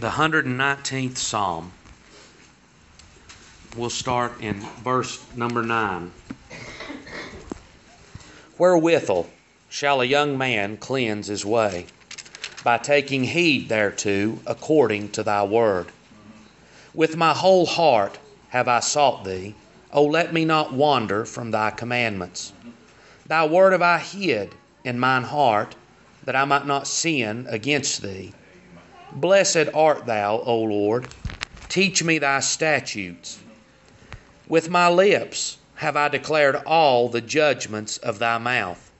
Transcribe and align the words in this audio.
the 0.00 0.08
119th 0.08 1.18
Psalm. 1.18 1.70
We'll 3.76 3.90
start 3.90 4.40
in 4.40 4.54
verse 4.82 5.22
number 5.36 5.62
9. 5.62 6.10
Wherewithal 8.56 9.28
shall 9.68 10.00
a 10.00 10.06
young 10.06 10.38
man 10.38 10.78
cleanse 10.78 11.26
his 11.26 11.44
way? 11.44 11.86
By 12.64 12.78
taking 12.78 13.24
heed 13.24 13.68
thereto 13.68 14.38
according 14.46 15.10
to 15.10 15.22
thy 15.22 15.44
word. 15.44 15.88
With 16.94 17.16
my 17.16 17.34
whole 17.34 17.66
heart 17.66 18.18
have 18.48 18.66
I 18.66 18.80
sought 18.80 19.24
thee. 19.24 19.54
O 19.92 20.04
let 20.04 20.32
me 20.32 20.46
not 20.46 20.72
wander 20.72 21.26
from 21.26 21.50
thy 21.50 21.70
commandments. 21.70 22.54
Thy 23.26 23.46
word 23.46 23.72
have 23.72 23.82
I 23.82 23.98
hid 23.98 24.54
in 24.84 24.98
mine 24.98 25.24
heart, 25.24 25.76
that 26.24 26.36
I 26.36 26.46
might 26.46 26.66
not 26.66 26.86
sin 26.86 27.46
against 27.50 28.00
thee. 28.00 28.32
Blessed 29.12 29.68
art 29.74 30.06
thou, 30.06 30.38
O 30.40 30.60
Lord. 30.60 31.08
Teach 31.68 32.02
me 32.02 32.18
thy 32.18 32.40
statutes. 32.40 33.38
With 34.48 34.70
my 34.70 34.88
lips 34.88 35.58
have 35.76 35.96
I 35.96 36.08
declared 36.08 36.56
all 36.66 37.08
the 37.08 37.20
judgments 37.20 37.96
of 37.98 38.18
thy 38.18 38.38
mouth. 38.38 38.90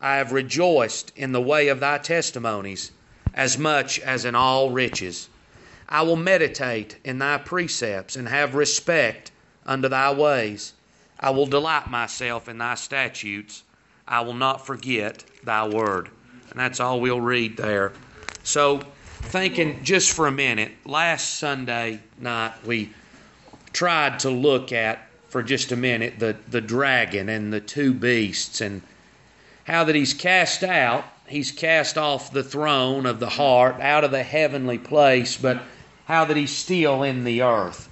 I 0.00 0.16
have 0.16 0.32
rejoiced 0.32 1.12
in 1.16 1.32
the 1.32 1.40
way 1.40 1.68
of 1.68 1.80
thy 1.80 1.98
testimonies 1.98 2.92
as 3.34 3.58
much 3.58 3.98
as 4.00 4.24
in 4.24 4.34
all 4.34 4.70
riches. 4.70 5.28
I 5.88 6.02
will 6.02 6.16
meditate 6.16 6.96
in 7.04 7.18
thy 7.18 7.38
precepts 7.38 8.16
and 8.16 8.28
have 8.28 8.54
respect 8.54 9.30
unto 9.64 9.88
thy 9.88 10.12
ways. 10.12 10.72
I 11.20 11.30
will 11.30 11.46
delight 11.46 11.90
myself 11.90 12.48
in 12.48 12.58
thy 12.58 12.74
statutes. 12.74 13.62
I 14.06 14.20
will 14.20 14.34
not 14.34 14.66
forget 14.66 15.24
thy 15.42 15.66
word. 15.68 16.10
And 16.50 16.58
that's 16.58 16.80
all 16.80 17.00
we'll 17.00 17.20
read 17.20 17.56
there. 17.56 17.92
So, 18.42 18.86
thinking 19.22 19.82
just 19.84 20.12
for 20.12 20.26
a 20.26 20.32
minute, 20.32 20.72
last 20.84 21.38
Sunday 21.38 22.00
night 22.18 22.54
we 22.64 22.92
tried 23.72 24.18
to 24.20 24.30
look 24.30 24.72
at 24.72 25.06
for 25.28 25.42
just 25.42 25.72
a 25.72 25.76
minute 25.76 26.18
the, 26.18 26.36
the 26.48 26.60
dragon 26.60 27.28
and 27.28 27.52
the 27.52 27.60
two 27.60 27.92
beasts 27.92 28.60
and 28.60 28.80
how 29.64 29.84
that 29.84 29.94
he's 29.94 30.14
cast 30.14 30.64
out, 30.64 31.04
he's 31.26 31.52
cast 31.52 31.98
off 31.98 32.32
the 32.32 32.42
throne 32.42 33.04
of 33.04 33.20
the 33.20 33.28
heart, 33.28 33.80
out 33.80 34.02
of 34.02 34.10
the 34.10 34.22
heavenly 34.22 34.78
place, 34.78 35.36
but 35.36 35.62
how 36.06 36.24
that 36.24 36.36
he's 36.36 36.56
still 36.56 37.02
in 37.02 37.24
the 37.24 37.42
earth. 37.42 37.88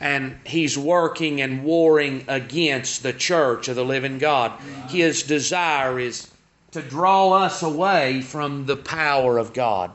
And 0.00 0.36
he's 0.44 0.76
working 0.76 1.40
and 1.40 1.64
warring 1.64 2.26
against 2.28 3.02
the 3.02 3.14
church 3.14 3.68
of 3.68 3.76
the 3.76 3.84
living 3.84 4.18
God. 4.18 4.52
His 4.88 5.22
desire 5.22 5.98
is 5.98 6.30
to 6.72 6.82
draw 6.82 7.32
us 7.32 7.62
away 7.62 8.20
from 8.20 8.66
the 8.66 8.76
power 8.76 9.38
of 9.38 9.54
God. 9.54 9.90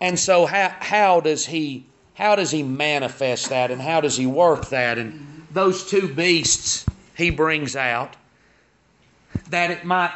And 0.00 0.18
so 0.18 0.46
how, 0.46 0.74
how 0.80 1.20
does 1.20 1.46
he 1.46 1.86
how 2.14 2.36
does 2.36 2.50
he 2.50 2.62
manifest 2.62 3.48
that 3.48 3.70
and 3.70 3.80
how 3.80 4.02
does 4.02 4.16
he 4.16 4.26
work 4.26 4.68
that? 4.68 4.98
And 4.98 5.46
those 5.52 5.88
two 5.88 6.06
beasts 6.12 6.84
he 7.16 7.30
brings 7.30 7.76
out 7.76 8.14
that 9.48 9.70
it 9.70 9.84
might 9.84 10.12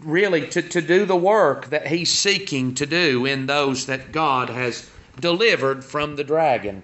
really 0.00 0.46
to, 0.48 0.62
to 0.62 0.80
do 0.80 1.06
the 1.06 1.16
work 1.16 1.66
that 1.70 1.86
he's 1.86 2.12
seeking 2.12 2.74
to 2.74 2.86
do 2.86 3.26
in 3.26 3.46
those 3.46 3.86
that 3.86 4.12
God 4.12 4.48
has 4.48 4.88
delivered 5.20 5.84
from 5.84 6.16
the 6.16 6.24
dragon. 6.24 6.82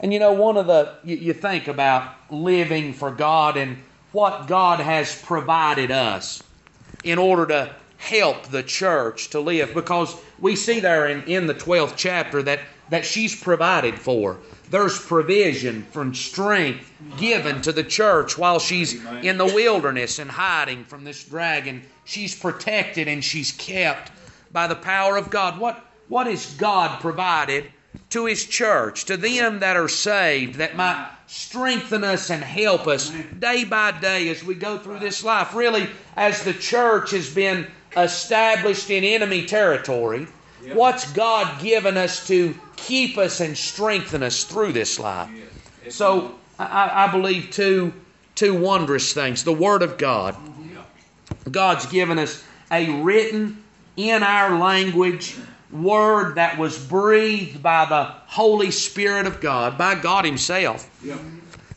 And 0.00 0.12
you 0.12 0.18
know, 0.18 0.32
one 0.32 0.56
of 0.56 0.66
the, 0.66 0.94
you, 1.04 1.16
you, 1.16 1.32
think 1.32 1.68
about 1.68 2.14
living 2.30 2.92
for 2.92 3.10
God 3.10 3.56
and 3.56 3.78
what 4.12 4.46
God 4.46 4.80
has 4.80 5.20
provided 5.22 5.90
us 5.90 6.42
in 7.04 7.18
order 7.18 7.46
to 7.46 7.74
help 8.00 8.46
the 8.46 8.62
church 8.62 9.28
to 9.28 9.38
live, 9.38 9.74
because 9.74 10.16
we 10.38 10.56
see 10.56 10.80
there 10.80 11.06
in, 11.08 11.22
in 11.24 11.46
the 11.46 11.54
12th 11.54 11.94
chapter 11.96 12.42
that, 12.42 12.60
that 12.88 13.04
she's 13.04 13.40
provided 13.40 13.98
for. 13.98 14.38
There's 14.70 14.98
provision 14.98 15.82
from 15.92 16.14
strength 16.14 16.90
given 17.18 17.60
to 17.62 17.72
the 17.72 17.84
church 17.84 18.38
while 18.38 18.58
she's 18.58 18.94
in 19.22 19.36
the 19.36 19.44
wilderness 19.44 20.18
and 20.18 20.30
hiding 20.30 20.84
from 20.84 21.04
this 21.04 21.24
dragon. 21.24 21.82
She's 22.04 22.34
protected 22.34 23.06
and 23.06 23.22
she's 23.22 23.52
kept 23.52 24.12
by 24.50 24.66
the 24.66 24.76
power 24.76 25.16
of 25.16 25.28
God. 25.28 25.60
What, 25.60 25.84
what 26.08 26.26
has 26.26 26.54
God 26.54 27.00
provided 27.00 27.66
to 28.10 28.24
His 28.24 28.46
church, 28.46 29.04
to 29.06 29.16
them 29.16 29.58
that 29.58 29.76
are 29.76 29.88
saved, 29.88 30.56
that 30.56 30.76
might 30.76 31.10
strengthen 31.26 32.02
us 32.02 32.30
and 32.30 32.42
help 32.42 32.86
us 32.86 33.10
day 33.38 33.64
by 33.64 33.92
day 33.92 34.28
as 34.30 34.42
we 34.42 34.54
go 34.54 34.78
through 34.78 35.00
this 35.00 35.22
life? 35.22 35.54
Really, 35.54 35.88
as 36.16 36.44
the 36.44 36.54
church 36.54 37.10
has 37.10 37.32
been 37.32 37.66
established 37.96 38.90
in 38.90 39.04
enemy 39.04 39.46
territory, 39.46 40.26
what's 40.72 41.10
God 41.12 41.60
given 41.60 41.96
us 41.96 42.26
to 42.28 42.54
keep 42.76 43.18
us 43.18 43.40
and 43.40 43.56
strengthen 43.56 44.22
us 44.22 44.44
through 44.44 44.72
this 44.72 44.98
life? 44.98 45.30
So, 45.88 46.34
I, 46.58 47.06
I 47.06 47.10
believe 47.10 47.50
two, 47.50 47.92
two 48.34 48.58
wondrous 48.58 49.12
things. 49.12 49.44
The 49.44 49.52
Word 49.52 49.82
of 49.82 49.96
God. 49.98 50.34
Mm-hmm. 50.34 51.50
God's 51.50 51.86
given 51.86 52.18
us 52.18 52.44
a 52.70 53.02
written, 53.02 53.62
in 53.96 54.22
our 54.22 54.58
language, 54.58 55.36
word 55.70 56.34
that 56.36 56.58
was 56.58 56.78
breathed 56.86 57.62
by 57.62 57.84
the 57.84 58.04
Holy 58.04 58.70
Spirit 58.70 59.26
of 59.26 59.40
God, 59.40 59.78
by 59.78 59.94
God 59.94 60.24
Himself, 60.24 60.88
yep. 61.04 61.18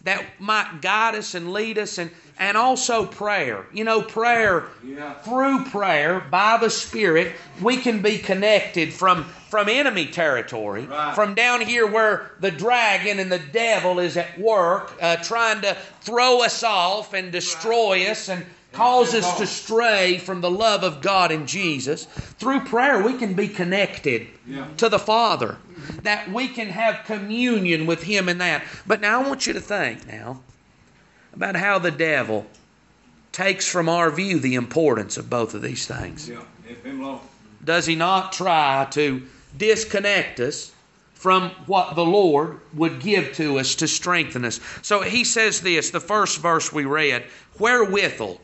that 0.04 0.26
might 0.40 0.82
guide 0.82 1.16
us 1.16 1.36
and 1.36 1.54
lead 1.54 1.78
us, 1.78 1.98
and, 1.98 2.12
and 2.40 2.58
also 2.58 3.06
prayer. 3.06 3.66
You 3.74 3.84
know, 3.84 4.02
prayer, 4.02 4.66
yeah. 4.84 5.14
through 5.16 5.66
prayer, 5.66 6.20
by 6.20 6.58
the 6.58 6.70
Spirit, 6.70 7.34
we 7.62 7.78
can 7.78 8.02
be 8.02 8.18
connected 8.18 8.94
from, 8.94 9.26
from 9.50 9.70
enemy 9.70 10.08
territory, 10.08 10.86
right. 10.86 11.16
from 11.16 11.36
down 11.36 11.62
here 11.62 11.88
where 11.88 12.32
the 12.40 12.52
dragon 12.52 13.20
and 13.20 13.32
the 13.32 13.40
devil 13.40 14.00
is 14.00 14.18
at 14.18 14.38
work, 14.40 14.94
uh, 15.02 15.18
trying 15.18 15.62
to 15.62 15.78
throw 16.02 16.44
us 16.44 16.64
off 16.64 17.14
and 17.14 17.32
destroy 17.32 18.00
right. 18.00 18.10
us 18.10 18.30
and 18.30 18.46
cause 18.72 19.14
us 19.14 19.38
to 19.38 19.46
stray 19.46 20.18
from 20.18 20.42
the 20.42 20.50
love 20.50 20.84
of 20.84 21.02
God 21.02 21.32
in 21.32 21.46
Jesus. 21.46 22.06
Through 22.06 22.62
prayer, 22.62 23.04
we 23.04 23.18
can 23.18 23.36
be 23.36 23.48
connected 23.48 24.28
yeah. 24.48 24.68
to 24.78 24.90
the 24.90 24.98
Father, 24.98 25.58
that 26.02 26.32
we 26.32 26.48
can 26.48 26.70
have 26.70 27.06
communion 27.06 27.86
with 27.86 28.02
Him 28.02 28.28
in 28.28 28.40
that. 28.40 28.64
But 28.88 29.00
now 29.00 29.22
I 29.22 29.28
want 29.28 29.46
you 29.46 29.54
to 29.54 29.62
think 29.62 30.08
now 30.08 30.42
about 31.34 31.56
how 31.56 31.80
the 31.80 31.92
devil 31.92 32.46
takes 33.32 33.68
from 33.68 33.90
our 33.90 34.12
view 34.12 34.40
the 34.40 34.56
importance 34.56 35.18
of 35.18 35.30
both 35.30 35.54
of 35.54 35.62
these 35.62 35.88
things. 35.88 36.30
Yeah. 36.30 36.44
Does 37.64 37.86
he 37.86 37.96
not 37.96 38.32
try 38.34 38.88
to 38.92 39.24
disconnect 39.58 40.40
us 40.40 40.72
from 41.14 41.50
what 41.66 41.96
the 41.96 42.06
Lord 42.06 42.60
would 42.74 43.00
give 43.00 43.34
to 43.36 43.60
us 43.60 43.76
to 43.76 43.88
strengthen 43.88 44.46
us? 44.46 44.60
So 44.82 45.02
he 45.02 45.24
says 45.24 45.62
this, 45.62 45.90
the 45.90 46.00
first 46.00 46.40
verse 46.42 46.72
we 46.74 46.86
read, 46.86 47.24
wherewithal 47.58 48.42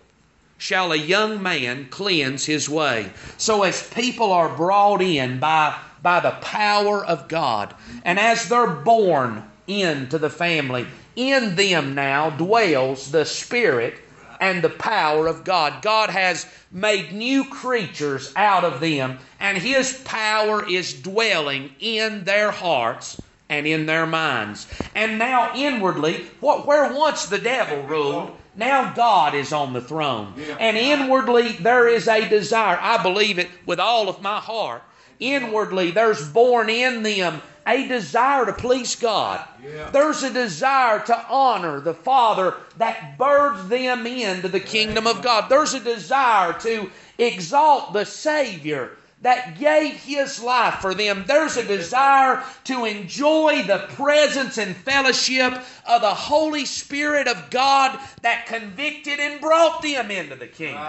shall 0.57 0.91
a 0.91 0.97
young 0.97 1.41
man 1.41 1.87
cleanse 1.89 2.45
his 2.45 2.69
way. 2.69 3.11
So 3.37 3.63
as 3.63 3.87
people 3.89 4.31
are 4.31 4.55
brought 4.55 5.01
in 5.01 5.39
by, 5.39 5.77
by 6.01 6.19
the 6.19 6.31
power 6.41 7.05
of 7.05 7.27
God, 7.27 7.73
and 8.03 8.19
as 8.19 8.47
they're 8.49 8.67
born 8.67 9.43
into 9.67 10.17
the 10.17 10.29
family, 10.29 10.87
in 11.19 11.55
them 11.55 11.95
now 11.95 12.29
dwells 12.29 13.11
the 13.11 13.25
Spirit 13.25 13.95
and 14.39 14.61
the 14.61 14.69
power 14.69 15.27
of 15.27 15.43
God. 15.43 15.81
God 15.81 16.09
has 16.09 16.45
made 16.71 17.11
new 17.11 17.43
creatures 17.43 18.31
out 18.37 18.63
of 18.63 18.79
them, 18.79 19.19
and 19.37 19.57
His 19.57 20.01
power 20.05 20.67
is 20.67 20.93
dwelling 20.93 21.71
in 21.81 22.23
their 22.23 22.51
hearts 22.51 23.21
and 23.49 23.67
in 23.67 23.85
their 23.85 24.05
minds. 24.05 24.67
And 24.95 25.19
now 25.19 25.51
inwardly, 25.55 26.25
what, 26.39 26.65
where 26.65 26.93
once 26.93 27.25
the 27.25 27.39
devil 27.39 27.83
ruled, 27.83 28.37
now 28.55 28.93
God 28.93 29.35
is 29.35 29.51
on 29.51 29.73
the 29.73 29.81
throne. 29.81 30.33
And 30.57 30.77
inwardly 30.77 31.53
there 31.53 31.89
is 31.89 32.07
a 32.07 32.29
desire. 32.29 32.77
I 32.79 33.03
believe 33.03 33.39
it 33.39 33.49
with 33.65 33.79
all 33.79 34.07
of 34.07 34.21
my 34.21 34.39
heart. 34.39 34.83
Inwardly 35.19 35.91
there's 35.91 36.27
born 36.29 36.69
in 36.69 37.03
them 37.03 37.41
a 37.67 37.87
desire 37.87 38.45
to 38.45 38.53
please 38.53 38.95
God. 38.95 39.45
Yeah. 39.63 39.89
There's 39.91 40.23
a 40.23 40.33
desire 40.33 40.99
to 41.01 41.25
honor 41.29 41.79
the 41.79 41.93
Father 41.93 42.55
that 42.77 43.17
birthed 43.17 43.69
them 43.69 44.07
into 44.07 44.47
the 44.47 44.59
kingdom 44.59 45.05
of 45.05 45.21
God. 45.21 45.49
There's 45.49 45.75
a 45.75 45.79
desire 45.79 46.53
to 46.61 46.89
exalt 47.17 47.93
the 47.93 48.05
Savior 48.05 48.91
that 49.21 49.59
gave 49.59 49.95
his 49.95 50.41
life 50.41 50.75
for 50.75 50.93
them. 50.93 51.25
There's 51.27 51.57
a 51.57 51.65
desire 51.65 52.41
to 52.63 52.85
enjoy 52.85 53.63
the 53.63 53.85
presence 53.89 54.57
and 54.57 54.75
fellowship 54.75 55.61
of 55.85 56.01
the 56.01 56.13
Holy 56.13 56.65
Spirit 56.65 57.27
of 57.27 57.49
God 57.49 57.99
that 58.21 58.45
convicted 58.45 59.19
and 59.19 59.41
brought 59.41 59.81
them 59.81 60.09
into 60.09 60.35
the 60.35 60.47
kingdom. 60.47 60.87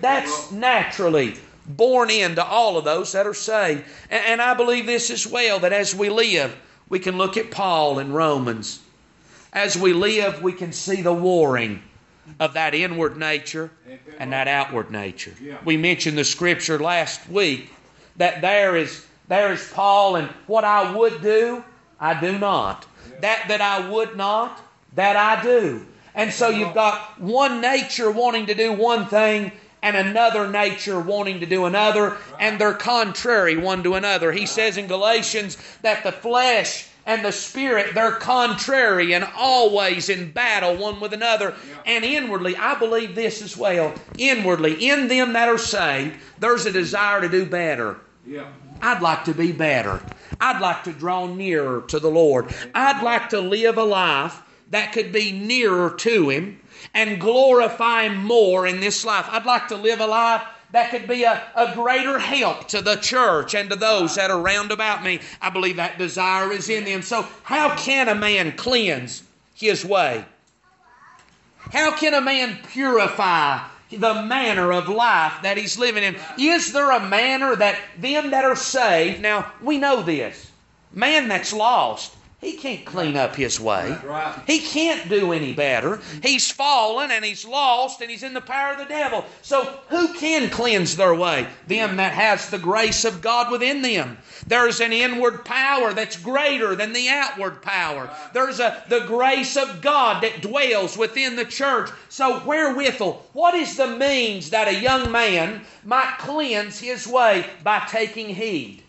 That's 0.00 0.50
naturally 0.50 1.36
born 1.76 2.10
into 2.10 2.44
all 2.44 2.76
of 2.76 2.84
those 2.84 3.12
that 3.12 3.26
are 3.26 3.34
saved. 3.34 3.84
And 4.10 4.40
I 4.40 4.54
believe 4.54 4.86
this 4.86 5.10
as 5.10 5.26
well 5.26 5.58
that 5.60 5.72
as 5.72 5.94
we 5.94 6.08
live, 6.10 6.56
we 6.88 6.98
can 6.98 7.16
look 7.18 7.36
at 7.36 7.50
Paul 7.50 7.98
in 7.98 8.12
Romans. 8.12 8.80
As 9.52 9.76
we 9.76 9.92
live, 9.92 10.42
we 10.42 10.52
can 10.52 10.72
see 10.72 11.02
the 11.02 11.12
warring 11.12 11.82
of 12.38 12.52
that 12.54 12.74
inward 12.74 13.16
nature 13.16 13.70
and 14.18 14.32
that 14.32 14.46
outward 14.46 14.90
nature. 14.90 15.34
We 15.64 15.76
mentioned 15.76 16.16
the 16.16 16.24
scripture 16.24 16.78
last 16.78 17.28
week 17.28 17.72
that 18.16 18.40
there 18.40 18.76
is 18.76 19.06
There's 19.28 19.70
Paul, 19.72 20.16
and 20.16 20.28
what 20.48 20.64
I 20.64 20.92
would 20.92 21.22
do, 21.22 21.62
I 22.00 22.20
do 22.20 22.36
not. 22.36 22.84
That 23.20 23.46
that 23.48 23.60
I 23.60 23.88
would 23.88 24.16
not, 24.16 24.60
that 24.96 25.16
I 25.16 25.40
do. 25.40 25.86
And 26.16 26.32
so 26.32 26.48
you've 26.48 26.74
got 26.74 27.20
one 27.20 27.60
nature 27.60 28.10
wanting 28.10 28.46
to 28.46 28.54
do 28.54 28.72
one 28.72 29.06
thing 29.06 29.52
and 29.82 29.96
another 29.96 30.48
nature 30.48 31.00
wanting 31.00 31.40
to 31.40 31.46
do 31.46 31.64
another, 31.64 32.16
and 32.38 32.60
they're 32.60 32.74
contrary 32.74 33.56
one 33.56 33.82
to 33.82 33.94
another. 33.94 34.32
He 34.32 34.46
says 34.46 34.76
in 34.76 34.86
Galatians 34.86 35.56
that 35.82 36.02
the 36.02 36.12
flesh 36.12 36.88
and 37.06 37.24
the 37.24 37.32
spirit, 37.32 37.94
they're 37.94 38.12
contrary 38.12 39.14
and 39.14 39.26
always 39.36 40.08
in 40.08 40.30
battle 40.32 40.76
one 40.76 41.00
with 41.00 41.12
another. 41.12 41.54
And 41.86 42.04
inwardly, 42.04 42.56
I 42.56 42.78
believe 42.78 43.14
this 43.14 43.42
as 43.42 43.56
well. 43.56 43.94
Inwardly, 44.18 44.88
in 44.88 45.08
them 45.08 45.32
that 45.32 45.48
are 45.48 45.58
saved, 45.58 46.16
there's 46.38 46.66
a 46.66 46.72
desire 46.72 47.20
to 47.20 47.28
do 47.28 47.46
better. 47.46 47.96
Yeah. 48.26 48.48
I'd 48.82 49.02
like 49.02 49.24
to 49.24 49.34
be 49.34 49.52
better. 49.52 50.00
I'd 50.40 50.60
like 50.60 50.84
to 50.84 50.92
draw 50.92 51.26
nearer 51.26 51.82
to 51.88 51.98
the 51.98 52.10
Lord. 52.10 52.54
I'd 52.74 53.02
like 53.02 53.30
to 53.30 53.40
live 53.40 53.76
a 53.76 53.84
life 53.84 54.40
that 54.70 54.92
could 54.92 55.12
be 55.12 55.32
nearer 55.32 55.90
to 55.90 56.30
Him 56.30 56.60
and 56.94 57.20
glorify 57.20 58.08
more 58.08 58.66
in 58.66 58.80
this 58.80 59.04
life. 59.04 59.26
I'd 59.28 59.46
like 59.46 59.68
to 59.68 59.76
live 59.76 60.00
a 60.00 60.06
life 60.06 60.42
that 60.72 60.90
could 60.90 61.08
be 61.08 61.24
a, 61.24 61.42
a 61.56 61.74
greater 61.74 62.18
help 62.18 62.68
to 62.68 62.80
the 62.80 62.96
church 62.96 63.54
and 63.54 63.70
to 63.70 63.76
those 63.76 64.14
that 64.14 64.30
are 64.30 64.40
round 64.40 64.70
about 64.70 65.02
me. 65.02 65.20
I 65.40 65.50
believe 65.50 65.76
that 65.76 65.98
desire 65.98 66.52
is 66.52 66.68
in 66.68 66.84
them. 66.84 67.02
So, 67.02 67.26
how 67.42 67.74
can 67.76 68.08
a 68.08 68.14
man 68.14 68.52
cleanse 68.52 69.24
his 69.54 69.84
way? 69.84 70.24
How 71.58 71.96
can 71.96 72.14
a 72.14 72.20
man 72.20 72.58
purify 72.72 73.60
the 73.90 74.22
manner 74.22 74.72
of 74.72 74.88
life 74.88 75.42
that 75.42 75.56
he's 75.56 75.78
living 75.78 76.04
in. 76.04 76.16
Is 76.38 76.72
there 76.72 76.90
a 76.90 77.08
manner 77.08 77.56
that 77.56 77.78
them 77.98 78.30
that 78.30 78.44
are 78.44 78.56
saved, 78.56 79.20
now 79.20 79.52
we 79.60 79.78
know 79.78 80.02
this, 80.02 80.50
man 80.92 81.28
that's 81.28 81.52
lost, 81.52 82.14
he 82.40 82.52
can't 82.54 82.86
clean 82.86 83.18
up 83.18 83.36
his 83.36 83.60
way. 83.60 83.94
He 84.46 84.60
can't 84.60 85.10
do 85.10 85.32
any 85.32 85.52
better. 85.52 86.00
He's 86.22 86.50
fallen 86.50 87.10
and 87.10 87.22
he's 87.22 87.44
lost 87.44 88.00
and 88.00 88.10
he's 88.10 88.22
in 88.22 88.32
the 88.32 88.40
power 88.40 88.72
of 88.72 88.78
the 88.78 88.86
devil. 88.86 89.26
So 89.42 89.64
who 89.90 90.14
can 90.14 90.48
cleanse 90.48 90.96
their 90.96 91.14
way? 91.14 91.46
Them 91.66 91.96
that 91.96 92.14
has 92.14 92.48
the 92.48 92.58
grace 92.58 93.04
of 93.04 93.20
God 93.20 93.52
within 93.52 93.82
them. 93.82 94.16
There's 94.46 94.80
an 94.80 94.94
inward 94.94 95.44
power 95.44 95.92
that's 95.92 96.16
greater 96.16 96.74
than 96.74 96.94
the 96.94 97.10
outward 97.10 97.60
power. 97.60 98.10
There's 98.32 98.58
a 98.58 98.84
the 98.88 99.00
grace 99.00 99.58
of 99.58 99.82
God 99.82 100.22
that 100.22 100.40
dwells 100.40 100.96
within 100.96 101.36
the 101.36 101.44
church. 101.44 101.90
So 102.08 102.40
wherewithal, 102.40 103.26
what 103.34 103.52
is 103.52 103.76
the 103.76 103.86
means 103.86 104.48
that 104.50 104.66
a 104.66 104.80
young 104.80 105.12
man 105.12 105.60
might 105.84 106.16
cleanse 106.18 106.80
his 106.80 107.06
way 107.06 107.44
by 107.62 107.80
taking 107.80 108.34
heed? 108.34 108.82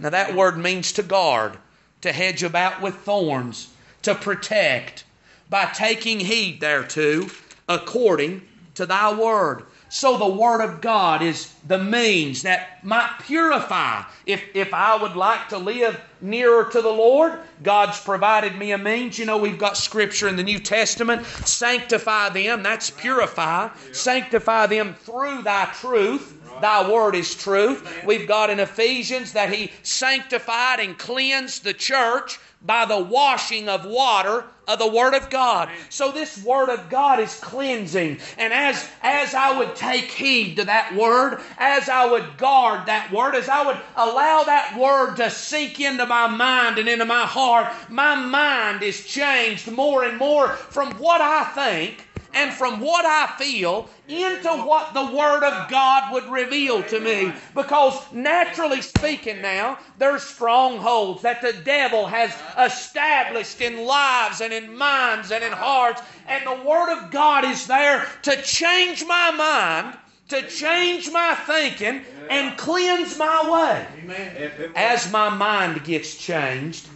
Now 0.00 0.10
that 0.10 0.34
word 0.34 0.58
means 0.58 0.90
to 0.94 1.04
guard 1.04 1.56
to 2.02 2.12
hedge 2.12 2.42
about 2.42 2.80
with 2.82 2.94
thorns, 2.96 3.72
to 4.02 4.14
protect, 4.14 5.04
by 5.48 5.66
taking 5.66 6.20
heed 6.20 6.60
thereto, 6.60 7.26
according 7.68 8.42
to 8.74 8.86
thy 8.86 9.12
word. 9.12 9.64
So 9.88 10.16
the 10.16 10.26
Word 10.26 10.62
of 10.62 10.80
God 10.80 11.20
is 11.20 11.52
the 11.68 11.76
means 11.76 12.40
that 12.42 12.82
might 12.82 13.14
purify. 13.24 14.04
If, 14.24 14.42
if 14.54 14.72
I 14.72 14.96
would 14.96 15.16
like 15.16 15.50
to 15.50 15.58
live 15.58 16.00
nearer 16.22 16.64
to 16.64 16.80
the 16.80 16.88
Lord, 16.88 17.38
God's 17.62 18.00
provided 18.00 18.56
me 18.56 18.72
a 18.72 18.78
means. 18.78 19.18
You 19.18 19.26
know, 19.26 19.36
we've 19.36 19.58
got 19.58 19.76
Scripture 19.76 20.28
in 20.28 20.36
the 20.36 20.42
New 20.42 20.58
Testament. 20.58 21.26
Sanctify 21.26 22.30
them, 22.30 22.62
that's 22.62 22.88
purify. 22.88 23.68
Sanctify 23.92 24.68
them 24.68 24.94
through 24.94 25.42
thy 25.42 25.66
truth. 25.66 26.41
Thy 26.62 26.88
word 26.88 27.14
is 27.14 27.34
truth. 27.34 28.04
We've 28.04 28.26
got 28.26 28.48
in 28.48 28.60
Ephesians 28.60 29.32
that 29.32 29.52
He 29.52 29.72
sanctified 29.82 30.80
and 30.80 30.96
cleansed 30.96 31.64
the 31.64 31.74
church 31.74 32.38
by 32.64 32.84
the 32.84 32.98
washing 32.98 33.68
of 33.68 33.84
water 33.84 34.44
of 34.68 34.78
the 34.78 34.86
Word 34.86 35.14
of 35.14 35.28
God. 35.28 35.68
So 35.88 36.12
this 36.12 36.42
Word 36.44 36.68
of 36.68 36.88
God 36.88 37.18
is 37.18 37.34
cleansing. 37.40 38.18
And 38.38 38.52
as, 38.52 38.88
as 39.02 39.34
I 39.34 39.58
would 39.58 39.74
take 39.74 40.04
heed 40.04 40.56
to 40.56 40.64
that 40.64 40.94
Word, 40.94 41.40
as 41.58 41.88
I 41.88 42.08
would 42.08 42.38
guard 42.38 42.86
that 42.86 43.10
Word, 43.12 43.34
as 43.34 43.48
I 43.48 43.66
would 43.66 43.78
allow 43.96 44.44
that 44.44 44.78
Word 44.78 45.16
to 45.16 45.30
sink 45.30 45.80
into 45.80 46.06
my 46.06 46.28
mind 46.28 46.78
and 46.78 46.88
into 46.88 47.04
my 47.04 47.26
heart, 47.26 47.72
my 47.88 48.14
mind 48.14 48.82
is 48.82 49.04
changed 49.04 49.70
more 49.70 50.04
and 50.04 50.16
more 50.16 50.50
from 50.50 50.92
what 50.92 51.20
I 51.20 51.44
think 51.44 52.06
and 52.34 52.52
from 52.52 52.80
what 52.80 53.04
I 53.04 53.34
feel 53.38 53.88
into 54.08 54.48
what 54.48 54.94
the 54.94 55.04
Word 55.04 55.44
of 55.44 55.70
God 55.70 56.12
would 56.12 56.26
reveal 56.30 56.82
to 56.84 57.00
me. 57.00 57.32
Because 57.54 57.94
naturally 58.12 58.82
speaking, 58.82 59.42
now, 59.42 59.78
there's 59.98 60.22
strongholds 60.22 61.22
that 61.22 61.42
the 61.42 61.52
devil 61.52 62.06
has 62.06 62.34
established 62.58 63.60
in 63.60 63.84
lives 63.84 64.40
and 64.40 64.52
in 64.52 64.76
minds 64.76 65.30
and 65.30 65.44
in 65.44 65.52
hearts. 65.52 66.00
And 66.26 66.46
the 66.46 66.68
Word 66.68 66.92
of 66.92 67.10
God 67.10 67.44
is 67.44 67.66
there 67.66 68.06
to 68.22 68.40
change 68.42 69.04
my 69.04 69.30
mind 69.30 69.98
to 70.28 70.48
change 70.48 71.10
my 71.10 71.34
thinking 71.34 72.00
and 72.30 72.56
cleanse 72.56 73.18
my 73.18 73.50
way. 73.50 74.70
As 74.74 75.12
my 75.12 75.28
mind 75.28 75.84
gets 75.84 76.16
changed, 76.16 76.88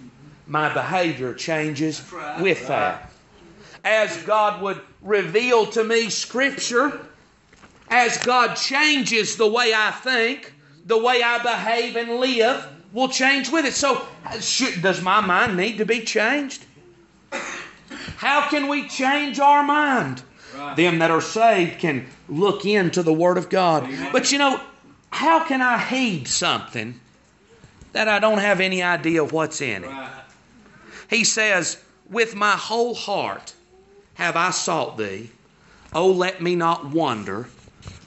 my 0.47 0.73
behavior 0.73 1.35
changes 1.35 2.03
with 2.41 2.67
that 2.69 3.11
as 3.87 4.17
God 4.25 4.61
would 4.63 4.81
reveal 5.01 5.65
to 5.67 5.85
me 5.85 6.11
Scripture, 6.11 7.01
as 7.89 8.19
God 8.19 8.57
changes 8.57 9.37
the 9.37 9.47
way 9.47 9.73
I 9.73 9.93
think, 9.93 10.53
the 10.87 10.99
way 10.99 11.23
I 11.23 11.39
behave 11.39 11.95
and 11.95 12.19
live 12.19 12.67
will 12.93 13.09
change 13.09 13.49
with 13.49 13.65
it. 13.65 13.75
So, 13.75 14.05
should, 14.41 14.83
does 14.83 15.01
my 15.01 15.21
mind 15.21 15.57
need 15.57 15.79
to 15.79 15.87
be 15.87 16.01
changed? 16.01 16.65
How 18.17 18.49
can 18.49 18.67
we 18.67 18.89
change 18.89 19.39
our 19.39 19.63
mind? 19.63 20.23
Right. 20.57 20.77
Them 20.77 20.99
that 20.99 21.13
are 21.13 21.21
saved 21.21 21.79
can 21.79 22.07
look 22.29 22.65
into 22.67 23.05
the 23.05 23.13
Word 23.13 23.39
of 23.39 23.49
God. 23.49 23.85
Amen. 23.85 24.11
But 24.11 24.33
you 24.33 24.39
know, 24.39 24.61
how 25.11 25.45
can 25.45 25.63
I 25.63 25.79
heed 25.79 26.27
something 26.27 26.99
that 27.93 28.09
I 28.09 28.19
don't 28.19 28.39
have 28.39 28.61
any 28.61 28.83
idea 28.83 29.23
what's 29.23 29.61
in 29.61 29.85
it? 29.85 29.89
Right. 29.89 30.11
He 31.09 31.23
says, 31.23 31.81
with 32.11 32.35
my 32.35 32.53
whole 32.53 32.95
heart 32.95 33.53
have 34.17 34.37
I 34.37 34.51
sought 34.51 34.99
thee. 34.99 35.31
Oh, 35.95 36.11
let 36.11 36.43
me 36.43 36.57
not 36.57 36.87
wander 36.87 37.45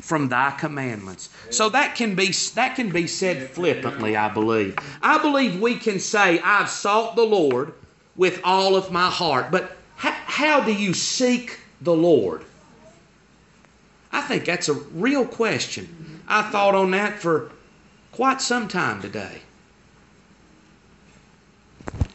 from 0.10 0.30
thy 0.30 0.52
commandments. 0.52 1.30
So 1.50 1.70
that 1.70 1.96
can 1.96 2.16
be 2.16 2.32
that 2.56 2.76
can 2.76 2.90
be 2.90 3.08
said 3.08 3.50
flippantly, 3.52 4.18
I 4.18 4.30
believe. 4.30 4.76
I 5.02 5.20
believe 5.20 5.62
we 5.62 5.76
can 5.76 6.00
say, 6.00 6.40
I've 6.40 6.70
sought 6.70 7.16
the 7.16 7.24
Lord 7.24 7.74
with 8.16 8.42
all 8.44 8.76
of 8.76 8.92
my 8.92 9.10
heart. 9.10 9.52
But 9.52 9.78
how, 9.96 10.12
how 10.12 10.62
do 10.62 10.74
you 10.74 10.94
seek 10.94 11.60
the 11.82 11.94
Lord? 11.94 12.44
I 14.12 14.22
think 14.22 14.46
that's 14.46 14.70
a 14.70 14.74
real 14.74 15.26
question. 15.26 16.22
I 16.28 16.42
thought 16.44 16.76
on 16.76 16.92
that 16.92 17.20
for 17.20 17.52
quite 18.12 18.42
some 18.42 18.68
time 18.68 19.02
today. 19.02 19.42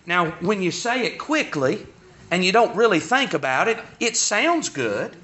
Now, 0.07 0.33
when 0.41 0.63
you 0.63 0.71
say 0.71 1.07
it 1.07 1.19
quickly, 1.19 1.87
and 2.35 2.45
you 2.45 2.51
don't 2.51 2.75
really 2.75 2.99
think 2.99 3.33
about 3.33 3.69
it, 3.69 3.79
it 4.01 4.17
sounds 4.17 4.69
good. 4.69 5.15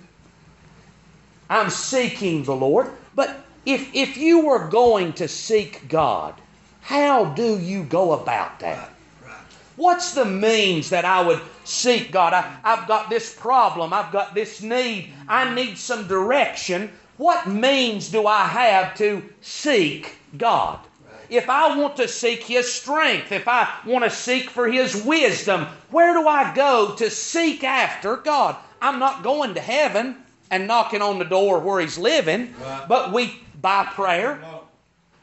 I'm 1.51 1.69
seeking 1.69 2.45
the 2.45 2.55
Lord. 2.55 2.89
But 3.17 3.45
if, 3.67 3.93
if 3.93 4.17
you 4.17 4.47
were 4.47 4.69
going 4.69 5.15
to 5.15 5.27
seek 5.27 5.89
God, 5.89 6.37
how 6.83 7.25
do 7.25 7.59
you 7.59 7.83
go 7.83 8.13
about 8.13 8.61
that? 8.61 8.91
What's 9.75 10.13
the 10.13 10.25
means 10.25 10.91
that 10.91 11.05
I 11.05 11.21
would 11.21 11.41
seek 11.65 12.13
God? 12.13 12.33
I, 12.33 12.57
I've 12.63 12.87
got 12.87 13.11
this 13.11 13.35
problem. 13.35 13.93
I've 13.93 14.13
got 14.13 14.33
this 14.33 14.63
need. 14.63 15.13
I 15.27 15.53
need 15.53 15.79
some 15.79 16.07
direction. 16.07 16.93
What 17.17 17.49
means 17.49 18.09
do 18.09 18.29
I 18.29 18.45
have 18.45 18.97
to 18.99 19.29
seek 19.41 20.15
God? 20.39 20.79
If 21.31 21.49
I 21.49 21.77
want 21.79 21.97
to 21.97 22.09
seek 22.09 22.43
His 22.43 22.71
strength, 22.73 23.33
if 23.33 23.49
I 23.49 23.69
want 23.87 24.05
to 24.05 24.11
seek 24.11 24.51
for 24.51 24.69
His 24.69 25.03
wisdom, 25.03 25.67
where 25.91 26.13
do 26.13 26.27
I 26.27 26.55
go 26.55 26.95
to 26.97 27.11
seek 27.11 27.65
after 27.65 28.17
God? 28.17 28.57
I'm 28.83 28.99
not 28.99 29.23
going 29.23 29.55
to 29.55 29.61
heaven 29.61 30.17
and 30.51 30.67
knocking 30.67 31.03
on 31.03 31.19
the 31.19 31.25
door 31.25 31.61
where 31.61 31.81
He's 31.81 31.99
living, 31.99 32.55
right. 32.61 32.85
but 32.89 33.13
we, 33.13 33.41
by 33.61 33.85
prayer, 33.85 34.43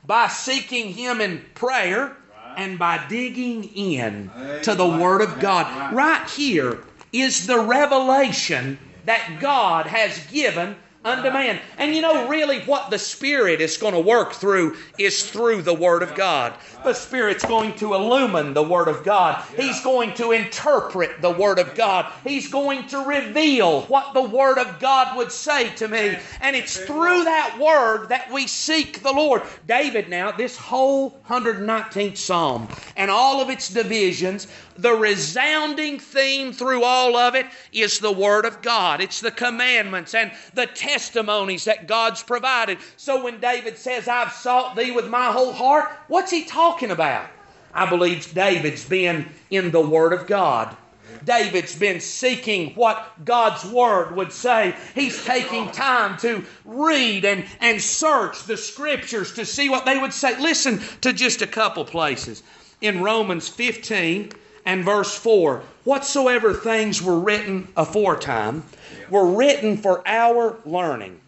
by 0.06 0.28
seeking 0.28 0.94
Him 0.94 1.22
in 1.22 1.44
prayer, 1.54 2.16
and 2.56 2.80
by 2.80 3.06
digging 3.08 3.64
in 3.76 4.32
to 4.64 4.74
the 4.74 4.88
Word 4.88 5.22
of 5.22 5.40
God. 5.40 5.94
Right 5.94 6.28
here 6.30 6.80
is 7.14 7.46
the 7.46 7.60
revelation 7.60 8.80
that 9.06 9.38
God 9.40 9.86
has 9.86 10.18
given 10.28 10.76
unto 11.08 11.30
man. 11.32 11.60
And 11.78 11.96
you 11.96 12.02
know, 12.02 12.28
really, 12.28 12.60
what 12.62 12.90
the 12.90 13.00
Spirit 13.00 13.62
is 13.62 13.78
going 13.78 13.94
to 13.94 14.00
work 14.00 14.34
through 14.34 14.76
is 14.98 15.30
through 15.30 15.62
the 15.64 15.74
Word 15.74 16.04
of 16.04 16.14
God. 16.16 16.54
The 16.88 16.94
Spirit's 16.94 17.44
going 17.44 17.74
to 17.80 17.96
illumine 17.96 18.54
the 18.54 18.64
Word 18.64 18.88
of 18.88 19.04
God. 19.04 19.44
He's 19.58 19.82
going 19.82 20.14
to 20.14 20.32
interpret 20.32 21.22
the 21.22 21.32
Word 21.32 21.60
of 21.60 21.76
God. 21.76 22.10
He's 22.24 22.48
going 22.48 22.88
to 22.88 23.00
reveal 23.00 23.82
what 23.88 24.14
the 24.14 24.22
Word 24.22 24.58
of 24.58 24.80
God 24.80 25.18
would 25.18 25.34
say 25.34 25.76
to 25.76 25.90
me. 25.90 26.18
And 26.40 26.56
it's 26.56 26.78
through 26.78 27.26
that 27.26 27.60
Word 27.60 28.08
that 28.08 28.32
we 28.32 28.48
seek 28.48 29.04
the 29.04 29.12
Lord. 29.12 29.42
David, 29.68 30.08
now, 30.08 30.32
this 30.32 30.56
whole 30.56 31.20
119th 31.28 32.16
Psalm 32.16 32.70
and 32.96 33.12
all 33.12 33.42
of 33.42 33.50
its 33.50 33.68
divisions, 33.68 34.48
the 34.78 34.94
resounding 34.94 36.00
theme 36.00 36.54
through 36.54 36.84
all 36.84 37.18
of 37.18 37.36
it 37.36 37.48
is 37.74 38.00
the 38.00 38.12
Word 38.12 38.46
of 38.46 38.62
God. 38.62 39.02
It's 39.02 39.20
the 39.20 39.32
commandments 39.32 40.14
and 40.14 40.32
the 40.54 40.68
testimonies 40.68 41.66
that 41.66 41.88
God's 41.88 42.24
provided. 42.24 42.78
So 42.96 43.24
when 43.26 43.42
David 43.42 43.78
says, 43.78 44.08
I've 44.08 44.32
sought 44.32 44.78
thee 44.78 44.92
with 44.92 45.10
my 45.10 45.34
whole 45.34 45.52
heart, 45.52 45.90
what's 46.08 46.32
he 46.32 46.46
talking 46.46 46.77
about? 46.82 47.30
I 47.74 47.90
believe 47.90 48.34
David's 48.34 48.86
been 48.86 49.28
in 49.50 49.72
the 49.72 49.82
Word 49.82 50.14
of 50.14 50.28
God. 50.28 50.76
David's 51.24 51.76
been 51.76 52.00
seeking 52.00 52.74
what 52.76 53.26
God's 53.26 53.66
Word 53.66 54.16
would 54.16 54.32
say. 54.32 54.76
He's 54.96 55.24
taking 55.26 55.72
time 55.72 56.18
to 56.20 56.44
read 56.66 57.26
and, 57.26 57.46
and 57.60 57.82
search 57.82 58.44
the 58.44 58.58
Scriptures 58.58 59.34
to 59.34 59.46
see 59.46 59.70
what 59.70 59.86
they 59.86 59.98
would 59.98 60.14
say. 60.14 60.40
Listen 60.40 60.82
to 61.02 61.14
just 61.14 61.42
a 61.42 61.48
couple 61.48 61.86
places. 61.86 62.44
In 62.82 63.02
Romans 63.02 63.48
15 63.48 64.32
and 64.66 64.86
verse 64.86 65.16
4 65.16 65.64
Whatsoever 65.84 66.54
things 66.54 67.02
were 67.02 67.20
written 67.20 67.68
aforetime 67.78 68.64
were 69.10 69.26
written 69.26 69.78
for 69.78 70.06
our 70.08 70.58
learning, 70.66 71.20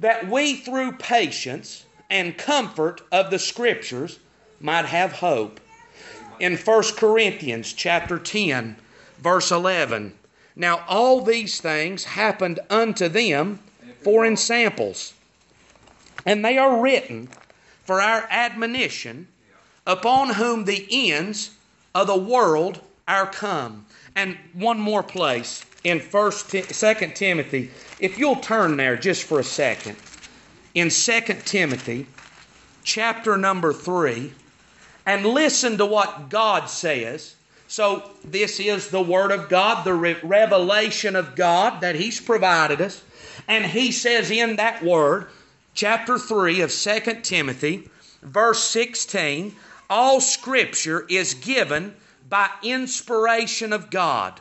that 0.00 0.28
we 0.28 0.56
through 0.56 0.92
patience 0.92 1.84
and 2.08 2.36
comfort 2.36 3.02
of 3.12 3.30
the 3.30 3.38
Scriptures 3.38 4.18
might 4.64 4.86
have 4.86 5.12
hope. 5.12 5.60
In 6.40 6.56
1 6.56 6.82
Corinthians 6.96 7.74
chapter 7.74 8.18
10, 8.18 8.76
verse 9.18 9.50
11, 9.50 10.14
Now 10.56 10.82
all 10.88 11.20
these 11.20 11.60
things 11.60 12.04
happened 12.04 12.60
unto 12.70 13.08
them 13.08 13.60
for 14.02 14.24
ensamples, 14.24 15.12
and 16.24 16.42
they 16.42 16.56
are 16.56 16.80
written 16.80 17.28
for 17.84 18.00
our 18.00 18.26
admonition, 18.30 19.28
upon 19.86 20.30
whom 20.30 20.64
the 20.64 20.88
ends 20.90 21.50
of 21.94 22.06
the 22.06 22.16
world 22.16 22.80
are 23.06 23.26
come. 23.26 23.84
And 24.16 24.38
one 24.54 24.80
more 24.80 25.02
place 25.02 25.62
in 25.84 26.00
First, 26.00 26.50
Second 26.72 27.14
Timothy. 27.14 27.70
If 28.00 28.18
you'll 28.18 28.36
turn 28.36 28.78
there 28.78 28.96
just 28.96 29.24
for 29.24 29.40
a 29.40 29.44
second, 29.44 29.96
in 30.72 30.88
Second 30.88 31.44
Timothy, 31.44 32.06
chapter 32.82 33.36
number 33.36 33.74
three, 33.74 34.32
and 35.06 35.26
listen 35.26 35.78
to 35.78 35.86
what 35.86 36.28
God 36.28 36.66
says. 36.66 37.36
So 37.68 38.10
this 38.24 38.60
is 38.60 38.90
the 38.90 39.02
Word 39.02 39.32
of 39.32 39.48
God, 39.48 39.84
the 39.84 39.94
re- 39.94 40.16
revelation 40.22 41.16
of 41.16 41.34
God 41.34 41.80
that 41.80 41.96
He's 41.96 42.20
provided 42.20 42.80
us, 42.80 43.02
and 43.48 43.66
He 43.66 43.90
says 43.90 44.30
in 44.30 44.56
that 44.56 44.82
Word, 44.82 45.28
chapter 45.74 46.18
three 46.18 46.60
of 46.60 46.70
Second 46.70 47.22
Timothy, 47.22 47.88
verse 48.22 48.62
sixteen, 48.62 49.56
all 49.90 50.20
Scripture 50.20 51.04
is 51.08 51.34
given 51.34 51.94
by 52.28 52.48
inspiration 52.62 53.72
of 53.72 53.90
God. 53.90 54.40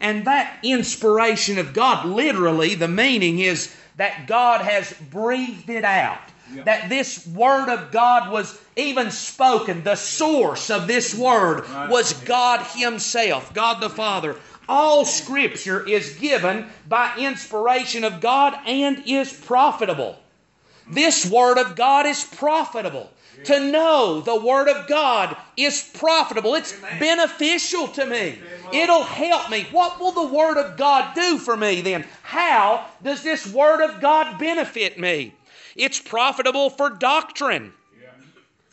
And 0.00 0.26
that 0.26 0.58
inspiration 0.62 1.58
of 1.58 1.72
God, 1.72 2.06
literally, 2.06 2.74
the 2.74 2.86
meaning 2.86 3.40
is 3.40 3.74
that 3.96 4.26
God 4.26 4.60
has 4.60 4.92
breathed 5.10 5.68
it 5.70 5.84
out. 5.84 6.20
That 6.64 6.88
this 6.88 7.26
Word 7.26 7.68
of 7.68 7.90
God 7.90 8.30
was 8.30 8.58
even 8.76 9.10
spoken. 9.10 9.82
The 9.82 9.96
source 9.96 10.70
of 10.70 10.86
this 10.86 11.14
Word 11.14 11.64
was 11.88 12.12
God 12.12 12.64
Himself, 12.74 13.52
God 13.54 13.80
the 13.80 13.90
Father. 13.90 14.36
All 14.68 15.04
Scripture 15.04 15.86
is 15.86 16.16
given 16.16 16.66
by 16.88 17.14
inspiration 17.18 18.04
of 18.04 18.20
God 18.20 18.58
and 18.66 19.02
is 19.06 19.32
profitable. 19.32 20.18
This 20.90 21.24
Word 21.26 21.58
of 21.58 21.76
God 21.76 22.06
is 22.06 22.24
profitable. 22.24 23.10
To 23.44 23.58
know 23.58 24.20
the 24.20 24.40
Word 24.40 24.68
of 24.68 24.86
God 24.86 25.36
is 25.56 25.90
profitable. 25.94 26.54
It's 26.54 26.72
beneficial 27.00 27.88
to 27.88 28.06
me. 28.06 28.38
It'll 28.72 29.02
help 29.02 29.50
me. 29.50 29.66
What 29.72 29.98
will 29.98 30.12
the 30.12 30.34
Word 30.34 30.56
of 30.56 30.76
God 30.76 31.14
do 31.14 31.38
for 31.38 31.56
me 31.56 31.80
then? 31.80 32.04
How 32.22 32.86
does 33.02 33.22
this 33.22 33.46
Word 33.46 33.82
of 33.82 34.00
God 34.00 34.38
benefit 34.38 34.98
me? 35.00 35.32
It's 35.76 36.00
profitable 36.00 36.70
for 36.70 36.90
doctrine. 36.90 37.72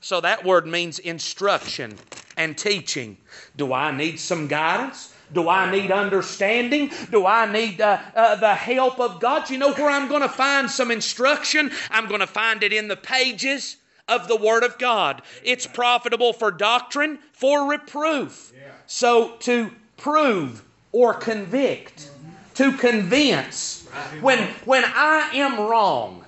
So 0.01 0.20
that 0.22 0.43
word 0.43 0.65
means 0.65 0.98
instruction 1.00 1.96
and 2.36 2.58
teaching. 2.58 3.17
Do 3.55 3.72
I 3.72 3.91
need 3.91 4.20
some 4.20 4.48
guidance? 4.48 5.13
Do 5.31 5.48
I 5.48 5.72
need 5.72 5.91
understanding? 5.91 6.91
Do 7.12 7.25
I 7.25 7.51
need 7.51 7.79
uh, 7.79 8.00
uh, 8.15 8.36
the 8.36 8.53
help 8.53 9.00
of 9.00 9.20
God? 9.20 9.50
You 9.50 9.60
know 9.60 9.74
where 9.74 9.89
I'm 9.89 10.10
going 10.10 10.24
to 10.24 10.29
find 10.29 10.70
some 10.70 10.91
instruction? 10.91 11.72
I'm 11.89 12.08
going 12.08 12.20
to 12.20 12.27
find 12.27 12.63
it 12.63 12.74
in 12.74 12.88
the 12.88 12.98
pages 12.98 13.77
of 14.08 14.27
the 14.27 14.36
Word 14.36 14.63
of 14.63 14.77
God. 14.77 15.22
It's 15.43 15.67
profitable 15.67 16.34
for 16.34 16.51
doctrine, 16.51 17.20
for 17.31 17.70
reproof. 17.70 18.51
So 18.88 19.36
to 19.41 19.72
prove 19.98 20.63
or 20.91 21.13
convict, 21.13 22.10
to 22.55 22.74
convince. 22.74 23.88
When, 24.20 24.39
when 24.65 24.84
I 24.86 25.29
am 25.34 25.60
wrong, 25.60 26.21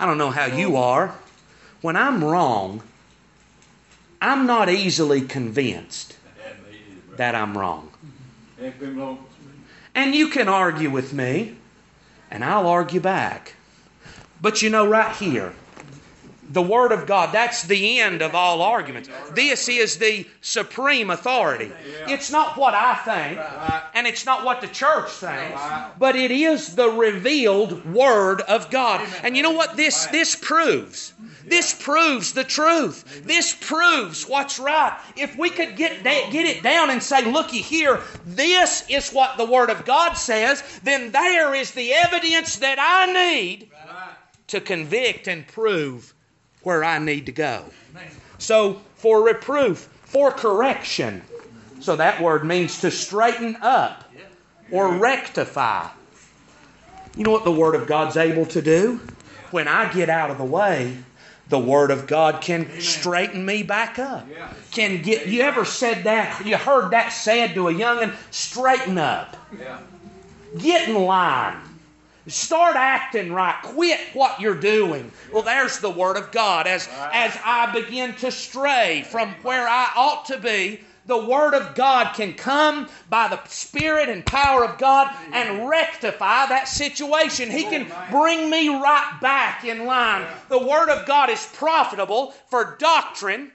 I 0.00 0.06
don't 0.06 0.16
know 0.16 0.30
how 0.30 0.46
you 0.46 0.76
are. 0.76 1.14
When 1.82 1.94
I'm 1.94 2.24
wrong, 2.24 2.82
I'm 4.22 4.46
not 4.46 4.70
easily 4.70 5.20
convinced 5.20 6.16
that 7.18 7.34
I'm 7.34 7.56
wrong. 7.56 7.90
And 9.94 10.14
you 10.14 10.28
can 10.28 10.48
argue 10.48 10.88
with 10.88 11.12
me, 11.12 11.54
and 12.30 12.42
I'll 12.42 12.66
argue 12.66 13.00
back. 13.00 13.56
But 14.40 14.62
you 14.62 14.70
know, 14.70 14.86
right 14.88 15.14
here, 15.16 15.52
the 16.50 16.62
Word 16.62 16.90
of 16.92 17.06
God, 17.06 17.32
that's 17.32 17.62
the 17.62 18.00
end 18.00 18.22
of 18.22 18.34
all 18.34 18.60
arguments. 18.60 19.08
This 19.34 19.68
is 19.68 19.98
the 19.98 20.26
supreme 20.40 21.10
authority. 21.10 21.72
It's 22.08 22.30
not 22.30 22.56
what 22.56 22.74
I 22.74 22.94
think, 22.96 23.38
and 23.94 24.06
it's 24.06 24.26
not 24.26 24.44
what 24.44 24.60
the 24.60 24.66
church 24.66 25.10
thinks, 25.10 25.60
but 25.98 26.16
it 26.16 26.30
is 26.30 26.74
the 26.74 26.88
revealed 26.90 27.84
Word 27.86 28.40
of 28.42 28.70
God. 28.70 29.08
And 29.22 29.36
you 29.36 29.42
know 29.42 29.52
what 29.52 29.76
this, 29.76 30.06
this 30.06 30.34
proves? 30.34 31.14
This 31.46 31.72
proves 31.72 32.32
the 32.32 32.44
truth. 32.44 33.24
This 33.24 33.56
proves 33.58 34.28
what's 34.28 34.58
right. 34.58 34.96
If 35.16 35.36
we 35.36 35.50
could 35.50 35.76
get, 35.76 36.02
da- 36.04 36.30
get 36.30 36.46
it 36.46 36.62
down 36.62 36.90
and 36.90 37.02
say, 37.02 37.24
looky 37.30 37.60
here, 37.60 38.00
this 38.26 38.84
is 38.88 39.10
what 39.10 39.36
the 39.36 39.46
Word 39.46 39.70
of 39.70 39.84
God 39.84 40.14
says, 40.14 40.62
then 40.82 41.12
there 41.12 41.54
is 41.54 41.70
the 41.72 41.92
evidence 41.92 42.56
that 42.56 42.78
I 42.78 43.12
need 43.12 43.70
to 44.48 44.60
convict 44.60 45.28
and 45.28 45.46
prove 45.46 46.12
where 46.62 46.84
I 46.84 46.98
need 46.98 47.26
to 47.26 47.32
go. 47.32 47.64
So, 48.38 48.80
for 48.96 49.22
reproof, 49.24 49.88
for 50.04 50.30
correction. 50.32 51.22
So, 51.80 51.96
that 51.96 52.20
word 52.20 52.44
means 52.44 52.80
to 52.82 52.90
straighten 52.90 53.56
up 53.62 54.04
or 54.70 54.94
rectify. 54.94 55.88
You 57.16 57.24
know 57.24 57.32
what 57.32 57.44
the 57.44 57.52
Word 57.52 57.74
of 57.74 57.86
God's 57.86 58.16
able 58.16 58.46
to 58.46 58.62
do? 58.62 59.00
When 59.50 59.66
I 59.66 59.92
get 59.92 60.08
out 60.08 60.30
of 60.30 60.38
the 60.38 60.44
way, 60.44 60.96
the 61.48 61.58
Word 61.58 61.90
of 61.90 62.06
God 62.06 62.40
can 62.40 62.80
straighten 62.80 63.44
me 63.44 63.62
back 63.64 63.98
up. 63.98 64.26
Can 64.70 65.02
get 65.02 65.26
you 65.26 65.42
ever 65.42 65.64
said 65.64 66.04
that? 66.04 66.46
You 66.46 66.56
heard 66.56 66.92
that 66.92 67.08
said 67.08 67.54
to 67.54 67.68
a 67.68 67.74
youngin', 67.74 68.14
straighten 68.30 68.96
up. 68.98 69.36
Get 70.58 70.88
in 70.88 70.94
line. 70.94 71.56
Start 72.26 72.76
acting 72.76 73.32
right. 73.32 73.56
Quit 73.62 73.98
what 74.12 74.40
you're 74.40 74.54
doing. 74.54 75.10
Well, 75.32 75.42
there's 75.42 75.78
the 75.78 75.90
Word 75.90 76.16
of 76.16 76.30
God. 76.30 76.66
As, 76.66 76.88
as 77.12 77.36
I 77.44 77.72
begin 77.72 78.14
to 78.16 78.30
stray 78.30 79.04
from 79.10 79.30
where 79.42 79.66
I 79.66 79.90
ought 79.96 80.26
to 80.26 80.38
be, 80.38 80.80
the 81.06 81.26
Word 81.26 81.54
of 81.54 81.74
God 81.74 82.14
can 82.14 82.34
come 82.34 82.88
by 83.08 83.26
the 83.28 83.42
Spirit 83.48 84.08
and 84.08 84.24
power 84.24 84.64
of 84.64 84.78
God 84.78 85.12
and 85.32 85.68
rectify 85.68 86.46
that 86.46 86.68
situation. 86.68 87.50
He 87.50 87.64
can 87.64 87.90
bring 88.10 88.50
me 88.50 88.68
right 88.68 89.18
back 89.20 89.64
in 89.64 89.86
line. 89.86 90.26
The 90.48 90.58
Word 90.58 90.88
of 90.88 91.06
God 91.06 91.30
is 91.30 91.44
profitable 91.54 92.32
for 92.48 92.76
doctrine, 92.78 93.50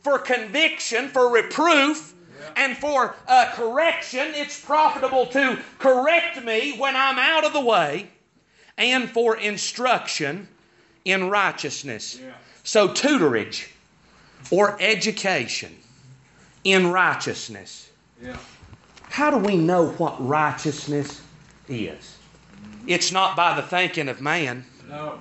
for 0.00 0.18
conviction, 0.18 1.08
for 1.08 1.30
reproof, 1.30 2.14
and 2.56 2.76
for 2.76 3.14
uh, 3.26 3.50
correction. 3.54 4.32
It's 4.34 4.60
profitable 4.60 5.26
to 5.26 5.58
correct 5.78 6.42
me 6.44 6.78
when 6.78 6.96
I'm 6.96 7.18
out 7.18 7.44
of 7.44 7.52
the 7.52 7.60
way, 7.60 8.10
and 8.76 9.10
for 9.10 9.36
instruction 9.36 10.48
in 11.04 11.30
righteousness. 11.30 12.20
So, 12.64 12.88
tutorage 12.88 13.68
or 14.50 14.76
education 14.80 15.76
in 16.64 16.90
righteousness. 16.90 17.90
How 19.10 19.30
do 19.30 19.38
we 19.38 19.56
know 19.56 19.88
what 19.92 20.14
righteousness 20.26 21.22
is? 21.68 22.16
It's 22.86 23.12
not 23.12 23.36
by 23.36 23.54
the 23.54 23.66
thinking 23.66 24.08
of 24.08 24.20
man. 24.20 24.64
No. 24.88 25.20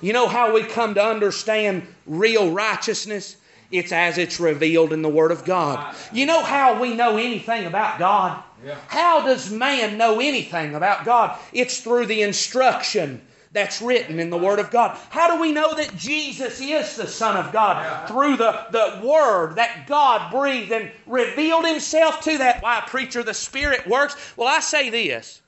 You 0.00 0.12
know 0.12 0.28
how 0.28 0.52
we 0.52 0.62
come 0.62 0.94
to 0.94 1.04
understand 1.04 1.86
real 2.06 2.50
righteousness? 2.50 3.36
It's 3.74 3.90
as 3.90 4.18
it's 4.18 4.38
revealed 4.38 4.92
in 4.92 5.02
the 5.02 5.08
Word 5.08 5.32
of 5.32 5.44
God. 5.44 5.96
You 6.12 6.26
know 6.26 6.44
how 6.44 6.80
we 6.80 6.94
know 6.94 7.16
anything 7.16 7.66
about 7.66 7.98
God? 7.98 8.40
Yeah. 8.64 8.76
How 8.86 9.26
does 9.26 9.50
man 9.50 9.98
know 9.98 10.20
anything 10.20 10.76
about 10.76 11.04
God? 11.04 11.36
It's 11.52 11.80
through 11.80 12.06
the 12.06 12.22
instruction 12.22 13.20
that's 13.50 13.82
written 13.82 14.20
in 14.20 14.30
the 14.30 14.38
Word 14.38 14.60
of 14.60 14.70
God. 14.70 14.96
How 15.10 15.34
do 15.34 15.40
we 15.40 15.50
know 15.50 15.74
that 15.74 15.96
Jesus 15.96 16.60
is 16.60 16.94
the 16.94 17.08
Son 17.08 17.36
of 17.36 17.52
God? 17.52 17.82
Yeah. 17.82 18.06
Through 18.06 18.36
the, 18.36 18.66
the 18.70 19.00
Word 19.04 19.56
that 19.56 19.88
God 19.88 20.30
breathed 20.30 20.70
and 20.70 20.88
revealed 21.04 21.66
Himself 21.66 22.20
to 22.20 22.38
that. 22.38 22.62
Why, 22.62 22.80
preacher, 22.86 23.24
the 23.24 23.34
Spirit 23.34 23.88
works? 23.88 24.14
Well, 24.36 24.46
I 24.46 24.60
say 24.60 24.88
this. 24.88 25.42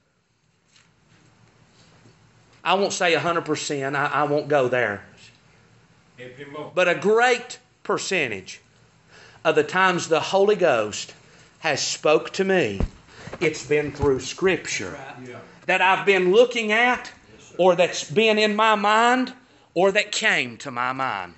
I 2.64 2.74
won't 2.74 2.92
say 2.92 3.14
100%, 3.14 3.94
I, 3.94 4.06
I 4.06 4.24
won't 4.24 4.48
go 4.48 4.66
there. 4.66 5.04
Help 6.18 6.32
him, 6.32 6.54
Lord. 6.54 6.74
But 6.74 6.88
a 6.88 6.96
great 6.96 7.60
percentage 7.86 8.60
of 9.44 9.54
the 9.54 9.62
times 9.62 10.08
the 10.08 10.18
Holy 10.18 10.56
Ghost 10.56 11.14
has 11.60 11.80
spoke 11.80 12.32
to 12.32 12.44
me, 12.44 12.80
it's 13.40 13.64
been 13.64 13.92
through 13.92 14.20
Scripture. 14.20 14.98
Yeah. 15.24 15.38
that 15.66 15.80
I've 15.80 16.04
been 16.04 16.32
looking 16.32 16.72
at, 16.72 17.10
or 17.58 17.76
that's 17.76 18.10
been 18.10 18.38
in 18.38 18.56
my 18.56 18.74
mind, 18.74 19.32
or 19.74 19.92
that 19.92 20.10
came 20.10 20.56
to 20.58 20.70
my 20.70 20.92
mind. 20.92 21.34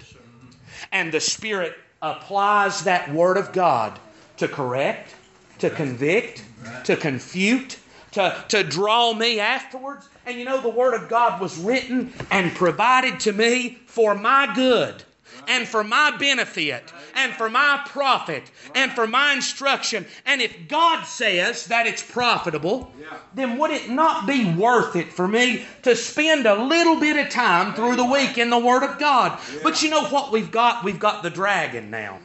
And 0.91 1.13
the 1.13 1.21
Spirit 1.21 1.77
applies 2.01 2.85
that 2.85 3.13
Word 3.13 3.37
of 3.37 3.53
God 3.53 3.99
to 4.39 4.49
correct, 4.49 5.15
to 5.59 5.69
convict, 5.69 6.43
to 6.85 6.97
confute, 6.97 7.79
to, 8.13 8.45
to 8.49 8.65
draw 8.65 9.13
me 9.13 9.39
afterwards. 9.39 10.09
And 10.25 10.39
you 10.39 10.47
know, 10.47 10.61
the 10.61 10.69
Word 10.71 10.95
of 10.95 11.11
God 11.11 11.43
was 11.43 11.59
written 11.59 12.13
and 12.31 12.55
provided 12.55 13.21
to 13.21 13.33
me 13.33 13.79
for 13.87 14.15
my 14.15 14.51
good 14.55 15.05
and 15.47 15.67
for 15.67 15.83
my 15.83 16.17
benefit 16.17 16.93
and 17.15 17.33
for 17.33 17.49
my 17.49 17.83
profit 17.87 18.51
and 18.75 18.93
for 18.93 19.07
my 19.07 19.33
instruction. 19.33 20.07
And 20.27 20.41
if 20.41 20.69
God 20.69 21.05
says 21.05 21.67
that 21.67 21.87
it's 21.87 22.03
profitable, 22.03 22.93
then 23.35 23.59
would 23.59 23.71
it 23.71 23.91
not 23.91 24.27
be 24.27 24.53
worth 24.55 24.97
it 24.97 25.13
for 25.13 25.27
me 25.27 25.67
to 25.83 25.97
spend 25.97 26.47
a 26.47 26.63
little 26.63 27.01
bit 27.01 27.17
of 27.17 27.31
time 27.31 27.75
through 27.75 27.97
the 27.97 28.05
week 28.05 28.39
in 28.39 28.51
the 28.51 28.59
Word 28.59 28.83
of 28.83 28.99
God? 28.99 29.39
But 29.63 29.83
you 29.83 29.91
know 29.91 30.05
what 30.07 30.33
we've 30.33 30.51
got? 30.51 30.85
We've 30.85 31.01
got 31.01 31.23
the 31.23 31.31
dragon 31.31 31.91
now. 31.91 32.19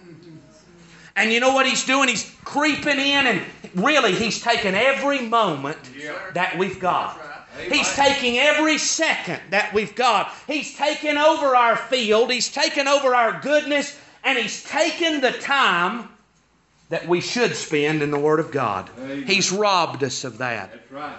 And 1.15 1.31
you 1.31 1.39
know 1.39 1.53
what 1.53 1.67
he's 1.67 1.85
doing? 1.85 2.09
He's 2.09 2.35
creeping 2.43 2.97
in, 2.97 3.27
and 3.27 3.41
really, 3.75 4.15
he's 4.15 4.41
taking 4.41 4.73
every 4.73 5.21
moment 5.21 5.77
that 6.33 6.57
we've 6.57 6.79
got. 6.79 7.19
He's 7.57 7.93
taking 7.95 8.37
every 8.37 8.77
second 8.77 9.41
that 9.51 9.73
we've 9.73 9.95
got. 9.95 10.33
He's 10.47 10.75
taken 10.75 11.17
over 11.17 11.55
our 11.55 11.75
field. 11.75 12.31
He's 12.31 12.51
taken 12.51 12.87
over 12.87 13.15
our 13.15 13.39
goodness. 13.41 13.97
And 14.23 14.37
He's 14.37 14.63
taken 14.63 15.21
the 15.21 15.31
time 15.31 16.09
that 16.89 17.07
we 17.07 17.21
should 17.21 17.55
spend 17.55 18.01
in 18.01 18.11
the 18.11 18.19
Word 18.19 18.39
of 18.39 18.51
God. 18.51 18.89
Amen. 18.97 19.23
He's 19.23 19.51
robbed 19.51 20.03
us 20.03 20.23
of 20.23 20.37
that. 20.39 20.71
That's 20.71 20.91
right. 20.91 21.15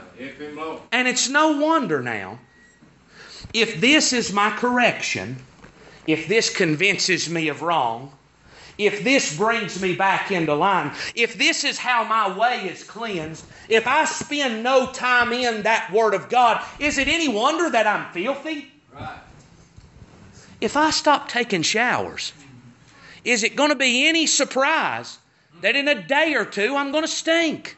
And 0.92 1.08
it's 1.08 1.28
no 1.28 1.58
wonder 1.58 2.00
now, 2.00 2.38
if 3.52 3.80
this 3.80 4.12
is 4.12 4.32
my 4.32 4.50
correction, 4.50 5.36
if 6.06 6.28
this 6.28 6.54
convinces 6.54 7.28
me 7.28 7.48
of 7.48 7.62
wrong, 7.62 8.12
if 8.78 9.04
this 9.04 9.36
brings 9.36 9.80
me 9.80 9.94
back 9.94 10.30
into 10.30 10.54
line, 10.54 10.92
if 11.14 11.38
this 11.38 11.64
is 11.64 11.78
how 11.78 12.04
my 12.04 12.36
way 12.36 12.68
is 12.68 12.82
cleansed, 12.84 13.44
if 13.68 13.86
I 13.86 14.04
spend 14.04 14.62
no 14.62 14.90
time 14.92 15.32
in 15.32 15.62
that 15.62 15.92
Word 15.92 16.14
of 16.14 16.28
God, 16.28 16.64
is 16.78 16.98
it 16.98 17.08
any 17.08 17.28
wonder 17.28 17.70
that 17.70 17.86
I'm 17.86 18.12
filthy? 18.12 18.70
Right. 18.92 19.18
If 20.60 20.76
I 20.76 20.90
stop 20.90 21.28
taking 21.28 21.62
showers, 21.62 22.32
is 23.24 23.42
it 23.42 23.56
going 23.56 23.70
to 23.70 23.76
be 23.76 24.06
any 24.06 24.26
surprise 24.26 25.18
that 25.62 25.76
in 25.76 25.88
a 25.88 26.02
day 26.02 26.34
or 26.34 26.44
two 26.44 26.76
I'm 26.76 26.92
going 26.92 27.04
to 27.04 27.08
stink? 27.08 27.76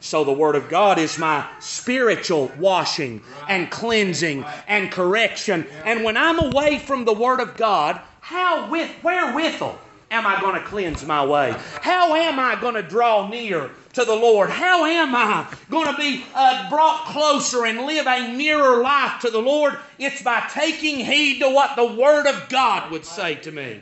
So 0.00 0.24
the 0.24 0.32
Word 0.32 0.56
of 0.56 0.70
God 0.70 0.98
is 0.98 1.18
my 1.18 1.46
spiritual 1.60 2.50
washing 2.58 3.22
and 3.48 3.70
cleansing 3.70 4.46
and 4.66 4.90
correction. 4.90 5.66
And 5.84 6.04
when 6.04 6.16
I'm 6.16 6.38
away 6.38 6.78
from 6.78 7.04
the 7.04 7.12
Word 7.12 7.38
of 7.38 7.56
God, 7.56 8.00
how 8.20 8.70
with 8.70 8.90
wherewithal 9.02 9.78
am 10.10 10.26
I 10.26 10.40
going 10.40 10.54
to 10.54 10.66
cleanse 10.66 11.04
my 11.04 11.24
way? 11.24 11.54
How 11.80 12.14
am 12.14 12.38
I 12.38 12.60
going 12.60 12.74
to 12.74 12.82
draw 12.82 13.28
near 13.28 13.70
to 13.94 14.04
the 14.04 14.14
Lord? 14.14 14.50
How 14.50 14.84
am 14.84 15.14
I 15.14 15.46
going 15.68 15.94
to 15.94 15.96
be 15.96 16.24
uh, 16.34 16.68
brought 16.70 17.06
closer 17.06 17.66
and 17.66 17.86
live 17.86 18.06
a 18.06 18.32
nearer 18.32 18.82
life 18.82 19.20
to 19.22 19.30
the 19.30 19.40
Lord? 19.40 19.78
It's 19.98 20.22
by 20.22 20.48
taking 20.52 21.04
heed 21.04 21.40
to 21.40 21.50
what 21.50 21.76
the 21.76 21.84
Word 21.84 22.26
of 22.26 22.48
God 22.48 22.90
would 22.90 23.04
say 23.04 23.36
to 23.36 23.52
me. 23.52 23.80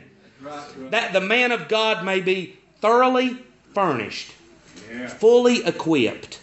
That 0.89 1.13
the 1.13 1.21
man 1.21 1.51
of 1.51 1.67
God 1.67 2.05
may 2.05 2.21
be 2.21 2.57
thoroughly 2.81 3.37
furnished 3.73 4.31
fully 5.07 5.65
equipped. 5.65 6.39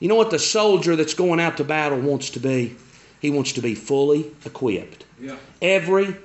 You 0.00 0.08
know 0.08 0.14
what 0.14 0.30
the 0.30 0.38
soldier 0.38 0.96
that's 0.96 1.14
going 1.14 1.40
out 1.40 1.56
to 1.56 1.64
battle 1.64 1.98
wants 1.98 2.30
to 2.30 2.40
be? 2.40 2.76
He 3.20 3.30
wants 3.30 3.52
to 3.52 3.60
be 3.60 3.74
fully 3.74 4.30
equipped. 4.44 5.04
Yeah. 5.20 5.36
Every 5.60 6.16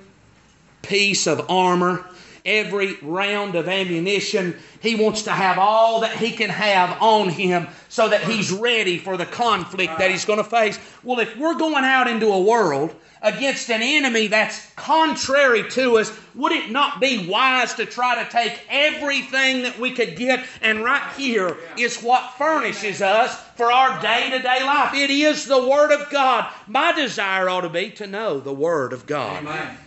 piece 0.82 1.28
of 1.28 1.50
armor, 1.50 2.06
every 2.46 2.98
round 3.02 3.56
of 3.56 3.68
ammunition, 3.68 4.56
he 4.82 4.96
wants 4.96 5.24
to 5.24 5.32
have 5.32 5.58
all 5.58 6.02
that 6.02 6.18
he 6.18 6.32
can 6.32 6.50
have 6.50 7.02
on 7.02 7.30
him 7.30 7.68
so 7.90 8.10
that 8.10 8.24
he's 8.24 8.52
ready 8.52 8.98
for 8.98 9.18
the 9.18 9.26
conflict 9.26 9.98
that 9.98 10.12
he's 10.12 10.26
going 10.26 10.38
to 10.38 10.44
face. 10.44 10.78
Well, 11.04 11.20
if 11.20 11.38
we're 11.38 11.56
going 11.56 11.84
out 11.84 12.08
into 12.08 12.28
a 12.28 12.42
world 12.42 12.96
against 13.22 13.70
an 13.70 13.82
enemy 13.82 14.28
that's 14.28 14.70
contrary 14.76 15.70
to 15.70 15.98
us, 15.98 16.12
would 16.36 16.52
it 16.52 16.70
not 16.72 17.00
be 17.00 17.28
wise 17.30 17.74
to 17.76 17.86
try 17.86 18.22
to 18.22 18.30
take 18.30 18.60
everything 18.70 19.64
that 19.64 19.80
we 19.80 19.92
could 19.92 20.18
get? 20.18 20.46
And 20.62 20.84
right 20.84 21.14
here 21.16 21.58
is 21.78 22.02
what 22.02 22.34
furnishes 22.38 23.02
us 23.02 23.40
for 23.56 23.72
our 23.72 24.02
day 24.02 24.30
to 24.32 24.40
day 24.40 24.64
life. 24.64 24.94
It 24.94 25.10
is 25.10 25.46
the 25.46 25.66
Word 25.66 25.92
of 25.92 26.10
God. 26.10 26.52
My 26.68 26.92
desire 26.92 27.48
ought 27.48 27.62
to 27.62 27.70
be 27.70 27.92
to 27.92 28.08
know 28.08 28.40
the 28.40 28.54
Word 28.54 28.92
of 28.92 29.06
God 29.06 29.44
Amen. 29.44 29.78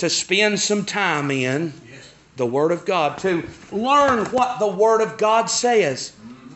To 0.00 0.08
spend 0.08 0.58
some 0.58 0.82
time 0.82 1.30
in 1.30 1.74
the 2.36 2.46
Word 2.46 2.72
of 2.72 2.86
God, 2.86 3.18
to 3.18 3.46
learn 3.70 4.24
what 4.26 4.58
the 4.58 4.66
Word 4.66 5.02
of 5.02 5.18
God 5.18 5.50
says, 5.50 6.12
mm-hmm. 6.12 6.54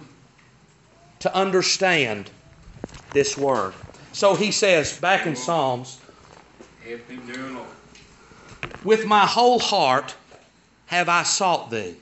to 1.19 1.35
understand 1.35 2.31
this 3.13 3.37
Word. 3.37 3.75
So 4.13 4.35
he 4.35 4.51
says 4.51 4.99
back 4.99 5.27
in 5.27 5.37
Psalms, 5.37 6.01
Help 6.89 7.07
him, 7.07 7.27
dear 7.27 7.51
Lord. 7.51 7.69
with 8.83 9.05
my 9.05 9.27
whole 9.27 9.59
heart 9.59 10.15
have 10.87 11.11
I 11.11 11.23
sought 11.23 11.71
thee. 11.71 11.97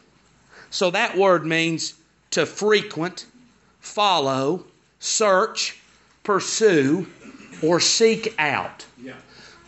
So 0.71 0.93
that 0.93 1.17
word 1.17 1.45
means 1.45 1.95
to 2.31 2.47
frequent, 2.47 3.27
follow, 3.81 4.65
search, 5.01 5.81
pursue, 6.23 7.07
or 7.63 7.81
seek 7.81 8.35
out. 8.39 8.85
Yeah. 9.01 9.15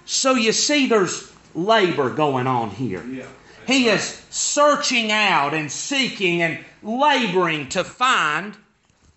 So 0.05 0.35
you 0.35 0.53
see, 0.53 0.87
there's 0.87 1.34
labor 1.55 2.11
going 2.11 2.47
on 2.47 2.71
here. 2.71 3.05
Yeah. 3.05 3.27
He 3.67 3.89
is 3.89 4.03
searching 4.31 5.11
out 5.11 5.55
and 5.55 5.71
seeking 5.71 6.43
and 6.43 6.59
laboring 6.83 7.69
to 7.71 7.83
find 7.85 8.57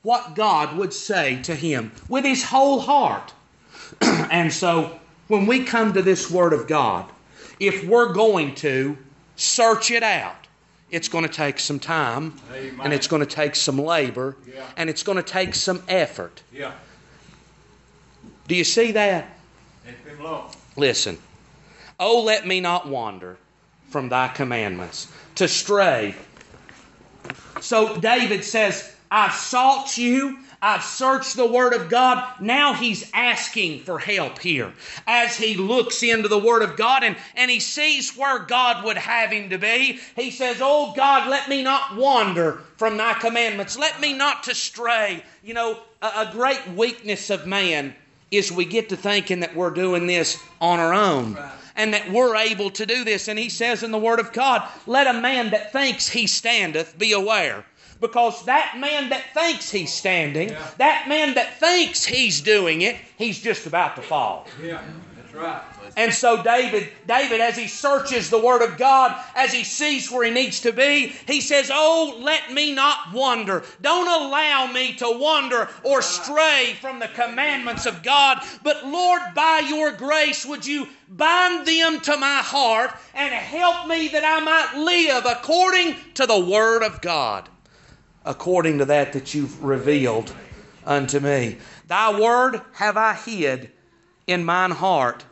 what 0.04 0.36
God 0.36 0.78
would 0.78 0.94
say 0.94 1.42
to 1.44 1.54
him 1.56 1.92
with 2.08 2.24
his 2.24 2.44
whole 2.44 2.80
heart. 2.80 3.34
and 4.02 4.54
so 4.54 5.00
when 5.28 5.46
we 5.46 5.64
come 5.66 5.92
to 5.94 6.02
this 6.02 6.32
Word 6.32 6.54
of 6.54 6.68
God, 6.68 7.10
if 7.60 7.86
we're 7.86 8.14
going 8.14 8.56
to 8.56 8.98
search 9.36 9.92
it 9.92 10.04
out, 10.04 10.48
it's 10.92 11.10
going 11.10 11.26
to 11.26 11.30
take 11.34 11.60
some 11.60 11.80
time 11.80 12.34
Amen. 12.54 12.80
and 12.82 12.94
it's 12.94 13.08
going 13.08 13.20
to 13.20 13.26
take 13.26 13.56
some 13.56 13.78
labor 13.78 14.38
Yeah. 14.48 14.66
and 14.78 14.90
it's 14.90 15.04
going 15.04 15.18
to 15.18 15.24
take 15.24 15.54
some 15.56 15.84
effort. 15.90 16.42
Yeah. 16.54 16.72
Do 18.48 18.56
you 18.56 18.64
see 18.64 18.92
that? 18.94 19.28
Help 19.84 19.98
him, 20.06 20.24
Lord. 20.24 20.56
Listen. 20.78 21.18
Oh, 22.00 22.22
let 22.24 22.46
me 22.46 22.60
not 22.60 22.88
wander 22.88 23.38
from 23.90 24.10
thy 24.10 24.28
commandments, 24.28 25.12
to 25.36 25.48
stray. 25.48 26.16
So 27.62 27.98
David 27.98 28.44
says, 28.44 28.94
I've 29.10 29.34
sought 29.34 29.98
you. 29.98 30.40
I've 30.62 30.84
searched 30.84 31.36
the 31.36 31.46
Word 31.46 31.74
of 31.74 31.90
God. 31.90 32.42
Now 32.42 32.74
he's 32.74 33.10
asking 33.14 33.82
for 33.82 34.00
help 34.00 34.40
here 34.40 34.74
as 35.06 35.38
he 35.38 35.56
looks 35.56 36.02
into 36.02 36.28
the 36.28 36.40
Word 36.40 36.64
of 36.64 36.76
God 36.76 37.04
and, 37.04 37.16
and 37.36 37.50
he 37.50 37.60
sees 37.60 38.18
where 38.18 38.40
God 38.40 38.84
would 38.84 38.98
have 38.98 39.32
him 39.32 39.52
to 39.52 39.58
be. 39.58 40.00
He 40.16 40.32
says, 40.32 40.58
Oh 40.60 40.94
God, 40.96 41.30
let 41.30 41.48
me 41.48 41.62
not 41.62 41.96
wander 41.96 42.62
from 42.78 42.98
thy 42.98 43.14
commandments. 43.14 43.78
Let 43.78 44.02
me 44.02 44.14
not 44.14 44.44
to 44.44 44.56
stray. 44.56 45.24
You 45.44 45.54
know, 45.54 45.80
a, 46.02 46.08
a 46.08 46.30
great 46.32 46.68
weakness 46.76 47.30
of 47.30 47.46
man 47.46 47.96
is 48.32 48.52
we 48.52 48.66
get 48.66 48.90
to 48.90 48.98
thinking 48.98 49.42
that 49.42 49.56
we're 49.56 49.70
doing 49.70 50.08
this 50.08 50.42
on 50.60 50.80
our 50.80 50.94
own 50.94 51.38
and 51.78 51.94
that 51.94 52.12
we're 52.12 52.36
able 52.36 52.70
to 52.72 52.86
do 52.86 53.06
this. 53.06 53.30
And 53.30 53.40
he 53.40 53.48
says 53.50 53.84
in 53.84 53.92
the 53.92 53.98
Word 53.98 54.20
of 54.20 54.34
God, 54.34 54.68
let 54.88 55.08
a 55.08 55.14
man 55.22 55.52
that 55.52 55.72
thinks 55.72 56.10
he 56.10 56.28
standeth 56.28 56.98
be 56.98 57.14
aware 57.14 57.64
Because 58.02 58.46
that 58.46 58.76
man 58.78 59.10
that 59.10 59.24
thinks 59.34 59.72
he's 59.72 59.92
standing, 59.94 60.50
Yeah. 60.50 60.68
that 60.78 61.08
man 61.08 61.34
that 61.36 61.60
thinks 61.60 62.06
he's 62.06 62.42
doing 62.42 62.82
it, 62.82 62.96
he's 63.18 63.40
just 63.40 63.66
about 63.66 63.96
to 63.96 64.02
fall. 64.04 64.46
Yeah, 64.62 64.82
that's 65.20 65.34
right. 65.34 65.62
And 65.96 66.14
so 66.14 66.44
David, 66.44 66.90
David, 67.08 67.40
as 67.42 67.56
he 67.56 67.68
searches 67.68 68.30
the 68.30 68.40
Word 68.40 68.62
of 68.62 68.78
God, 68.78 69.16
as 69.36 69.54
he 69.54 69.64
sees 69.64 70.12
where 70.12 70.26
he 70.26 70.32
needs 70.32 70.62
to 70.62 70.74
be, 70.74 71.14
he 71.28 71.42
says, 71.42 71.72
Oh, 71.74 72.20
let 72.20 72.52
me 72.52 72.74
not 72.74 73.14
wander. 73.14 73.64
Don't 73.82 74.08
allow 74.08 74.68
me 74.72 74.94
to 74.96 75.18
wander 75.18 75.70
or 75.84 76.02
stray 76.02 76.76
from 76.82 77.00
the 77.00 77.08
commandments 77.10 77.86
of 77.86 78.04
God. 78.04 78.40
But 78.64 78.86
Lord, 78.86 79.22
by 79.36 79.60
your 79.68 79.92
grace, 79.92 80.46
would 80.46 80.66
you 80.66 80.88
bind 81.10 81.68
them 81.68 82.00
to 82.02 82.18
my 82.18 82.38
heart 82.38 82.92
and 83.14 83.34
help 83.34 83.88
me 83.88 84.08
that 84.10 84.24
I 84.24 84.40
might 84.44 84.84
live 84.84 85.26
according 85.26 85.96
to 86.16 86.26
the 86.26 86.40
Word 86.40 86.84
of 86.84 87.02
God, 87.02 87.50
according 88.26 88.80
to 88.80 88.86
that 88.86 89.14
that 89.14 89.34
you've 89.34 89.64
revealed 89.64 90.34
unto 90.86 91.20
me. 91.20 91.58
Thy 91.88 92.20
Word 92.20 92.62
have 92.74 92.98
I 92.98 93.14
hid 93.14 93.72
in 94.26 94.44
mine 94.44 94.72
heart 94.72 95.24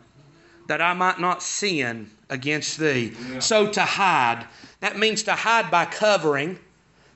that 0.67 0.81
I 0.81 0.93
might 0.93 1.19
not 1.19 1.43
sin 1.43 2.09
against 2.29 2.77
thee. 2.77 3.13
Yeah. 3.31 3.39
So 3.39 3.71
to 3.71 3.81
hide, 3.81 4.45
that 4.79 4.97
means 4.97 5.23
to 5.23 5.33
hide 5.33 5.69
by 5.69 5.85
covering, 5.85 6.59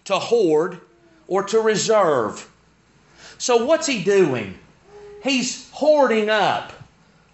to 0.05 0.19
hoard, 0.19 0.79
or 1.27 1.43
to 1.43 1.59
reserve. 1.59 2.49
So 3.37 3.65
what's 3.65 3.87
he 3.87 4.03
doing? 4.03 4.57
He's 5.23 5.69
hoarding 5.71 6.29
up 6.29 6.73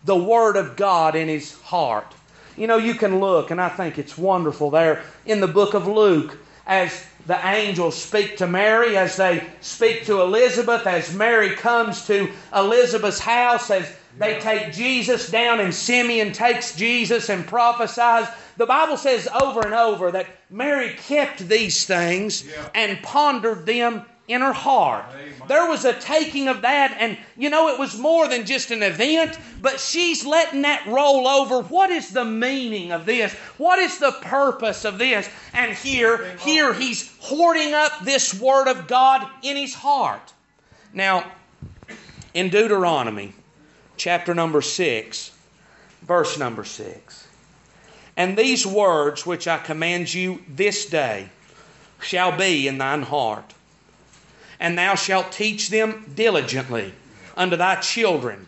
the 0.06 0.16
Word 0.16 0.56
of 0.56 0.76
God 0.76 1.16
in 1.16 1.28
his 1.28 1.60
heart. 1.62 2.14
You 2.58 2.68
know, 2.68 2.78
you 2.78 2.94
can 2.94 3.20
look, 3.20 3.52
and 3.52 3.60
I 3.60 3.70
think 3.70 3.98
it's 3.98 4.18
wonderful 4.18 4.70
there 4.70 5.04
in 5.26 5.42
the 5.42 5.48
book 5.48 5.74
of 5.74 5.88
Luke 5.88 6.38
as 6.68 7.06
the 7.28 7.44
angels 7.46 8.02
speak 8.02 8.38
to 8.38 8.48
Mary, 8.48 8.98
as 8.98 9.18
they 9.18 9.46
speak 9.62 10.06
to 10.06 10.22
Elizabeth, 10.22 10.86
as 10.86 11.14
Mary 11.14 11.56
comes 11.56 12.06
to 12.08 12.32
Elizabeth's 12.56 13.20
house, 13.20 13.70
as 13.72 13.92
they 14.18 14.40
take 14.40 14.74
Jesus 14.74 15.30
down, 15.30 15.60
and 15.60 15.74
Simeon 15.74 16.32
takes 16.32 16.76
Jesus 16.76 17.30
and 17.30 17.46
prophesies. 17.46 18.28
The 18.58 18.66
Bible 18.66 18.98
says 18.98 19.28
over 19.42 19.62
and 19.62 19.74
over 19.74 20.12
that 20.12 20.28
Mary 20.50 20.94
kept 20.94 21.48
these 21.48 21.86
things 21.86 22.46
Yeah. 22.46 22.70
and 22.74 23.02
pondered 23.04 23.66
them 23.66 24.06
in 24.28 24.42
her 24.42 24.54
heart. 24.54 25.06
Amen. 25.14 25.34
There 25.48 25.70
was 25.70 25.86
a 25.86 25.94
taking 25.94 26.48
of 26.48 26.62
that, 26.62 26.96
and 27.00 27.18
you 27.38 27.50
know, 27.50 27.68
it 27.70 27.78
was 27.78 27.98
more 27.98 28.28
than 28.28 28.46
just 28.46 28.72
an 28.72 28.82
event, 28.82 29.38
but 29.62 29.80
she's 29.80 30.26
letting 30.26 30.64
that 30.64 30.86
roll 30.88 31.28
over. 31.28 31.62
What 31.62 31.92
is 31.92 32.10
the 32.10 32.26
meaning 32.26 32.92
of 32.92 33.06
this? 33.06 33.34
What 33.58 33.78
is 33.80 34.00
the 34.00 34.14
purpose 34.14 34.86
of 34.86 34.98
this? 34.98 35.30
And 35.54 35.74
here, 35.74 36.36
here 36.40 36.74
he's 36.74 37.12
hoarding 37.20 37.74
up 37.74 37.92
this 38.04 38.34
word 38.34 38.68
of 38.68 38.88
God 38.88 39.28
in 39.44 39.58
his 39.58 39.74
heart. 39.76 40.34
Now, 40.94 41.26
in 42.34 42.50
Deuteronomy, 42.50 43.34
chapter 43.98 44.34
number 44.34 44.62
6, 44.62 45.32
verse 46.02 46.38
number 46.38 46.64
6. 46.64 47.28
And 48.18 48.38
these 48.38 48.66
words 48.66 49.26
which 49.26 49.48
I 49.48 49.58
command 49.58 50.14
you 50.14 50.44
this 50.48 50.86
day 50.86 51.30
shall 52.00 52.38
be 52.38 52.68
in 52.68 52.78
thine 52.78 53.02
heart 53.02 53.56
and 54.60 54.78
thou 54.78 54.96
shalt 54.96 55.32
teach 55.32 55.70
them 55.70 56.12
diligently 56.16 56.94
unto 57.36 57.56
thy 57.56 57.76
children, 57.76 58.48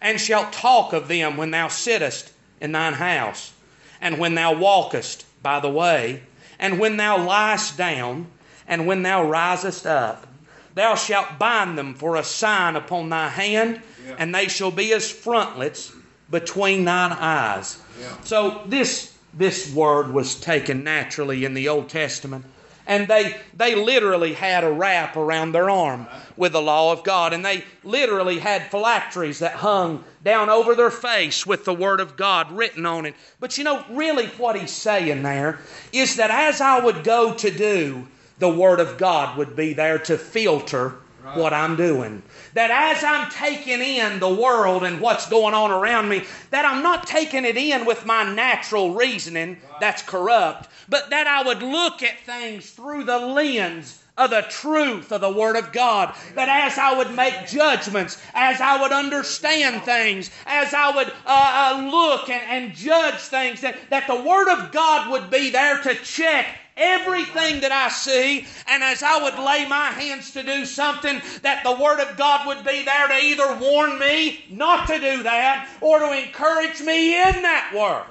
and 0.00 0.20
shalt 0.20 0.52
talk 0.52 0.92
of 0.92 1.08
them 1.08 1.36
when 1.36 1.50
thou 1.50 1.68
sittest 1.68 2.32
in 2.60 2.72
thine 2.72 2.94
house, 2.94 3.52
and 4.00 4.18
when 4.18 4.34
thou 4.34 4.52
walkest 4.54 5.24
by 5.42 5.58
the 5.60 5.70
way, 5.70 6.22
and 6.58 6.78
when 6.78 6.96
thou 6.96 7.16
liest 7.16 7.76
down, 7.76 8.26
and 8.68 8.86
when 8.86 9.02
thou 9.02 9.24
risest 9.24 9.86
up. 9.86 10.26
Thou 10.74 10.94
shalt 10.94 11.38
bind 11.38 11.76
them 11.76 11.94
for 11.94 12.16
a 12.16 12.22
sign 12.22 12.76
upon 12.76 13.08
thy 13.08 13.28
hand, 13.28 13.80
Yeah. 14.10 14.16
and 14.18 14.34
they 14.34 14.48
shall 14.48 14.70
be 14.70 14.92
as 14.92 15.10
frontlets 15.10 15.92
between 16.30 16.84
thine 16.84 17.12
eyes. 17.12 17.80
Yeah. 18.00 18.20
So 18.22 18.62
this 18.66 19.16
this 19.34 19.72
word 19.72 20.12
was 20.12 20.34
taken 20.34 20.82
naturally 20.84 21.44
in 21.44 21.54
the 21.54 21.68
Old 21.68 21.88
Testament. 21.88 22.44
And 22.86 23.06
they, 23.06 23.36
they 23.54 23.76
literally 23.76 24.34
had 24.34 24.64
a 24.64 24.72
wrap 24.72 25.16
around 25.16 25.52
their 25.52 25.70
arm 25.70 26.08
with 26.36 26.52
the 26.52 26.62
law 26.62 26.92
of 26.92 27.04
God. 27.04 27.32
And 27.32 27.44
they 27.44 27.62
literally 27.84 28.40
had 28.40 28.68
phylacteries 28.70 29.38
that 29.38 29.52
hung 29.52 30.02
down 30.24 30.50
over 30.50 30.74
their 30.74 30.90
face 30.90 31.46
with 31.46 31.64
the 31.64 31.74
Word 31.74 32.00
of 32.00 32.16
God 32.16 32.50
written 32.50 32.84
on 32.86 33.06
it. 33.06 33.14
But 33.38 33.56
you 33.56 33.62
know, 33.64 33.84
really 33.90 34.26
what 34.30 34.58
he's 34.58 34.72
saying 34.72 35.22
there 35.22 35.60
is 35.92 36.16
that 36.16 36.30
as 36.32 36.60
I 36.60 36.80
would 36.80 37.04
go 37.04 37.32
to 37.34 37.50
do, 37.50 38.08
the 38.40 38.48
Word 38.48 38.80
of 38.80 38.98
God 38.98 39.38
would 39.38 39.54
be 39.54 39.72
there 39.72 39.98
to 40.00 40.18
filter 40.18 40.94
what 41.34 41.52
I'm 41.52 41.76
doing. 41.76 42.22
That 42.54 42.70
as 42.70 43.04
I'm 43.04 43.30
taking 43.30 43.80
in 43.80 44.18
the 44.18 44.32
world 44.32 44.84
and 44.84 45.00
what's 45.00 45.28
going 45.28 45.54
on 45.54 45.70
around 45.70 46.08
me, 46.08 46.24
that 46.50 46.64
I'm 46.64 46.82
not 46.82 47.06
taking 47.06 47.44
it 47.44 47.56
in 47.56 47.84
with 47.84 48.06
my 48.06 48.32
natural 48.34 48.94
reasoning 48.94 49.58
that's 49.80 50.02
corrupt, 50.02 50.68
but 50.88 51.10
that 51.10 51.26
I 51.26 51.42
would 51.42 51.62
look 51.62 52.02
at 52.02 52.20
things 52.20 52.70
through 52.70 53.04
the 53.04 53.18
lens 53.18 54.02
of 54.20 54.30
the 54.30 54.42
truth 54.50 55.12
of 55.12 55.20
the 55.22 55.32
Word 55.32 55.56
of 55.56 55.72
God. 55.72 56.14
That 56.34 56.48
as 56.48 56.76
I 56.76 56.96
would 56.96 57.14
make 57.14 57.46
judgments, 57.46 58.20
as 58.34 58.60
I 58.60 58.80
would 58.80 58.92
understand 58.92 59.82
things, 59.82 60.30
as 60.46 60.74
I 60.74 60.94
would 60.94 61.08
uh, 61.08 61.12
uh, 61.26 61.90
look 61.90 62.28
and, 62.28 62.66
and 62.66 62.74
judge 62.76 63.14
things, 63.14 63.62
that, 63.62 63.76
that 63.88 64.06
the 64.06 64.20
Word 64.20 64.48
of 64.48 64.72
God 64.72 65.10
would 65.10 65.30
be 65.30 65.50
there 65.50 65.80
to 65.82 65.94
check 65.94 66.46
everything 66.80 67.60
that 67.60 67.70
I 67.70 67.88
see, 67.90 68.46
and 68.66 68.82
as 68.82 69.02
I 69.02 69.22
would 69.22 69.38
lay 69.38 69.68
my 69.68 69.90
hands 69.90 70.32
to 70.32 70.42
do 70.42 70.64
something, 70.64 71.20
that 71.42 71.62
the 71.62 71.72
Word 71.72 72.00
of 72.00 72.16
God 72.16 72.46
would 72.46 72.64
be 72.64 72.82
there 72.84 73.08
to 73.08 73.14
either 73.14 73.56
warn 73.56 73.98
me 73.98 74.44
not 74.50 74.88
to 74.88 74.98
do 74.98 75.22
that 75.22 75.68
or 75.80 75.98
to 76.00 76.26
encourage 76.26 76.80
me 76.80 77.14
in 77.14 77.42
that 77.42 77.72
work. 77.76 78.06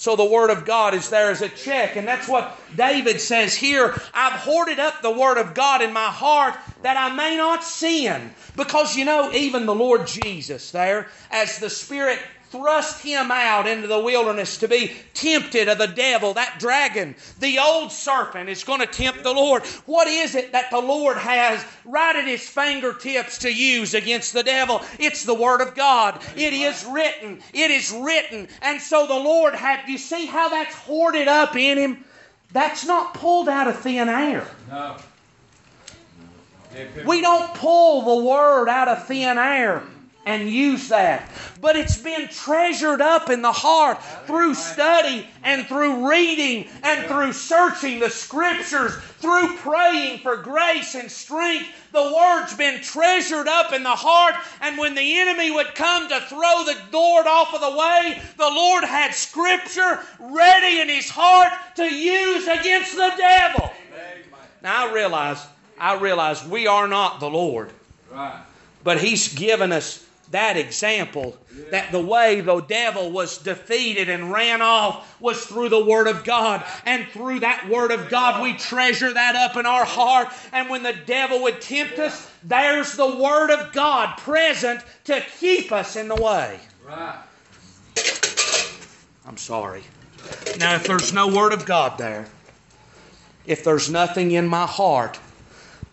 So 0.00 0.16
the 0.16 0.24
Word 0.24 0.48
of 0.48 0.64
God 0.64 0.94
is 0.94 1.10
there 1.10 1.30
as 1.30 1.42
a 1.42 1.48
check. 1.50 1.96
And 1.96 2.08
that's 2.08 2.26
what 2.26 2.58
David 2.74 3.20
says 3.20 3.54
here. 3.54 3.94
I've 4.14 4.40
hoarded 4.40 4.80
up 4.80 5.02
the 5.02 5.10
Word 5.10 5.36
of 5.36 5.52
God 5.52 5.82
in 5.82 5.92
my 5.92 6.06
heart 6.06 6.54
that 6.80 6.96
I 6.96 7.14
may 7.14 7.36
not 7.36 7.62
sin. 7.62 8.32
Because 8.56 8.96
you 8.96 9.04
know, 9.04 9.30
even 9.32 9.66
the 9.66 9.74
Lord 9.74 10.06
Jesus 10.06 10.70
there, 10.70 11.08
as 11.30 11.58
the 11.58 11.68
Spirit 11.68 12.18
thrust 12.50 13.02
him 13.02 13.30
out 13.30 13.68
into 13.68 13.86
the 13.86 13.98
wilderness 13.98 14.58
to 14.58 14.68
be 14.68 14.92
tempted 15.14 15.68
of 15.68 15.78
the 15.78 15.86
devil, 15.86 16.34
that 16.34 16.58
dragon, 16.58 17.14
the 17.38 17.58
old 17.60 17.92
serpent, 17.92 18.48
is 18.48 18.64
going 18.64 18.80
to 18.80 18.86
tempt 18.86 19.22
the 19.22 19.32
Lord. 19.32 19.64
What 19.86 20.08
is 20.08 20.34
it 20.34 20.52
that 20.52 20.70
the 20.70 20.80
Lord 20.80 21.16
has 21.16 21.64
right 21.84 22.16
at 22.16 22.26
his 22.26 22.46
fingertips 22.48 23.38
to 23.38 23.52
use 23.52 23.94
against 23.94 24.32
the 24.32 24.42
devil? 24.42 24.82
It's 24.98 25.24
the 25.24 25.34
Word 25.34 25.60
of 25.60 25.76
God. 25.76 26.20
It 26.36 26.52
is 26.52 26.84
written. 26.84 27.40
It 27.54 27.70
is 27.70 27.92
written. 27.92 28.48
And 28.62 28.80
so 28.80 29.06
the 29.06 29.14
Lord 29.14 29.54
had, 29.54 29.88
you 29.88 29.96
see 29.96 30.26
how 30.26 30.48
that's 30.48 30.74
hoarded 30.74 31.28
up 31.28 31.54
in 31.54 31.78
him? 31.78 32.04
That's 32.52 32.84
not 32.84 33.14
pulled 33.14 33.48
out 33.48 33.68
of 33.68 33.78
thin 33.78 34.08
air. 34.08 34.44
No. 34.68 34.96
We 37.06 37.20
don't 37.20 37.54
pull 37.54 38.16
the 38.16 38.24
Word 38.24 38.68
out 38.68 38.88
of 38.88 39.06
thin 39.06 39.38
air 39.38 39.84
and 40.26 40.48
use 40.48 40.88
that. 40.88 41.30
But 41.60 41.76
it's 41.76 41.96
been 41.96 42.28
treasured 42.28 43.00
up 43.00 43.30
in 43.30 43.42
the 43.42 43.52
heart 43.52 44.02
through 44.26 44.54
study 44.54 45.26
and 45.42 45.66
through 45.66 46.08
reading 46.08 46.68
and 46.82 47.06
through 47.06 47.32
searching 47.32 48.00
the 48.00 48.10
Scriptures, 48.10 48.94
through 49.18 49.56
praying 49.56 50.18
for 50.18 50.36
grace 50.36 50.94
and 50.94 51.10
strength. 51.10 51.68
The 51.92 52.02
Word's 52.02 52.54
been 52.54 52.82
treasured 52.82 53.48
up 53.48 53.72
in 53.72 53.82
the 53.82 53.88
heart, 53.88 54.34
and 54.60 54.78
when 54.78 54.94
the 54.94 55.18
enemy 55.18 55.50
would 55.50 55.74
come 55.74 56.08
to 56.08 56.20
throw 56.20 56.64
the 56.64 56.76
Lord 56.92 57.26
off 57.26 57.54
of 57.54 57.60
the 57.60 57.76
way, 57.76 58.22
the 58.36 58.50
Lord 58.50 58.84
had 58.84 59.14
Scripture 59.14 60.00
ready 60.18 60.80
in 60.80 60.88
his 60.88 61.08
heart 61.08 61.52
to 61.76 61.84
use 61.84 62.46
against 62.46 62.94
the 62.94 63.12
devil. 63.16 63.72
Now 64.62 64.88
I 64.88 64.92
realize, 64.92 65.44
I 65.78 65.94
realize 65.98 66.44
we 66.46 66.66
are 66.66 66.86
not 66.86 67.20
the 67.20 67.30
Lord. 67.30 67.72
Right. 68.12 68.42
But 68.84 69.00
he's 69.00 69.34
given 69.34 69.72
us 69.72 70.06
that 70.30 70.56
example 70.56 71.36
that 71.70 71.90
the 71.90 72.00
way 72.00 72.40
the 72.40 72.60
devil 72.60 73.10
was 73.10 73.38
defeated 73.38 74.08
and 74.08 74.32
ran 74.32 74.62
off 74.62 75.20
was 75.20 75.44
through 75.44 75.68
the 75.68 75.84
Word 75.84 76.06
of 76.06 76.24
God. 76.24 76.64
And 76.86 77.06
through 77.08 77.40
that 77.40 77.68
Word 77.68 77.90
of 77.90 78.08
God, 78.08 78.42
we 78.42 78.54
treasure 78.54 79.12
that 79.12 79.34
up 79.34 79.56
in 79.56 79.66
our 79.66 79.84
heart. 79.84 80.28
And 80.52 80.70
when 80.70 80.82
the 80.82 80.94
devil 81.06 81.42
would 81.42 81.60
tempt 81.60 81.98
us, 81.98 82.30
there's 82.44 82.94
the 82.94 83.16
Word 83.16 83.50
of 83.50 83.72
God 83.72 84.18
present 84.18 84.82
to 85.04 85.20
keep 85.38 85.72
us 85.72 85.96
in 85.96 86.08
the 86.08 86.14
way. 86.14 86.60
Right. 86.86 87.18
I'm 89.26 89.36
sorry. 89.36 89.82
Now, 90.58 90.76
if 90.76 90.86
there's 90.86 91.12
no 91.12 91.28
Word 91.28 91.52
of 91.52 91.66
God 91.66 91.98
there, 91.98 92.26
if 93.46 93.64
there's 93.64 93.90
nothing 93.90 94.30
in 94.30 94.46
my 94.46 94.66
heart 94.66 95.18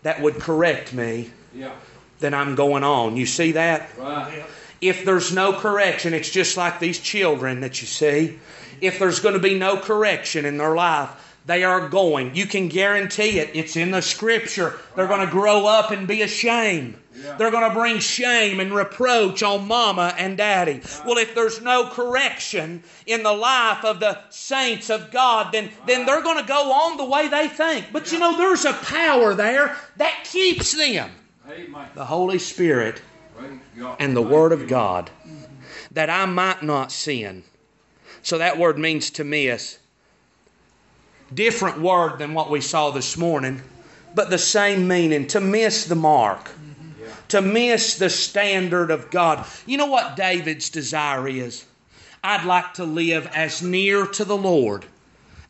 that 0.02 0.20
would 0.22 0.38
correct 0.38 0.92
me, 0.92 1.30
Yeah. 1.52 1.72
Then 2.18 2.34
I'm 2.34 2.54
going 2.54 2.84
on. 2.84 3.16
You 3.16 3.26
see 3.26 3.52
that? 3.52 3.88
Right. 3.98 4.44
If 4.80 5.04
there's 5.04 5.32
no 5.32 5.52
correction, 5.52 6.14
it's 6.14 6.30
just 6.30 6.56
like 6.56 6.78
these 6.78 6.98
children 6.98 7.60
that 7.60 7.80
you 7.80 7.86
see. 7.86 8.38
If 8.80 8.98
there's 8.98 9.20
going 9.20 9.34
to 9.34 9.40
be 9.40 9.58
no 9.58 9.76
correction 9.76 10.44
in 10.44 10.56
their 10.56 10.74
life, 10.74 11.10
they 11.46 11.64
are 11.64 11.88
going. 11.88 12.34
You 12.34 12.46
can 12.46 12.68
guarantee 12.68 13.38
it. 13.38 13.50
It's 13.54 13.74
in 13.74 13.90
the 13.90 14.02
scripture. 14.02 14.78
They're 14.94 15.08
going 15.08 15.24
to 15.24 15.32
grow 15.32 15.66
up 15.66 15.90
and 15.90 16.06
be 16.06 16.22
ashamed. 16.22 16.94
They're 17.38 17.50
going 17.50 17.68
to 17.68 17.74
bring 17.74 17.98
shame 17.98 18.60
and 18.60 18.72
reproach 18.72 19.42
on 19.42 19.66
mama 19.66 20.14
and 20.18 20.36
daddy. 20.36 20.82
Well, 21.04 21.18
if 21.18 21.34
there's 21.34 21.60
no 21.60 21.88
correction 21.88 22.82
in 23.06 23.22
the 23.22 23.32
life 23.32 23.84
of 23.84 23.98
the 23.98 24.20
saints 24.30 24.90
of 24.90 25.10
God, 25.10 25.52
then, 25.52 25.70
then 25.86 26.06
they're 26.06 26.22
going 26.22 26.40
to 26.40 26.46
go 26.46 26.70
on 26.70 26.96
the 26.96 27.04
way 27.04 27.28
they 27.28 27.48
think. 27.48 27.86
But 27.92 28.12
you 28.12 28.18
know, 28.18 28.36
there's 28.36 28.64
a 28.64 28.74
power 28.74 29.34
there 29.34 29.76
that 29.96 30.28
keeps 30.30 30.76
them 30.76 31.10
the 31.94 32.04
Holy 32.04 32.38
Spirit 32.38 33.00
and 33.98 34.16
the 34.16 34.22
Word 34.22 34.52
of 34.52 34.68
God 34.68 35.10
that 35.92 36.10
I 36.10 36.26
might 36.26 36.62
not 36.62 36.92
sin. 36.92 37.42
So 38.22 38.38
that 38.38 38.58
word 38.58 38.78
means 38.78 39.10
to 39.10 39.24
miss 39.24 39.78
different 41.32 41.80
word 41.80 42.18
than 42.18 42.34
what 42.34 42.50
we 42.50 42.60
saw 42.60 42.90
this 42.90 43.16
morning, 43.16 43.62
but 44.14 44.30
the 44.30 44.38
same 44.38 44.88
meaning 44.88 45.26
to 45.28 45.40
miss 45.40 45.84
the 45.84 45.94
mark, 45.94 46.50
to 47.28 47.40
miss 47.40 47.98
the 47.98 48.10
standard 48.10 48.90
of 48.90 49.10
God. 49.10 49.46
You 49.66 49.76
know 49.76 49.86
what 49.86 50.16
David's 50.16 50.70
desire 50.70 51.28
is? 51.28 51.64
I'd 52.22 52.44
like 52.44 52.74
to 52.74 52.84
live 52.84 53.26
as 53.28 53.62
near 53.62 54.06
to 54.06 54.24
the 54.24 54.36
Lord 54.36 54.84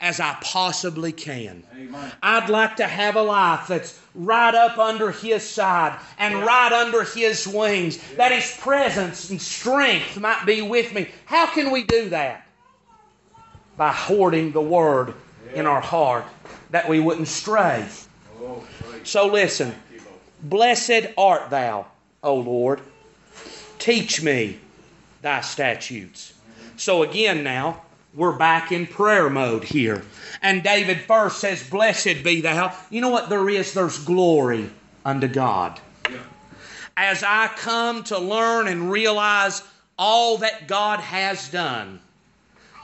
as 0.00 0.20
I 0.20 0.36
possibly 0.40 1.12
can. 1.12 1.64
Amen. 1.74 2.12
I'd 2.22 2.48
like 2.48 2.76
to 2.76 2.86
have 2.86 3.16
a 3.16 3.22
life 3.22 3.66
that's 3.66 3.98
right 4.14 4.54
up 4.54 4.78
under 4.78 5.10
His 5.10 5.48
side 5.48 5.98
and 6.18 6.34
Yeah. 6.34 6.44
right 6.44 6.72
under 6.72 7.02
His 7.04 7.46
wings, 7.48 7.98
that 8.16 8.30
His 8.32 8.56
presence 8.58 9.30
and 9.30 9.40
strength 9.42 10.18
might 10.18 10.44
be 10.46 10.62
with 10.62 10.92
me. 10.92 11.08
How 11.24 11.46
can 11.46 11.70
we 11.70 11.82
do 11.82 12.08
that? 12.10 12.46
By 13.76 13.92
hoarding 13.92 14.52
the 14.52 14.60
Word 14.60 15.14
in 15.54 15.66
our 15.66 15.80
heart 15.80 16.24
that 16.70 16.88
we 16.88 17.00
wouldn't 17.00 17.28
stray. 17.28 17.84
Oh, 18.40 18.62
So 19.04 19.26
listen. 19.26 19.74
you, 19.92 20.00
Blessed 20.42 21.08
art 21.16 21.50
thou, 21.50 21.86
O 22.22 22.34
Lord. 22.36 22.80
Teach 23.78 24.22
me 24.22 24.58
thy 25.22 25.40
statutes. 25.40 26.34
So 26.76 27.02
again, 27.02 27.42
now, 27.42 27.82
we're 28.18 28.36
back 28.36 28.72
in 28.72 28.84
prayer 28.84 29.30
mode 29.30 29.62
here. 29.62 30.02
And 30.42 30.64
David 30.64 31.00
first 31.02 31.38
says, 31.38 31.62
Blessed 31.70 32.24
be 32.24 32.40
thou. 32.40 32.76
You 32.90 33.00
know 33.00 33.10
what 33.10 33.28
there 33.28 33.48
is? 33.48 33.72
There's 33.72 33.98
glory 33.98 34.68
unto 35.04 35.28
God. 35.28 35.80
Yeah. 36.10 36.18
As 36.96 37.22
I 37.22 37.46
come 37.46 38.02
to 38.04 38.18
learn 38.18 38.66
and 38.66 38.90
realize 38.90 39.62
all 39.96 40.38
that 40.38 40.66
God 40.66 40.98
has 40.98 41.48
done, 41.48 42.00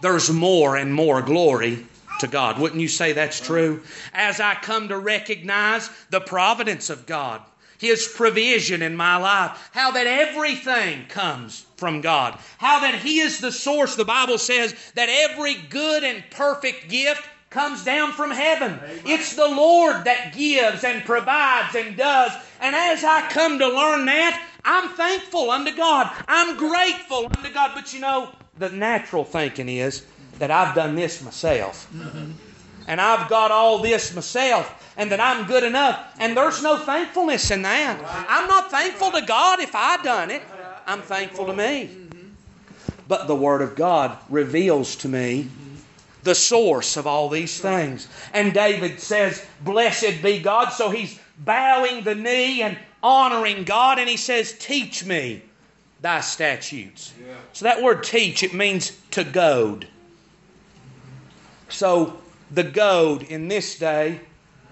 there's 0.03 0.31
more 0.31 0.77
and 0.77 0.95
more 0.95 1.21
glory 1.21 1.85
to 2.21 2.29
God. 2.29 2.61
Wouldn't 2.61 2.81
you 2.81 2.89
say 2.89 3.13
that's 3.13 3.41
true? 3.41 3.83
As 4.13 4.39
I 4.39 4.55
come 4.55 4.89
to 4.89 4.99
recognize 4.99 5.91
the 6.11 6.21
providence 6.21 6.91
of 6.91 7.07
God, 7.07 7.43
His 7.79 8.07
provision 8.07 8.83
in 8.83 8.97
my 8.97 9.17
life, 9.17 9.71
how 9.73 9.91
that 9.91 10.07
everything 10.07 11.07
comes 11.09 11.67
from 11.77 12.01
God, 12.01 12.39
how 12.59 12.81
that 12.81 12.97
He 12.97 13.21
is 13.21 13.41
the 13.41 13.53
source. 13.53 13.97
The 13.97 14.05
Bible 14.05 14.39
says 14.39 14.75
that 14.95 15.09
every 15.09 15.55
good 15.55 16.05
and 16.05 16.23
perfect 16.31 16.89
gift 16.89 17.23
comes 17.51 17.85
down 17.85 18.13
from 18.13 18.31
heaven. 18.31 18.81
It's 19.05 19.37
the 19.37 19.49
Lord 19.49 20.05
that 20.05 20.35
gives 20.35 20.83
and 20.83 21.05
provides 21.05 21.77
and 21.77 21.97
does. 21.97 22.33
And 22.61 22.75
as 22.75 23.05
I 23.05 23.29
come 23.31 23.59
to 23.61 23.69
learn 23.69 24.07
that, 24.07 24.45
I'm 24.65 24.89
thankful 24.91 25.51
unto 25.51 25.75
God. 25.77 26.11
I'm 26.27 26.57
grateful 26.57 27.27
unto 27.27 27.53
God. 27.53 27.73
But 27.75 27.93
you 27.95 28.01
know, 28.01 28.33
the 28.59 28.71
natural 28.71 29.25
thinking 29.25 29.69
is 29.69 30.05
that 30.39 30.51
I've 30.51 30.75
done 30.75 30.97
this 30.97 31.23
myself. 31.23 31.89
Mm-hmm. 31.95 32.33
And 32.87 33.01
I've 33.01 33.31
got 33.31 33.51
all 33.51 33.79
this 33.79 34.15
myself, 34.15 34.93
and 34.99 35.11
that 35.11 35.19
I'm 35.19 35.47
good 35.47 35.63
enough. 35.63 36.15
And 36.19 36.37
there's 36.37 36.63
no 36.63 36.77
thankfulness 36.77 37.51
in 37.51 37.63
that. 37.63 37.99
I'm 38.29 38.47
not 38.47 38.71
thankful 38.71 39.11
to 39.13 39.23
God 39.23 39.61
if 39.61 39.75
I 39.75 40.03
done 40.03 40.31
it. 40.31 40.43
I'm 40.87 41.03
thankful 41.03 41.47
to 41.47 41.55
me. 41.55 41.87
Mm-hmm. 41.87 42.29
But 43.09 43.27
the 43.27 43.35
Word 43.35 43.63
of 43.63 43.77
God 43.77 44.17
reveals 44.31 44.97
to 44.97 45.09
me 45.09 45.49
the 46.23 46.35
source 46.35 46.97
of 46.97 47.07
all 47.07 47.29
these 47.29 47.61
things. 47.61 48.09
And 48.33 48.53
David 48.53 49.01
says, 49.01 49.45
Blessed 49.61 50.23
be 50.23 50.41
God. 50.41 50.71
So 50.71 50.91
he's 50.91 51.19
bowing 51.39 52.03
the 52.03 52.15
knee 52.15 52.63
and 52.63 52.79
honoring 53.03 53.65
God, 53.65 53.99
and 53.99 54.09
he 54.09 54.17
says, 54.17 54.57
Teach 54.59 55.05
me 55.05 55.43
thy 56.01 56.21
statutes. 56.21 57.13
Yeah. 57.19 57.35
So 57.53 57.65
that 57.65 57.83
word 57.83 58.03
teach, 58.05 58.43
it 58.43 58.55
means 58.55 58.99
to 59.13 59.25
goad. 59.25 59.87
So 61.69 62.19
the 62.51 62.63
goad 62.63 63.23
in 63.23 63.49
this 63.49 63.79
day, 63.79 64.21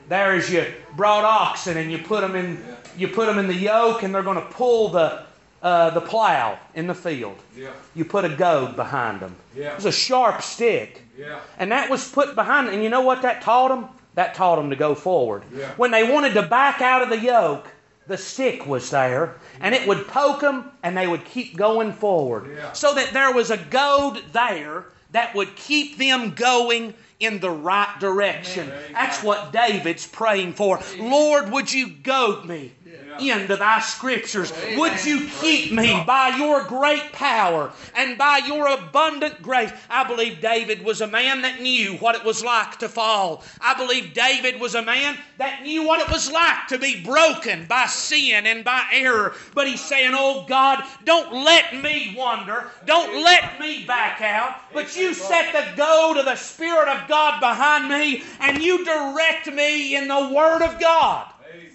there 0.09 0.37
is 0.37 0.51
you 0.51 0.66
brought 0.96 1.25
oxen 1.25 1.77
and 1.77 1.90
you 1.90 1.98
put 1.98 2.20
them 2.20 2.37
in 2.37 2.62
you 2.96 3.09
put 3.09 3.27
them 3.27 3.38
in 3.38 3.46
the 3.46 3.55
yoke 3.55 4.03
and 4.03 4.14
they're 4.14 4.22
going 4.22 4.37
to 4.37 4.46
pull 4.53 4.90
the 4.90 5.25
uh, 5.62 5.90
the 5.90 6.01
plow 6.01 6.59
in 6.75 6.87
the 6.87 6.94
field. 6.94 7.37
Yeah. 7.57 7.70
You 7.94 8.05
put 8.05 8.25
a 8.25 8.29
goad 8.29 8.77
behind 8.77 9.20
them. 9.20 9.37
Yeah. 9.57 9.72
It 9.72 9.77
was 9.77 9.87
a 9.87 9.92
sharp 9.92 10.42
stick. 10.42 11.03
Yeah. 11.16 11.40
And 11.59 11.70
that 11.70 11.88
was 11.88 12.11
put 12.11 12.35
behind, 12.35 12.66
them. 12.66 12.75
and 12.75 12.83
you 12.83 12.90
know 12.90 13.03
what 13.03 13.22
that 13.22 13.42
taught 13.42 13.68
them? 13.68 13.88
That 14.14 14.35
taught 14.35 14.57
them 14.57 14.70
to 14.70 14.77
go 14.77 14.94
forward. 14.94 15.42
When 15.77 15.90
they 15.90 16.11
wanted 16.11 16.35
to 16.35 16.42
back 16.42 16.83
out 16.83 17.03
of 17.03 17.09
the 17.09 17.18
yoke, 17.18 17.68
the 18.09 18.18
stick 18.18 18.66
was 18.66 18.90
there, 18.90 19.37
and 19.61 19.75
it 19.75 19.87
would 19.88 20.07
poke 20.09 20.40
them, 20.40 20.70
and 20.83 20.96
they 20.96 21.07
would 21.07 21.25
keep 21.25 21.57
going 21.57 21.92
forward. 21.92 22.59
So 22.75 22.94
that 22.94 23.12
there 23.12 23.33
was 23.33 23.51
a 23.51 23.57
goad 23.57 24.22
there 24.33 24.87
that 25.12 25.35
would 25.35 25.55
keep 25.57 25.96
them 25.96 26.35
going 26.35 26.94
in 27.22 27.38
the 27.38 27.50
right 27.50 27.94
direction. 28.00 28.70
That's 28.92 29.22
what 29.22 29.52
David's 29.52 30.06
praying 30.06 30.54
for. 30.54 30.80
Lord, 30.98 31.50
would 31.50 31.72
you 31.72 31.88
goad 31.88 32.44
me? 32.44 32.72
Into 33.20 33.56
thy 33.56 33.80
scriptures. 33.80 34.52
Would 34.74 35.04
you 35.04 35.28
keep 35.40 35.70
me 35.70 36.02
by 36.06 36.28
your 36.38 36.64
great 36.64 37.12
power 37.12 37.70
and 37.94 38.16
by 38.16 38.38
your 38.38 38.66
abundant 38.66 39.42
grace? 39.42 39.70
I 39.90 40.04
believe 40.04 40.40
David 40.40 40.82
was 40.82 41.02
a 41.02 41.06
man 41.06 41.42
that 41.42 41.61
knew 41.61 41.96
what 41.96 42.14
it 42.14 42.24
was 42.24 42.42
like 42.42 42.78
to 42.78 42.88
fall. 42.88 43.44
I 43.61 43.74
believe 43.74 44.14
David 44.14 44.58
was 44.58 44.74
a 44.74 44.82
man 44.82 45.18
that 45.37 45.62
knew 45.62 45.87
what 45.87 46.00
it 46.00 46.11
was 46.11 46.32
like 46.32 46.68
to 46.68 46.78
be 46.78 47.02
broken 47.04 47.66
by 47.66 47.85
sin 47.85 48.46
and 48.46 48.64
by 48.64 48.82
error. 48.92 49.35
But 49.54 49.68
he's 49.68 49.85
saying, 49.85 50.12
Oh 50.14 50.46
God, 50.48 50.82
don't 51.04 51.44
let 51.44 51.82
me 51.82 52.14
wander. 52.16 52.70
Don't 52.87 53.22
let 53.22 53.61
me 53.61 53.85
back 53.85 54.22
out. 54.22 54.56
But 54.72 54.96
you 54.96 55.12
set 55.12 55.52
the 55.52 55.76
goad 55.76 56.16
of 56.16 56.24
the 56.24 56.37
Spirit 56.37 56.88
of 56.88 57.06
God 57.08 57.12
behind 57.40 57.88
me 57.88 58.22
and 58.40 58.62
you 58.62 58.85
direct 58.85 59.46
me 59.53 59.96
in 59.96 60.09
the 60.09 60.33
Word 60.35 60.62
of 60.62 60.81
God. 60.81 61.33
Amen. 61.55 61.70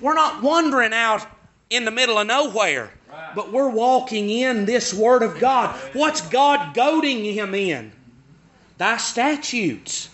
We're 0.00 0.14
not 0.14 0.42
wandering 0.42 0.92
out 0.92 1.26
in 1.68 1.84
the 1.84 1.90
middle 1.90 2.18
of 2.18 2.26
nowhere, 2.26 2.90
Right. 3.10 3.34
but 3.34 3.52
we're 3.52 3.68
walking 3.68 4.30
in 4.30 4.64
this 4.64 4.92
Word 4.92 5.22
of 5.22 5.38
God. 5.38 5.76
What's 5.92 6.20
God 6.20 6.74
goading 6.74 7.24
him 7.24 7.54
in? 7.54 7.92
Thy 8.78 8.96
statutes. 8.96 10.08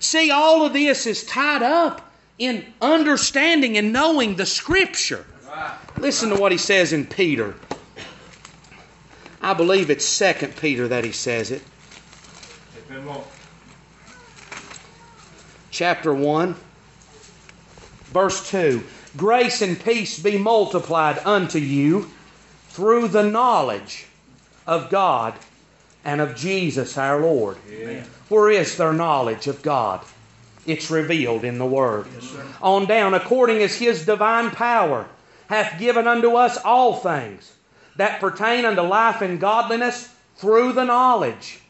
See, 0.00 0.30
all 0.30 0.66
of 0.66 0.72
this 0.72 1.06
is 1.06 1.24
tied 1.24 1.62
up 1.62 2.12
in 2.38 2.66
understanding 2.80 3.78
and 3.78 3.92
knowing 3.92 4.36
the 4.36 4.46
Scripture. 4.46 5.24
Right. 5.48 5.76
Listen 5.98 6.30
to 6.30 6.36
what 6.36 6.50
he 6.52 6.58
says 6.58 6.92
in 6.92 7.06
Peter. 7.06 7.54
I 9.40 9.54
believe 9.54 9.90
it's 9.90 10.04
Second 10.04 10.56
Peter 10.56 10.88
that 10.88 11.04
he 11.04 11.12
says 11.12 11.50
it. 11.50 11.62
If 15.72 15.80
it 15.80 16.12
won't. 16.12 16.14
chapter 16.14 16.14
1, 16.14 16.54
verse 18.12 18.50
2 18.50 18.82
Grace 19.16 19.62
and 19.62 19.82
peace 19.82 20.18
be 20.18 20.36
multiplied 20.38 21.18
unto 21.24 21.58
you 21.58 22.10
through 22.68 23.08
the 23.08 23.22
knowledge 23.22 24.06
of 24.66 24.90
God 24.90 25.34
and 26.04 26.20
of 26.20 26.36
Jesus 26.36 26.98
our 26.98 27.20
Lord. 27.20 27.56
Amen. 27.70 28.04
Where 28.28 28.50
is 28.50 28.76
their 28.76 28.92
knowledge 28.92 29.46
of 29.46 29.62
God? 29.62 30.04
It's 30.66 30.90
revealed 30.90 31.44
in 31.44 31.58
the 31.58 31.66
Word. 31.66 32.06
On 32.60 32.86
down, 32.86 33.14
according 33.14 33.62
as 33.62 33.74
His 33.76 34.06
divine 34.06 34.50
power 34.50 35.06
hath 35.48 35.78
given 35.78 36.06
unto 36.06 36.36
us 36.36 36.56
all 36.64 36.96
things 36.96 37.52
that 37.96 38.20
pertain 38.20 38.64
unto 38.64 38.82
life 38.82 39.20
and 39.20 39.40
godliness 39.40 40.08
through 40.36 40.72
the 40.72 40.84
knowledge. 40.84 41.60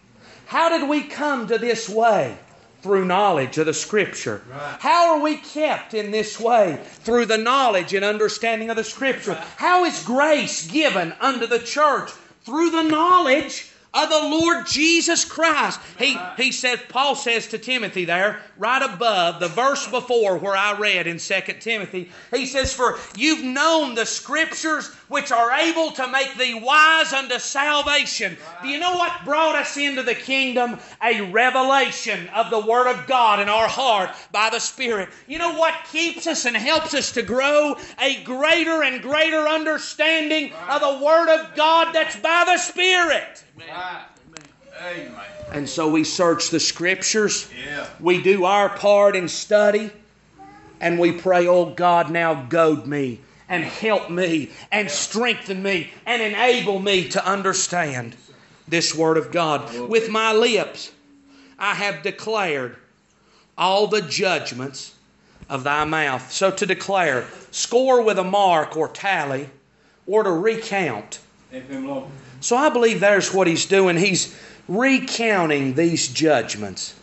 How 0.47 0.69
did 0.69 0.88
we 0.88 1.05
come 1.05 1.49
to 1.49 1.59
this 1.59 1.88
way? 1.88 2.37
Through 2.83 3.05
knowledge 3.05 3.59
of 3.59 3.66
the 3.66 3.75
Scripture. 3.75 4.42
Right. 4.51 4.77
How 4.81 5.14
are 5.14 5.21
we 5.21 5.37
kept 5.37 5.95
in 5.95 6.11
this 6.11 6.38
way? 6.40 6.79
Through 6.83 7.27
the 7.27 7.38
knowledge 7.38 7.95
and 7.95 8.05
understanding 8.05 8.71
of 8.71 8.77
the 8.77 8.85
Scripture. 8.85 9.35
How 9.57 9.85
is 9.85 10.03
grace 10.03 10.66
given 10.66 11.14
unto 11.21 11.47
the 11.47 11.61
church? 11.61 12.11
Through 12.45 12.71
the 12.71 12.83
knowledge 12.83 13.73
of 13.95 14.09
the 14.09 14.23
Lord 14.23 14.66
Jesus 14.66 15.25
Christ. 15.25 15.79
He, 15.99 16.18
he 16.37 16.51
said, 16.51 16.88
Paul 16.88 17.14
says 17.14 17.47
to 17.49 17.59
Timothy 17.59 18.05
there, 18.05 18.40
right 18.57 18.83
above 18.83 19.38
the 19.38 19.49
verse 19.49 19.87
before 19.87 20.38
where 20.38 20.57
I 20.57 20.79
read 20.79 21.07
in 21.07 21.18
2 21.18 21.40
Timothy, 21.61 22.11
he 22.35 22.47
says, 22.47 22.73
For 22.73 22.99
you've 23.16 23.45
known 23.45 23.95
the 23.95 24.07
Scriptures 24.07 24.90
which 25.12 25.31
are 25.31 25.53
able 25.53 25.90
to 25.92 26.09
make 26.09 26.35
thee 26.37 26.55
wise 26.55 27.12
unto 27.12 27.38
salvation. 27.38 28.37
Do 28.62 28.68
you 28.68 28.79
know 28.79 28.96
what 28.96 29.25
brought 29.25 29.55
us 29.55 29.77
into 29.77 30.03
the 30.03 30.14
kingdom? 30.14 30.79
A 31.03 31.20
revelation 31.31 32.29
of 32.31 32.51
the 32.51 32.59
Word 32.59 32.90
of 32.90 33.07
God 33.07 33.38
in 33.38 33.48
our 33.48 33.68
heart 33.68 34.11
by 34.33 34.48
the 34.51 34.59
Spirit. 34.59 35.11
You 35.27 35.38
know 35.38 35.59
what 35.59 35.75
keeps 35.92 36.27
us 36.27 36.46
and 36.46 36.57
helps 36.57 36.94
us 36.94 37.12
to 37.12 37.22
grow? 37.22 37.77
A 38.01 38.22
greater 38.25 38.83
and 38.83 39.03
greater 39.03 39.46
understanding 39.46 40.53
of 40.68 40.81
the 40.81 41.05
Word 41.05 41.29
of 41.29 41.55
God 41.55 41.92
that's 41.94 42.16
by 42.16 42.44
the 42.46 42.57
Spirit. 42.57 43.44
Right. 43.59 44.07
Amen. 44.81 45.25
And 45.53 45.68
so 45.68 45.90
we 45.90 46.05
search 46.05 46.48
the 46.48 46.59
Scriptures. 46.59 47.51
Yeah. 47.64 47.87
We 48.01 48.22
do 48.22 48.46
our 48.46 48.70
part 48.70 49.14
in 49.14 49.29
study. 49.29 49.90
And 50.81 50.98
we 50.98 51.12
pray, 51.12 51.46
oh 51.46 51.66
God, 51.66 52.11
now 52.11 52.42
goad 52.44 52.87
me 52.87 53.20
and 53.53 53.65
help 53.65 54.09
me 54.09 54.49
and 54.73 54.91
strengthen 54.91 55.62
me 55.62 55.91
and 56.07 56.23
enable 56.23 56.79
me 56.79 57.07
to 57.11 57.25
understand 57.25 58.17
this 58.67 58.95
Word 58.95 59.19
of 59.19 59.31
God. 59.31 59.88
With 59.91 60.09
my 60.09 60.33
lips, 60.33 60.91
I 61.59 61.75
have 61.75 62.03
declared 62.03 62.77
all 63.59 63.87
the 63.88 64.01
judgments 64.01 64.95
of 65.51 65.65
thy 65.65 65.85
mouth. 65.85 66.33
So 66.33 66.51
to 66.51 66.65
declare, 66.65 67.27
score 67.51 68.03
with 68.03 68.19
a 68.19 68.25
mark 68.25 68.75
or 68.75 68.88
tally, 68.88 69.51
or 70.07 70.23
to 70.23 70.31
recount. 70.31 71.21
So 72.41 72.57
I 72.57 72.71
believe 72.71 73.01
there's 73.01 73.35
what 73.35 73.47
he's 73.47 73.67
doing. 73.67 73.99
He's 73.99 74.35
recounting 74.67 75.75
these 75.75 76.09
judgments. 76.09 76.95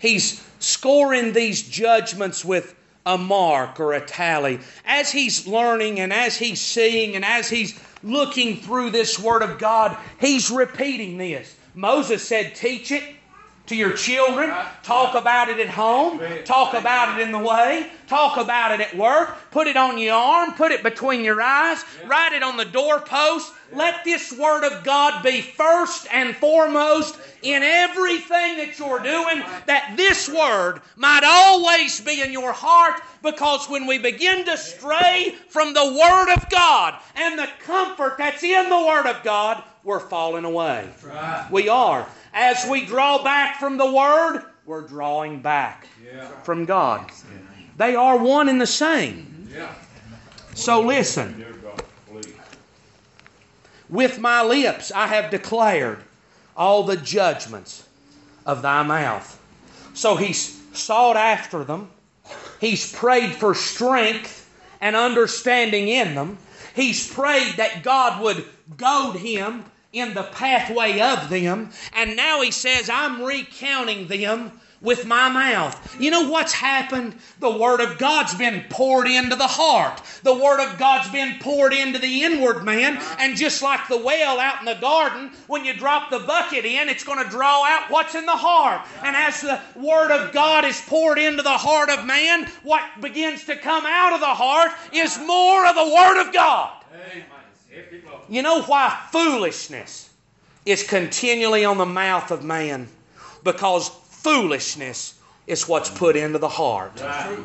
He's 0.00 0.44
scoring 0.58 1.32
these 1.32 1.62
judgments 1.62 2.44
with 2.44 2.74
a 3.04 3.18
mark 3.18 3.80
or 3.80 3.92
a 3.92 4.00
tally. 4.00 4.60
As 4.84 5.10
he's 5.10 5.46
learning 5.46 6.00
and 6.00 6.12
as 6.12 6.36
he's 6.36 6.60
seeing 6.60 7.16
and 7.16 7.24
as 7.24 7.48
he's 7.48 7.78
looking 8.02 8.56
through 8.56 8.90
this 8.90 9.18
Word 9.18 9.42
of 9.42 9.58
God, 9.58 9.96
he's 10.20 10.50
repeating 10.50 11.18
this. 11.18 11.56
Moses 11.74 12.26
said, 12.26 12.54
Teach 12.54 12.90
it 12.90 13.02
to 13.66 13.76
your 13.76 13.92
children, 13.92 14.52
talk 14.82 15.14
about 15.14 15.48
it 15.48 15.60
at 15.60 15.68
home, 15.68 16.20
talk 16.44 16.74
about 16.74 17.18
it 17.18 17.22
in 17.22 17.32
the 17.32 17.38
way, 17.38 17.90
talk 18.08 18.36
about 18.36 18.72
it 18.72 18.80
at 18.80 18.96
work, 18.96 19.36
put 19.50 19.66
it 19.66 19.76
on 19.76 19.98
your 19.98 20.14
arm, 20.14 20.52
put 20.54 20.72
it 20.72 20.82
between 20.82 21.24
your 21.24 21.40
eyes, 21.40 21.84
write 22.06 22.32
it 22.32 22.42
on 22.42 22.56
the 22.56 22.64
doorpost. 22.64 23.52
Let 23.72 24.04
this 24.04 24.32
Word 24.36 24.64
of 24.64 24.84
God 24.84 25.22
be 25.22 25.40
first 25.40 26.06
and 26.12 26.36
foremost 26.36 27.18
in 27.42 27.62
everything 27.62 28.58
that 28.58 28.78
you're 28.78 28.98
doing, 28.98 29.42
that 29.66 29.94
this 29.96 30.28
Word 30.28 30.82
might 30.96 31.22
always 31.24 32.00
be 32.00 32.20
in 32.20 32.32
your 32.32 32.52
heart, 32.52 33.00
because 33.22 33.70
when 33.70 33.86
we 33.86 33.98
begin 33.98 34.44
to 34.44 34.56
stray 34.56 35.34
from 35.48 35.72
the 35.72 35.84
Word 35.84 36.34
of 36.34 36.50
God 36.50 37.00
and 37.14 37.38
the 37.38 37.48
comfort 37.60 38.16
that's 38.18 38.42
in 38.42 38.68
the 38.68 38.84
Word 38.86 39.06
of 39.06 39.22
God, 39.22 39.62
we're 39.84 40.00
falling 40.00 40.44
away. 40.44 40.88
We 41.50 41.68
are. 41.68 42.06
As 42.32 42.66
we 42.68 42.84
draw 42.84 43.22
back 43.22 43.58
from 43.58 43.76
the 43.76 43.90
Word, 43.90 44.44
we're 44.64 44.82
drawing 44.82 45.40
back 45.42 45.86
Yeah. 46.04 46.28
from 46.44 46.64
God. 46.64 47.10
They 47.76 47.94
are 47.94 48.16
one 48.16 48.48
and 48.48 48.60
the 48.60 48.66
same. 48.66 49.48
Yeah. 49.52 49.68
So 50.54 50.80
listen. 50.80 51.38
Dear 51.38 51.52
God, 51.52 51.82
please. 52.08 52.34
With 53.88 54.18
my 54.18 54.42
lips 54.42 54.92
I 54.92 55.06
have 55.08 55.30
declared 55.30 56.02
all 56.56 56.84
the 56.84 56.96
judgments 56.96 57.84
of 58.46 58.62
thy 58.62 58.82
mouth. 58.82 59.38
So 59.94 60.16
he's 60.16 60.60
sought 60.72 61.16
after 61.16 61.64
them. 61.64 61.90
He's 62.60 62.92
prayed 62.92 63.34
for 63.34 63.54
strength 63.54 64.48
and 64.80 64.96
understanding 64.96 65.88
in 65.88 66.14
them. 66.14 66.38
He's 66.74 67.12
prayed 67.12 67.56
that 67.56 67.82
God 67.82 68.22
would 68.22 68.44
goad 68.76 69.16
him 69.16 69.64
in 69.92 70.14
the 70.14 70.24
pathway 70.24 71.00
of 71.00 71.28
them. 71.28 71.70
And 71.92 72.16
now 72.16 72.40
he 72.40 72.50
says, 72.50 72.88
I'm 72.88 73.22
recounting 73.22 74.06
them 74.08 74.52
with 74.82 75.06
my 75.06 75.28
mouth. 75.28 75.96
You 76.00 76.10
know 76.10 76.28
what's 76.28 76.52
happened? 76.52 77.14
The 77.38 77.56
Word 77.56 77.80
of 77.80 77.98
God's 77.98 78.34
been 78.34 78.64
poured 78.68 79.06
into 79.06 79.36
the 79.36 79.46
heart. 79.46 80.02
The 80.24 80.34
Word 80.34 80.60
of 80.60 80.76
God's 80.76 81.08
been 81.10 81.38
poured 81.38 81.72
into 81.72 81.98
the 81.98 82.24
inward 82.24 82.64
man. 82.64 82.98
And 83.18 83.36
just 83.36 83.62
like 83.62 83.86
the 83.88 84.02
well 84.02 84.40
out 84.40 84.58
in 84.58 84.64
the 84.64 84.80
garden, 84.80 85.30
when 85.46 85.64
you 85.64 85.74
drop 85.74 86.10
the 86.10 86.18
bucket 86.20 86.64
in, 86.64 86.88
it's 86.88 87.04
going 87.04 87.22
to 87.22 87.30
draw 87.30 87.64
out 87.64 87.90
what's 87.90 88.14
in 88.14 88.26
the 88.26 88.32
heart. 88.32 88.86
And 89.04 89.14
as 89.14 89.40
the 89.40 89.60
Word 89.76 90.10
of 90.10 90.32
God 90.32 90.64
is 90.64 90.80
poured 90.80 91.18
into 91.18 91.42
the 91.42 91.50
heart 91.50 91.88
of 91.88 92.04
man, 92.04 92.50
what 92.64 92.82
begins 93.00 93.44
to 93.44 93.56
come 93.56 93.84
out 93.86 94.12
of 94.12 94.20
the 94.20 94.26
heart 94.26 94.72
is 94.92 95.16
more 95.18 95.66
of 95.66 95.76
the 95.76 95.94
Word 95.94 96.26
of 96.26 96.32
God. 96.32 96.72
Amen. 96.92 97.41
Help 97.74 97.86
him, 97.86 98.02
Lord. 98.06 98.22
You 98.28 98.42
know 98.42 98.62
why 98.62 98.98
foolishness 99.10 100.10
is 100.66 100.82
continually 100.82 101.64
on 101.64 101.78
the 101.78 101.86
mouth 101.86 102.30
of 102.30 102.44
man? 102.44 102.88
Because 103.44 103.88
foolishness 103.88 105.18
is 105.46 105.68
what's 105.68 105.90
put 105.90 106.16
into 106.16 106.38
the 106.38 106.48
heart. 106.48 107.00
Right. 107.00 107.38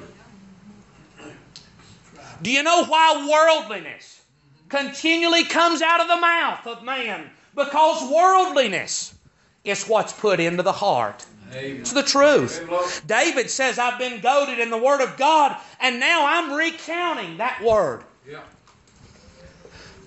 Do 2.42 2.52
you 2.52 2.62
know 2.62 2.86
why 2.86 3.28
worldliness 3.30 4.22
continually 4.70 5.44
comes 5.44 5.82
out 5.82 6.02
of 6.02 6.08
the 6.08 6.18
mouth 6.18 6.68
of 6.68 6.84
man? 6.84 7.30
Because 7.56 8.12
worldliness 8.12 9.16
is 9.64 9.86
what's 9.86 10.14
put 10.14 10.40
into 10.40 10.62
the 10.62 10.72
heart. 10.72 11.26
Amen. 11.52 11.80
It's 11.80 11.94
the 11.94 12.04
truth. 12.04 13.02
David 13.08 13.50
says, 13.50 13.80
I've 13.80 13.98
been 13.98 14.22
goaded 14.22 14.60
in 14.60 14.70
the 14.70 14.78
Word 14.78 15.02
of 15.02 15.18
God, 15.18 15.58
and 15.80 16.00
now 16.00 16.26
I'm 16.28 16.54
recounting 16.54 17.38
that 17.38 17.64
Word. 17.64 18.04
Yeah. 18.30 18.42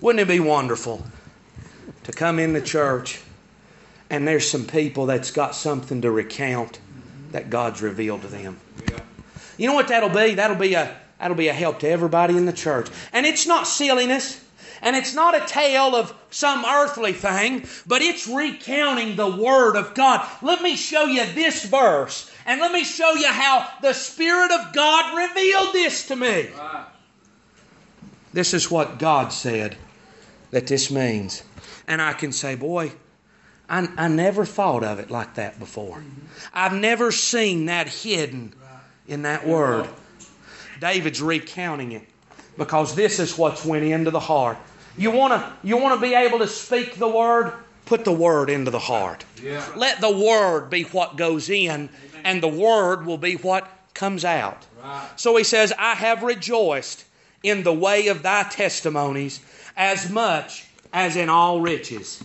Wouldn't 0.01 0.19
it 0.19 0.27
be 0.27 0.39
wonderful 0.39 1.05
to 2.03 2.11
come 2.11 2.39
into 2.39 2.59
church 2.59 3.21
and 4.09 4.27
there's 4.27 4.49
some 4.49 4.65
people 4.65 5.05
that's 5.05 5.29
got 5.29 5.55
something 5.55 6.01
to 6.01 6.09
recount 6.09 6.79
that 7.31 7.51
God's 7.51 7.83
revealed 7.83 8.23
to 8.23 8.27
them? 8.27 8.57
You 9.57 9.67
know 9.67 9.75
what 9.75 9.89
that'll 9.89 10.09
be? 10.09 10.33
That'll 10.33 10.57
be 10.57 10.73
a 10.73 10.95
that'll 11.19 11.37
be 11.37 11.49
a 11.49 11.53
help 11.53 11.79
to 11.79 11.87
everybody 11.87 12.35
in 12.35 12.47
the 12.47 12.53
church. 12.53 12.89
And 13.13 13.27
it's 13.27 13.45
not 13.45 13.67
silliness, 13.67 14.43
and 14.81 14.95
it's 14.95 15.13
not 15.13 15.39
a 15.39 15.45
tale 15.45 15.95
of 15.95 16.15
some 16.31 16.65
earthly 16.65 17.13
thing, 17.13 17.67
but 17.85 18.01
it's 18.01 18.27
recounting 18.27 19.15
the 19.15 19.29
word 19.29 19.75
of 19.75 19.93
God. 19.93 20.27
Let 20.41 20.63
me 20.63 20.75
show 20.75 21.05
you 21.05 21.31
this 21.33 21.63
verse, 21.65 22.31
and 22.47 22.59
let 22.59 22.71
me 22.71 22.83
show 22.83 23.13
you 23.13 23.27
how 23.27 23.69
the 23.83 23.93
Spirit 23.93 24.51
of 24.51 24.73
God 24.73 25.15
revealed 25.15 25.73
this 25.73 26.07
to 26.07 26.15
me. 26.15 26.49
This 28.33 28.55
is 28.55 28.71
what 28.71 28.97
God 28.97 29.31
said 29.31 29.77
that 30.51 30.67
this 30.67 30.91
means. 30.91 31.43
And 31.87 32.01
I 32.01 32.13
can 32.13 32.31
say, 32.31 32.55
boy, 32.55 32.91
I, 33.69 33.87
I 33.97 34.07
never 34.07 34.45
thought 34.45 34.83
of 34.83 34.99
it 34.99 35.09
like 35.09 35.35
that 35.35 35.57
before. 35.59 35.97
Mm-hmm. 35.97 36.27
I've 36.53 36.73
never 36.73 37.11
seen 37.11 37.65
that 37.65 37.87
hidden 37.87 38.53
in 39.07 39.23
that 39.23 39.47
word. 39.47 39.87
David's 40.79 41.21
recounting 41.21 41.93
it 41.93 42.07
because 42.57 42.95
this 42.95 43.19
is 43.19 43.37
what's 43.37 43.63
went 43.63 43.85
into 43.85 44.11
the 44.11 44.19
heart. 44.19 44.57
You 44.97 45.11
want 45.11 45.33
to 45.33 45.53
you 45.63 45.77
want 45.77 45.99
to 45.99 46.01
be 46.05 46.13
able 46.13 46.39
to 46.39 46.47
speak 46.47 46.95
the 46.95 47.07
word? 47.07 47.53
Put 47.85 48.03
the 48.03 48.11
word 48.11 48.49
into 48.49 48.71
the 48.71 48.79
heart. 48.79 49.25
Yeah. 49.41 49.65
Let 49.75 50.01
the 50.01 50.11
word 50.11 50.69
be 50.69 50.83
what 50.83 51.17
goes 51.17 51.49
in 51.49 51.89
and 52.23 52.41
the 52.41 52.47
word 52.47 53.05
will 53.05 53.17
be 53.17 53.35
what 53.35 53.67
comes 53.93 54.25
out. 54.25 54.65
Right. 54.81 55.07
So 55.15 55.35
he 55.35 55.43
says, 55.43 55.73
I 55.77 55.95
have 55.95 56.23
rejoiced 56.23 57.05
in 57.43 57.63
the 57.63 57.73
way 57.73 58.07
of 58.07 58.23
thy 58.23 58.43
testimonies 58.43 59.39
as 59.75 60.09
much 60.09 60.67
as 60.93 61.15
in 61.15 61.29
all 61.29 61.61
riches. 61.61 62.23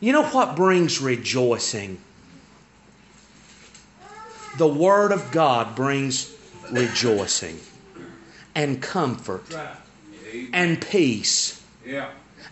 You 0.00 0.12
know 0.12 0.24
what 0.24 0.56
brings 0.56 1.00
rejoicing? 1.00 1.98
The 4.56 4.68
Word 4.68 5.12
of 5.12 5.30
God 5.30 5.74
brings 5.74 6.34
rejoicing 6.70 7.58
and 8.54 8.80
comfort 8.80 9.44
and 10.52 10.80
peace 10.80 11.62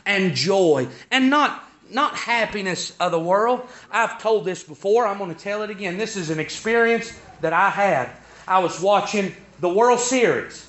and 0.04 0.34
joy 0.34 0.88
and 1.10 1.30
not 1.30 1.62
not 1.90 2.16
happiness 2.16 2.96
of 2.98 3.12
the 3.12 3.20
world. 3.20 3.66
I've 3.92 4.20
told 4.20 4.44
this 4.44 4.64
before, 4.64 5.06
I'm 5.06 5.18
going 5.18 5.32
to 5.32 5.40
tell 5.40 5.62
it 5.62 5.70
again. 5.70 5.98
This 5.98 6.16
is 6.16 6.30
an 6.30 6.40
experience 6.40 7.16
that 7.42 7.52
I 7.52 7.70
had. 7.70 8.10
I 8.48 8.58
was 8.58 8.80
watching 8.80 9.32
the 9.60 9.68
World 9.68 10.00
Series. 10.00 10.65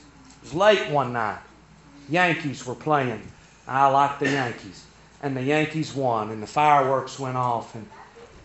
Was 0.47 0.53
late 0.53 0.89
one 0.89 1.11
night. 1.11 1.39
Yankees 2.07 2.65
were 2.65 2.73
playing. 2.73 3.21
I 3.67 3.87
liked 3.87 4.21
the 4.21 4.29
Yankees. 4.29 4.85
And 5.21 5.35
the 5.35 5.41
Yankees 5.41 5.93
won 5.93 6.29
and 6.29 6.41
the 6.41 6.47
fireworks 6.47 7.19
went 7.19 7.35
off 7.35 7.75
and 7.75 7.85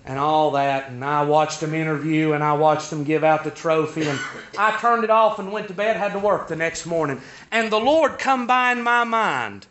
and 0.04 0.18
all 0.18 0.50
that 0.50 0.90
and 0.90 1.04
I 1.04 1.22
watched 1.22 1.60
them 1.60 1.74
interview 1.74 2.32
and 2.32 2.42
I 2.42 2.54
watched 2.54 2.90
them 2.90 3.04
give 3.04 3.22
out 3.22 3.44
the 3.44 3.52
trophy 3.52 4.08
and 4.08 4.18
I 4.58 4.76
turned 4.78 5.04
it 5.04 5.10
off 5.10 5.38
and 5.38 5.52
went 5.52 5.68
to 5.68 5.74
bed, 5.74 5.94
had 5.94 6.12
to 6.14 6.18
work 6.18 6.48
the 6.48 6.56
next 6.56 6.86
morning. 6.86 7.20
And 7.52 7.70
the 7.70 7.78
Lord 7.78 8.18
come 8.18 8.48
by 8.48 8.72
in 8.72 8.82
my 8.82 9.04
mind 9.04 9.68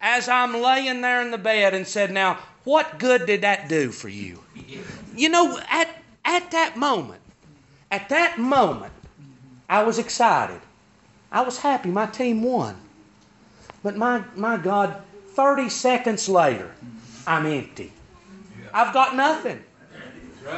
as 0.00 0.28
I'm 0.28 0.60
laying 0.60 1.00
there 1.00 1.22
in 1.22 1.30
the 1.30 1.38
bed 1.38 1.74
and 1.74 1.86
said, 1.86 2.10
Now, 2.10 2.40
what 2.64 2.98
good 2.98 3.24
did 3.24 3.42
that 3.42 3.68
do 3.68 3.92
for 3.92 4.08
you? 4.08 4.42
You 5.14 5.28
know, 5.28 5.60
at, 5.70 6.02
at 6.24 6.50
that 6.50 6.76
moment, 6.76 7.20
at 7.92 8.08
that 8.08 8.36
moment, 8.36 8.92
I 9.68 9.84
was 9.84 10.00
excited. 10.00 10.60
I 11.36 11.42
was 11.42 11.58
happy 11.58 11.90
my 11.90 12.06
team 12.06 12.42
won. 12.42 12.74
But 13.82 13.94
my, 13.94 14.24
my 14.36 14.56
God, 14.56 15.02
30 15.34 15.68
seconds 15.68 16.30
later, 16.30 16.70
I'm 17.26 17.44
empty. 17.44 17.92
I've 18.72 18.94
got 18.94 19.14
nothing. 19.14 19.62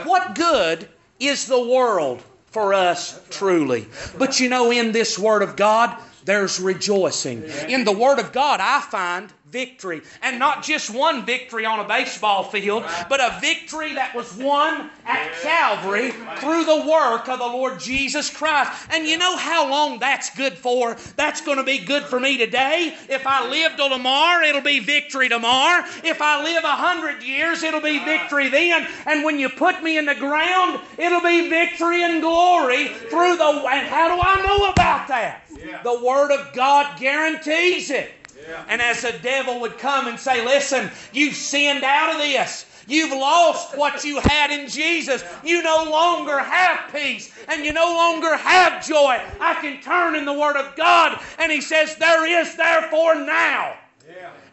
What 0.05 0.37
good 0.37 0.89
is 1.18 1.47
the 1.47 1.59
world 1.59 2.22
for 2.53 2.74
us 2.74 3.20
truly? 3.29 3.89
But 4.18 4.39
you 4.39 4.49
know, 4.49 4.70
in 4.70 4.93
this 4.93 5.18
Word 5.18 5.43
of 5.43 5.57
God, 5.57 6.01
there's 6.24 6.61
rejoicing. 6.61 7.43
In 7.68 7.83
the 7.83 7.91
Word 7.91 8.20
of 8.20 8.31
God, 8.31 8.61
I 8.61 8.81
find 8.81 9.33
victory. 9.51 10.03
And 10.22 10.38
not 10.38 10.62
just 10.62 10.90
one 10.90 11.24
victory 11.24 11.64
on 11.64 11.80
a 11.80 11.88
baseball 11.88 12.44
field, 12.44 12.84
but 13.09 13.20
a 13.20 13.38
victory 13.40 13.94
that 13.94 14.14
was 14.14 14.32
won 14.34 14.90
at 15.07 15.32
Calvary 15.42 16.11
through 16.38 16.64
the 16.64 16.86
work 16.88 17.28
of 17.28 17.38
the 17.38 17.46
Lord 17.46 17.80
Jesus 17.80 18.30
Christ. 18.30 18.88
And 18.90 19.07
you 19.07 19.18
know 19.18 19.36
how 19.36 19.70
long 19.70 19.99
that's 19.99 20.34
good 20.36 20.55
for? 20.55 20.96
That's 21.16 21.40
going 21.40 21.59
to 21.59 21.64
be 21.64 21.78
good 21.78 22.05
for 22.05 22.20
me 22.20 22.36
today. 22.36 22.94
If 23.09 23.26
I 23.26 23.49
live 23.49 23.76
till 23.76 23.88
tomorrow, 23.88 24.44
it'll 24.46 24.61
be 24.61 24.80
victory 24.80 25.28
tomorrow. 25.28 25.84
If 26.05 26.20
I 26.20 26.42
live 26.42 26.64
a 26.64 26.68
hundred 26.68 27.22
years, 27.22 27.62
it'll 27.62 27.80
be 27.80 27.99
victory 28.05 28.49
then. 28.49 28.86
And 29.07 29.24
when 29.24 29.38
you 29.38 29.49
put 29.49 29.82
me 29.82 29.99
in 29.99 30.07
the 30.07 30.14
ground, 30.14 30.80
it'll 30.96 31.22
be 31.22 31.49
victory 31.49 32.03
and 32.03 32.20
glory 32.20 32.88
through 32.88 33.36
the. 33.36 33.64
And 33.70 33.86
how 33.86 34.14
do 34.14 34.20
I 34.22 34.46
know 34.46 34.70
about 34.70 35.09
that? 35.09 35.42
The 35.82 36.01
Word 36.05 36.30
of 36.30 36.53
God 36.55 36.99
guarantees 36.99 37.90
it. 37.90 38.12
And 38.68 38.80
as 38.80 39.03
the 39.03 39.14
devil 39.22 39.61
would 39.61 39.78
come 39.78 40.07
and 40.07 40.18
say, 40.18 40.44
Listen, 40.44 40.90
you've 41.12 41.34
sinned 41.34 41.84
out 41.84 42.14
of 42.14 42.18
this. 42.18 42.66
You've 42.86 43.12
lost 43.12 43.76
what 43.76 44.03
you 44.03 44.18
had 44.20 44.51
in 44.51 44.66
Jesus. 44.68 45.22
You 45.44 45.62
no 45.62 45.86
longer 45.90 46.38
have 46.38 46.90
peace 46.92 47.30
and 47.49 47.64
you 47.64 47.72
no 47.74 47.86
longer 47.86 48.34
have 48.36 48.84
joy. 48.84 49.20
I 49.40 49.55
can 49.61 49.82
turn 49.82 50.16
in 50.16 50.24
the 50.24 50.32
Word 50.32 50.57
of 50.57 50.74
God 50.74 51.20
and 51.38 51.53
He 51.53 51.61
says, 51.61 51.96
There 51.96 52.26
is 52.26 52.57
therefore 52.57 53.14
now, 53.14 53.76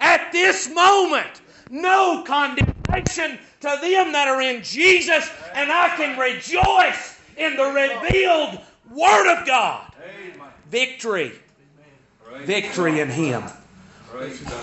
at 0.01 0.31
this 0.33 0.69
moment, 0.69 1.41
no 1.69 2.23
condemnation 2.27 3.39
to 3.61 3.77
them 3.81 4.11
that 4.11 4.27
are 4.27 4.41
in 4.41 4.61
Jesus, 4.63 5.29
and 5.53 5.71
I 5.71 5.89
can 5.95 6.19
rejoice 6.19 7.17
in 7.37 7.55
the 7.55 7.63
revealed 7.63 8.59
Word 8.91 9.33
of 9.33 9.47
God. 9.47 9.91
Victory. 10.69 11.31
Victory 12.43 12.99
in 12.99 13.09
Him. 13.09 13.43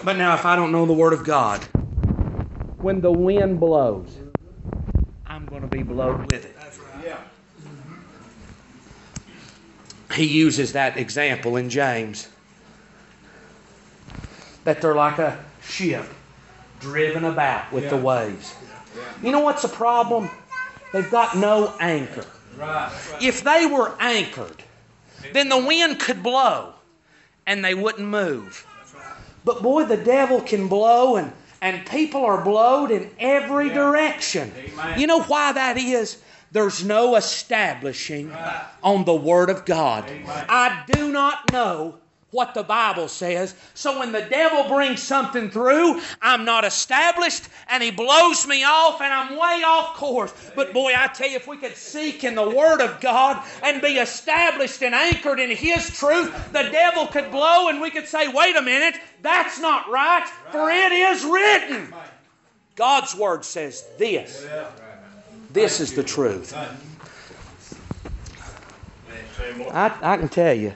But 0.05 0.17
now, 0.17 0.35
if 0.35 0.47
I 0.47 0.57
don't 0.57 0.73
know 0.73 0.87
the 0.87 0.93
Word 0.93 1.13
of 1.13 1.25
God, 1.25 1.63
when 2.81 3.01
the 3.01 3.13
wind 3.13 3.61
blows, 3.61 4.17
I'm 5.27 5.47
going 5.47 5.63
to 5.63 5.69
be 5.69 5.83
blown 5.83 6.27
with 6.27 6.45
it. 6.45 6.57
He 10.15 10.25
uses 10.25 10.73
that 10.73 10.97
example 10.97 11.57
in 11.57 11.71
James 11.71 12.29
that 14.65 14.81
they're 14.81 14.95
like 14.95 15.19
a 15.19 15.43
ship 15.63 16.05
driven 16.81 17.25
about 17.25 17.73
with 17.73 17.89
the 17.91 17.97
waves. 17.97 18.55
You 19.23 19.33
know 19.33 19.41
what's 19.41 19.63
the 19.63 19.69
problem? 19.69 20.31
They've 20.93 21.11
got 21.11 21.37
no 21.37 21.75
anchor. 21.81 22.27
If 23.21 23.45
they 23.45 23.67
were 23.67 23.95
anchored, 23.99 24.63
then 25.33 25.49
the 25.49 25.59
wind 25.59 25.99
could 25.99 26.23
blow 26.23 26.75
and 27.47 27.65
they 27.65 27.75
wouldn't 27.75 28.07
move. 28.07 28.67
But 29.45 29.63
boy, 29.63 29.85
the 29.85 29.97
devil 29.97 30.41
can 30.41 30.69
blow 30.69 31.17
and, 31.17 31.33
and 31.61 31.87
people 31.87 32.25
are 32.25 32.43
blowed 32.45 32.91
in 32.91 33.11
every 33.19 33.69
direction. 33.69 34.53
You 34.97 35.07
know 35.07 35.23
why 35.23 35.53
that 35.53 35.77
is? 35.77 36.23
There's 36.53 36.85
no 36.85 37.17
establishing 37.17 38.33
on 38.83 39.05
the 39.05 39.15
Word 39.15 39.49
of 39.49 39.65
God. 39.65 40.05
I 40.27 40.85
do 40.87 41.11
not 41.11 41.51
know 41.51 41.99
what 42.33 42.55
the 42.55 42.63
Bible 42.63 43.09
says. 43.09 43.55
So 43.75 43.99
when 43.99 44.11
the 44.11 44.23
devil 44.23 44.65
brings 44.75 45.01
something 45.03 45.51
through, 45.51 46.01
I'm 46.21 46.45
not 46.45 46.65
established 46.65 47.45
and 47.69 47.83
he 47.83 47.91
blows 47.91 48.47
me 48.47 48.65
off 48.65 49.01
and 49.01 49.13
I'm 49.13 49.35
way 49.35 49.63
off 49.65 49.95
course. 49.95 50.33
But 50.57 50.73
boy, 50.73 50.93
I 50.97 51.09
tell 51.09 51.29
you, 51.29 51.37
if 51.37 51.47
we 51.47 51.59
could 51.59 51.77
seek 51.77 52.25
in 52.25 52.35
the 52.35 52.51
Word 52.51 52.81
of 52.81 53.01
God 53.01 53.43
and 53.63 53.81
be 53.81 53.99
established 53.99 54.83
and 54.83 54.95
anchored 54.95 55.39
in 55.39 55.51
His 55.51 55.91
truth, 55.91 56.33
the 56.53 56.65
devil 56.73 57.07
could 57.07 57.31
blow 57.31 57.69
and 57.69 57.81
we 57.81 57.91
could 57.91 58.09
say, 58.09 58.29
wait 58.29 58.57
a 58.57 58.63
minute, 58.63 58.99
that's 59.21 59.61
not 59.61 59.89
right, 59.91 60.27
for 60.51 60.71
it 60.71 60.91
is 60.91 61.25
written. 61.25 61.93
God's 62.77 63.15
Word 63.15 63.45
says 63.45 63.87
this. 63.99 64.47
This 65.53 65.81
is 65.81 65.93
the 65.93 66.03
truth. 66.03 66.57
I, 69.71 69.95
I 70.01 70.17
can 70.17 70.29
tell 70.31 70.55
you, 70.55 70.75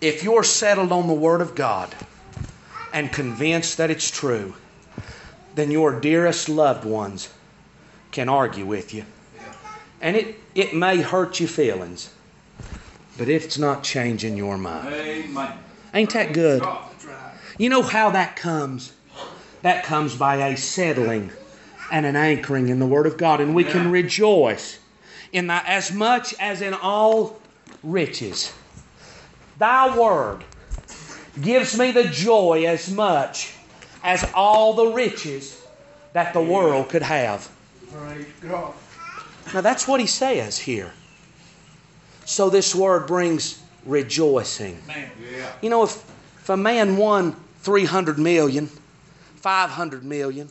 if 0.00 0.22
you're 0.22 0.44
settled 0.44 0.92
on 0.92 1.06
the 1.06 1.14
Word 1.14 1.40
of 1.40 1.54
God 1.54 1.94
and 2.92 3.12
convinced 3.12 3.76
that 3.78 3.90
it's 3.90 4.10
true, 4.10 4.54
then 5.54 5.70
your 5.70 6.00
dearest 6.00 6.48
loved 6.48 6.84
ones 6.84 7.28
can 8.10 8.28
argue 8.28 8.66
with 8.66 8.94
you. 8.94 9.04
And 10.00 10.16
it, 10.16 10.38
it 10.54 10.74
may 10.74 11.00
hurt 11.00 11.40
your 11.40 11.48
feelings, 11.48 12.12
but 13.16 13.28
it's 13.28 13.58
not 13.58 13.82
changing 13.82 14.36
your 14.36 14.58
mind. 14.58 14.92
Amen. 14.92 15.58
Ain't 15.94 16.12
that 16.12 16.32
good? 16.32 16.62
You 17.56 17.68
know 17.68 17.82
how 17.82 18.10
that 18.10 18.36
comes? 18.36 18.92
That 19.62 19.84
comes 19.84 20.14
by 20.14 20.48
a 20.48 20.56
settling 20.56 21.30
and 21.90 22.04
an 22.04 22.16
anchoring 22.16 22.68
in 22.68 22.80
the 22.80 22.86
Word 22.86 23.06
of 23.06 23.16
God. 23.16 23.40
And 23.40 23.54
we 23.54 23.64
can 23.64 23.90
rejoice 23.90 24.78
in 25.32 25.46
that 25.46 25.64
as 25.66 25.92
much 25.92 26.34
as 26.38 26.60
in 26.60 26.74
all 26.74 27.40
riches. 27.82 28.52
Thy 29.58 29.96
Word 29.96 30.44
gives 31.40 31.78
me 31.78 31.92
the 31.92 32.04
joy 32.04 32.64
as 32.66 32.90
much 32.90 33.54
as 34.02 34.28
all 34.34 34.74
the 34.74 34.86
riches 34.86 35.64
that 36.12 36.32
the 36.32 36.42
world 36.42 36.88
could 36.88 37.02
have. 37.02 37.50
Now 39.52 39.60
that's 39.60 39.86
what 39.86 40.00
he 40.00 40.06
says 40.06 40.58
here. 40.58 40.92
So 42.24 42.48
this 42.50 42.74
word 42.74 43.06
brings 43.06 43.62
rejoicing. 43.84 44.80
Yeah. 44.88 45.52
You 45.60 45.70
know, 45.70 45.82
if, 45.84 45.96
if 46.40 46.48
a 46.48 46.56
man 46.56 46.96
won 46.96 47.36
300 47.60 48.18
million, 48.18 48.68
500 49.36 50.04
million, 50.04 50.48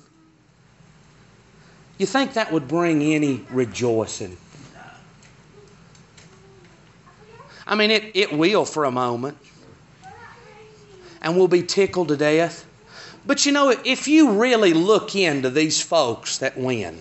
you 1.98 2.06
think 2.06 2.34
that 2.34 2.52
would 2.52 2.68
bring 2.68 3.02
any 3.02 3.46
rejoicing? 3.50 4.38
I 7.66 7.76
mean, 7.76 7.92
it, 7.92 8.12
it 8.14 8.34
will 8.34 8.66
for 8.66 8.86
a 8.86 8.92
moment. 8.92 9.38
And 11.22 11.38
we'll 11.38 11.48
be 11.48 11.64
tickled 11.64 12.10
to 12.10 12.18
death. 12.18 12.66
But 13.26 13.46
you 13.46 13.52
know, 13.54 13.70
if 13.70 14.08
you 14.08 14.32
really 14.32 14.74
look 14.74 15.16
into 15.16 15.50
these 15.50 15.82
folks 15.82 16.40
that 16.40 16.58
win, 16.58 17.00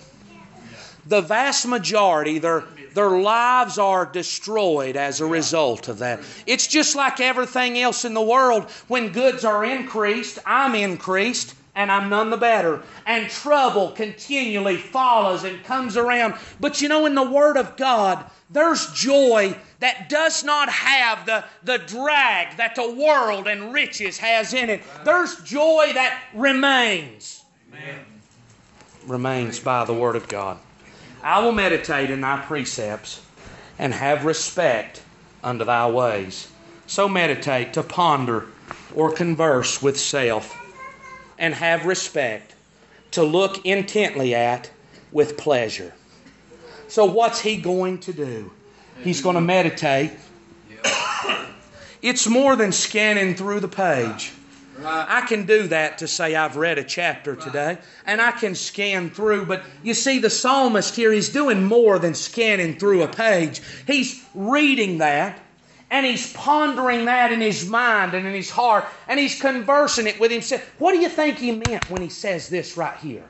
the 1.05 1.21
vast 1.21 1.67
majority, 1.67 2.39
their, 2.39 2.63
their 2.93 3.09
lives 3.09 3.77
are 3.77 4.05
destroyed 4.05 4.95
as 4.95 5.19
a 5.19 5.25
result 5.25 5.89
of 5.89 5.99
that. 5.99 6.21
It's 6.45 6.67
just 6.67 6.95
like 6.95 7.19
everything 7.19 7.77
else 7.77 8.05
in 8.05 8.13
the 8.13 8.21
world. 8.21 8.69
When 8.87 9.11
goods 9.11 9.43
are 9.43 9.65
increased, 9.65 10.39
I'm 10.45 10.75
increased, 10.75 11.55
and 11.75 11.91
I'm 11.91 12.09
none 12.09 12.29
the 12.29 12.37
better. 12.37 12.81
And 13.05 13.29
trouble 13.29 13.91
continually 13.91 14.77
follows 14.77 15.43
and 15.43 15.63
comes 15.65 15.97
around. 15.97 16.35
But 16.61 16.81
you 16.81 16.87
know, 16.87 17.05
in 17.05 17.15
the 17.15 17.29
Word 17.29 17.57
of 17.57 17.75
God, 17.75 18.23
there's 18.53 18.91
joy 18.91 19.55
that 19.79 20.09
does 20.09 20.43
not 20.43 20.69
have 20.69 21.25
the, 21.25 21.43
the 21.63 21.79
drag 21.79 22.55
that 22.57 22.75
the 22.75 22.91
world 22.91 23.47
and 23.47 23.73
riches 23.73 24.17
has 24.19 24.53
in 24.53 24.69
it. 24.69 24.81
There's 25.03 25.35
joy 25.43 25.91
that 25.93 26.23
remains. 26.33 27.43
Remains 29.07 29.59
by 29.59 29.83
the 29.85 29.93
Word 29.93 30.15
of 30.15 30.27
God. 30.27 30.59
I 31.23 31.43
will 31.43 31.51
meditate 31.51 32.09
in 32.09 32.21
thy 32.21 32.41
precepts 32.45 33.21
and 33.79 33.93
have 33.93 34.23
respect 34.23 35.01
unto 35.43 35.65
thy 35.65 35.89
ways. 35.89 36.47
So 36.85 37.09
meditate 37.09 37.73
to 37.73 37.83
ponder 37.83 38.47
or 38.95 39.11
converse 39.11 39.81
with 39.81 39.99
self 39.99 40.59
and 41.39 41.53
have 41.53 41.85
respect 41.85 42.53
to 43.11 43.23
look 43.23 43.65
intently 43.65 44.35
at 44.35 44.69
with 45.11 45.37
pleasure. 45.37 45.93
So, 46.87 47.05
what's 47.05 47.39
he 47.39 47.57
going 47.57 47.99
to 47.99 48.13
do? 48.13 48.51
He's 49.01 49.21
going 49.21 49.35
to 49.35 49.41
meditate. 49.41 50.11
It's 52.01 52.27
more 52.27 52.55
than 52.55 52.71
scanning 52.71 53.35
through 53.35 53.61
the 53.61 53.67
page. 53.67 54.33
I 54.85 55.25
can 55.27 55.45
do 55.45 55.67
that 55.67 55.99
to 55.99 56.07
say 56.07 56.35
I've 56.35 56.57
read 56.57 56.77
a 56.77 56.83
chapter 56.83 57.35
today, 57.35 57.77
and 58.05 58.21
I 58.21 58.31
can 58.31 58.55
scan 58.55 59.09
through. 59.09 59.45
But 59.45 59.63
you 59.83 59.93
see, 59.93 60.19
the 60.19 60.29
psalmist 60.29 60.95
here, 60.95 61.13
he's 61.13 61.29
doing 61.29 61.63
more 61.63 61.99
than 61.99 62.13
scanning 62.13 62.77
through 62.77 63.03
a 63.03 63.07
page. 63.07 63.61
He's 63.87 64.25
reading 64.33 64.97
that, 64.97 65.39
and 65.89 66.05
he's 66.05 66.33
pondering 66.33 67.05
that 67.05 67.31
in 67.31 67.39
his 67.39 67.69
mind 67.69 68.13
and 68.13 68.27
in 68.27 68.33
his 68.33 68.49
heart, 68.49 68.85
and 69.07 69.19
he's 69.19 69.39
conversing 69.39 70.07
it 70.07 70.19
with 70.19 70.31
himself. 70.31 70.61
What 70.79 70.91
do 70.93 70.99
you 70.99 71.09
think 71.09 71.37
he 71.37 71.51
meant 71.51 71.89
when 71.89 72.01
he 72.01 72.09
says 72.09 72.49
this 72.49 72.75
right 72.75 72.97
here? 72.97 73.23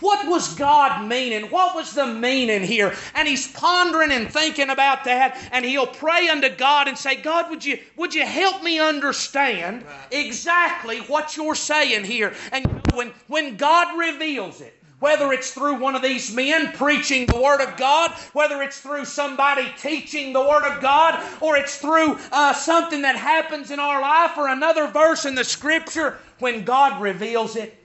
What 0.00 0.26
was 0.28 0.54
God 0.54 1.06
meaning? 1.06 1.50
What 1.50 1.74
was 1.74 1.94
the 1.94 2.06
meaning 2.06 2.62
here? 2.62 2.94
And 3.14 3.28
he's 3.28 3.50
pondering 3.52 4.10
and 4.10 4.30
thinking 4.30 4.70
about 4.70 5.04
that, 5.04 5.38
and 5.52 5.64
he'll 5.64 5.86
pray 5.86 6.28
unto 6.28 6.48
God 6.48 6.88
and 6.88 6.96
say, 6.96 7.16
God, 7.16 7.50
would 7.50 7.64
you, 7.64 7.78
would 7.96 8.14
you 8.14 8.24
help 8.26 8.62
me 8.62 8.78
understand 8.78 9.84
exactly 10.10 11.00
what 11.02 11.36
you're 11.36 11.54
saying 11.54 12.04
here? 12.04 12.34
And 12.52 12.66
you 12.66 12.72
know, 12.72 12.96
when, 12.96 13.12
when 13.28 13.56
God 13.56 13.98
reveals 13.98 14.60
it, 14.60 14.76
whether 15.00 15.32
it's 15.32 15.52
through 15.52 15.76
one 15.76 15.94
of 15.96 16.02
these 16.02 16.32
men 16.34 16.72
preaching 16.72 17.26
the 17.26 17.40
Word 17.40 17.62
of 17.62 17.76
God, 17.78 18.10
whether 18.34 18.62
it's 18.62 18.80
through 18.80 19.06
somebody 19.06 19.66
teaching 19.78 20.32
the 20.32 20.40
Word 20.40 20.64
of 20.64 20.80
God, 20.82 21.22
or 21.40 21.56
it's 21.56 21.78
through 21.78 22.18
uh, 22.30 22.52
something 22.52 23.02
that 23.02 23.16
happens 23.16 23.70
in 23.70 23.80
our 23.80 24.00
life, 24.00 24.36
or 24.36 24.48
another 24.48 24.86
verse 24.88 25.24
in 25.24 25.34
the 25.34 25.44
Scripture, 25.44 26.18
when 26.38 26.64
God 26.64 27.00
reveals 27.00 27.56
it, 27.56 27.79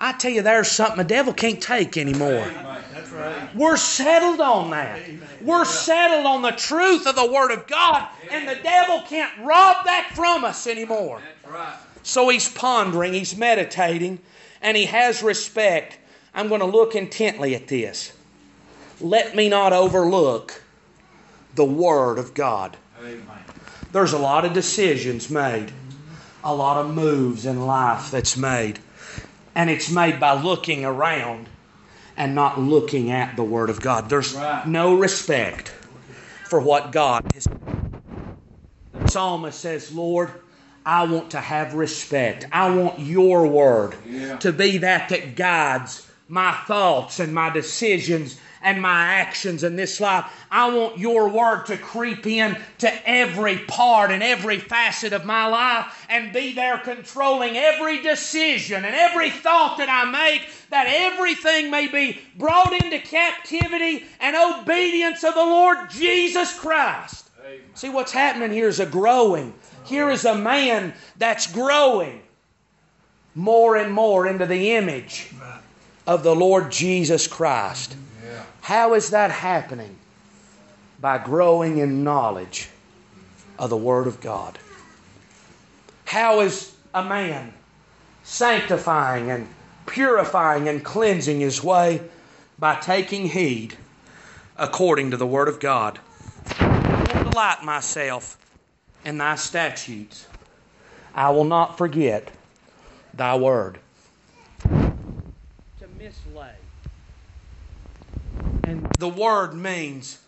I 0.00 0.12
tell 0.12 0.30
you, 0.30 0.40
there's 0.40 0.70
something 0.70 0.96
the 0.96 1.04
devil 1.04 1.34
can't 1.34 1.60
take 1.60 1.98
anymore. 1.98 2.50
Right. 3.12 3.54
We're 3.54 3.76
settled 3.76 4.40
on 4.40 4.70
that. 4.70 4.98
We're 5.42 5.66
settled 5.66 6.24
on 6.24 6.40
the 6.40 6.52
truth 6.52 7.06
of 7.06 7.16
the 7.16 7.30
Word 7.30 7.50
of 7.50 7.66
God, 7.66 8.08
and 8.30 8.48
the 8.48 8.54
devil 8.62 9.02
can't 9.06 9.30
rob 9.40 9.84
that 9.84 10.10
from 10.14 10.44
us 10.44 10.66
anymore. 10.66 11.20
Right. 11.46 11.74
So 12.02 12.30
he's 12.30 12.50
pondering, 12.50 13.12
he's 13.12 13.36
meditating, 13.36 14.20
and 14.62 14.74
he 14.76 14.86
has 14.86 15.22
respect. 15.22 15.98
I'm 16.32 16.48
going 16.48 16.60
to 16.60 16.66
look 16.66 16.94
intently 16.94 17.54
at 17.54 17.68
this. 17.68 18.12
Let 19.02 19.36
me 19.36 19.50
not 19.50 19.74
overlook 19.74 20.62
the 21.56 21.64
Word 21.64 22.18
of 22.18 22.32
God. 22.32 22.76
Amen. 23.00 23.22
There's 23.92 24.12
a 24.12 24.18
lot 24.18 24.44
of 24.46 24.54
decisions 24.54 25.28
made, 25.28 25.72
a 26.42 26.54
lot 26.54 26.78
of 26.78 26.94
moves 26.94 27.44
in 27.44 27.66
life 27.66 28.10
that's 28.10 28.36
made. 28.36 28.78
And 29.60 29.68
it's 29.68 29.90
made 29.90 30.18
by 30.18 30.40
looking 30.40 30.86
around 30.86 31.46
and 32.16 32.34
not 32.34 32.58
looking 32.58 33.10
at 33.10 33.36
the 33.36 33.42
Word 33.42 33.68
of 33.68 33.78
God. 33.78 34.08
There's 34.08 34.32
Right. 34.32 34.66
no 34.66 34.94
respect 34.94 35.70
for 36.48 36.60
what 36.60 36.92
God 36.92 37.22
has. 37.34 37.46
The 38.94 39.06
psalmist 39.06 39.60
says, 39.60 39.92
Lord, 39.92 40.30
I 40.86 41.04
want 41.04 41.32
to 41.32 41.40
have 41.40 41.74
respect. 41.74 42.46
I 42.50 42.70
want 42.70 43.00
your 43.00 43.46
Word 43.46 43.96
Yeah. 44.08 44.38
to 44.38 44.50
be 44.50 44.78
that 44.78 45.10
that 45.10 45.36
guides 45.36 46.06
my 46.26 46.52
thoughts 46.66 47.20
and 47.20 47.34
my 47.34 47.50
decisions 47.50 48.40
and 48.62 48.80
my 48.80 49.06
actions 49.14 49.64
in 49.64 49.76
this 49.76 50.00
life. 50.00 50.24
I 50.50 50.72
want 50.74 50.98
your 50.98 51.28
word 51.28 51.66
to 51.66 51.76
creep 51.76 52.26
in 52.26 52.58
to 52.78 53.08
every 53.08 53.58
part 53.58 54.10
and 54.10 54.22
every 54.22 54.58
facet 54.58 55.12
of 55.12 55.24
my 55.24 55.46
life 55.46 56.06
and 56.08 56.32
be 56.32 56.52
there 56.52 56.78
controlling 56.78 57.56
every 57.56 58.02
decision 58.02 58.84
and 58.84 58.94
every 58.94 59.30
thought 59.30 59.78
that 59.78 59.88
I 59.88 60.10
make, 60.10 60.48
that 60.70 60.86
everything 60.88 61.70
may 61.70 61.86
be 61.86 62.20
brought 62.36 62.72
into 62.72 62.98
captivity 62.98 64.04
and 64.20 64.36
obedience 64.36 65.24
of 65.24 65.34
the 65.34 65.40
Lord 65.40 65.90
Jesus 65.90 66.58
Christ. 66.58 67.30
Amen. 67.44 67.60
See, 67.74 67.88
what's 67.88 68.12
happening 68.12 68.52
here 68.52 68.68
is 68.68 68.80
a 68.80 68.86
growing. 68.86 69.54
Here 69.84 70.10
is 70.10 70.24
a 70.24 70.34
man 70.34 70.92
that's 71.16 71.50
growing 71.50 72.20
more 73.34 73.76
and 73.76 73.92
more 73.92 74.26
into 74.26 74.46
the 74.46 74.72
image 74.72 75.32
of 76.06 76.22
the 76.22 76.34
Lord 76.34 76.70
Jesus 76.70 77.26
Christ. 77.26 77.96
How 78.60 78.94
is 78.94 79.10
that 79.10 79.30
happening? 79.30 79.96
By 81.00 81.18
growing 81.18 81.78
in 81.78 82.04
knowledge 82.04 82.68
of 83.58 83.70
the 83.70 83.76
Word 83.76 84.06
of 84.06 84.20
God. 84.20 84.58
How 86.04 86.40
is 86.40 86.74
a 86.94 87.04
man 87.04 87.52
sanctifying 88.22 89.30
and 89.30 89.48
purifying 89.86 90.68
and 90.68 90.84
cleansing 90.84 91.40
his 91.40 91.62
way? 91.62 92.02
By 92.58 92.76
taking 92.76 93.28
heed 93.28 93.76
according 94.56 95.12
to 95.12 95.16
the 95.16 95.26
Word 95.26 95.48
of 95.48 95.60
God. 95.60 95.98
I 96.58 97.14
will 97.14 97.24
delight 97.24 97.64
myself 97.64 98.36
in 99.04 99.18
thy 99.18 99.36
statutes. 99.36 100.26
I 101.14 101.30
will 101.30 101.44
not 101.44 101.78
forget 101.78 102.30
thy 103.14 103.36
word. 103.36 103.78
To 104.62 105.86
mislay. 105.98 106.59
And 108.70 108.88
the 109.00 109.08
word 109.08 109.52
means, 109.52 110.20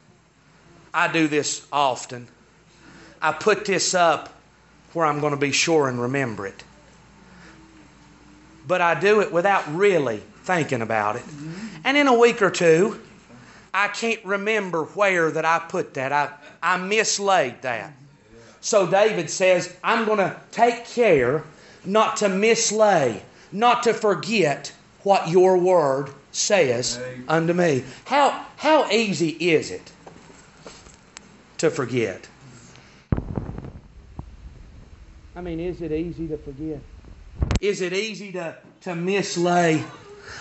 I 0.93 1.13
do 1.13 1.29
this 1.29 1.65
often. 1.73 2.27
I 3.21 3.31
put 3.31 3.65
this 3.65 3.95
up 3.95 4.35
where 4.95 5.07
I'm 5.07 5.21
going 5.21 5.33
to 5.33 5.39
be 5.39 5.53
sure 5.53 5.89
and 5.89 6.03
remember 6.03 6.49
it. 6.49 6.65
But 8.67 8.81
I 8.81 8.99
do 8.99 9.21
it 9.21 9.33
without 9.33 9.73
really 9.73 10.23
thinking 10.43 10.83
about 10.83 11.15
it. 11.15 11.23
Mm-hmm. 11.23 11.77
And 11.85 11.97
in 11.97 12.09
a 12.09 12.19
week 12.19 12.43
or 12.43 12.51
two, 12.51 13.01
I 13.73 13.87
can't 13.87 14.25
remember 14.25 14.87
where 14.87 15.31
that 15.31 15.45
I 15.45 15.61
put 15.61 15.95
that. 15.95 16.11
I, 16.11 16.33
I 16.61 16.79
mislaid 16.79 17.63
that. 17.63 17.93
So 18.61 18.89
David 18.89 19.31
says, 19.31 19.73
I'm 19.85 20.05
going 20.05 20.19
to 20.19 20.37
take 20.51 20.85
care 20.87 21.45
not 21.85 22.17
to 22.17 22.27
mislay, 22.27 23.23
not 23.53 23.85
to 23.85 23.95
forget 23.95 24.73
what 25.03 25.29
your 25.29 25.59
word 25.59 26.11
says 26.33 26.99
unto 27.29 27.53
me. 27.53 27.85
How, 28.05 28.47
how 28.57 28.91
easy 28.91 29.29
is 29.31 29.71
it 29.71 29.93
to 31.59 31.71
forget? 31.71 32.29
I 35.35 35.41
mean, 35.41 35.61
is 35.61 35.81
it 35.81 35.93
easy 35.93 36.29
to 36.29 36.37
forget? 36.39 36.81
Is 37.61 37.81
it 37.81 37.93
easy 37.93 38.33
to, 38.33 38.57
to 38.83 38.91
mislay? 38.91 39.83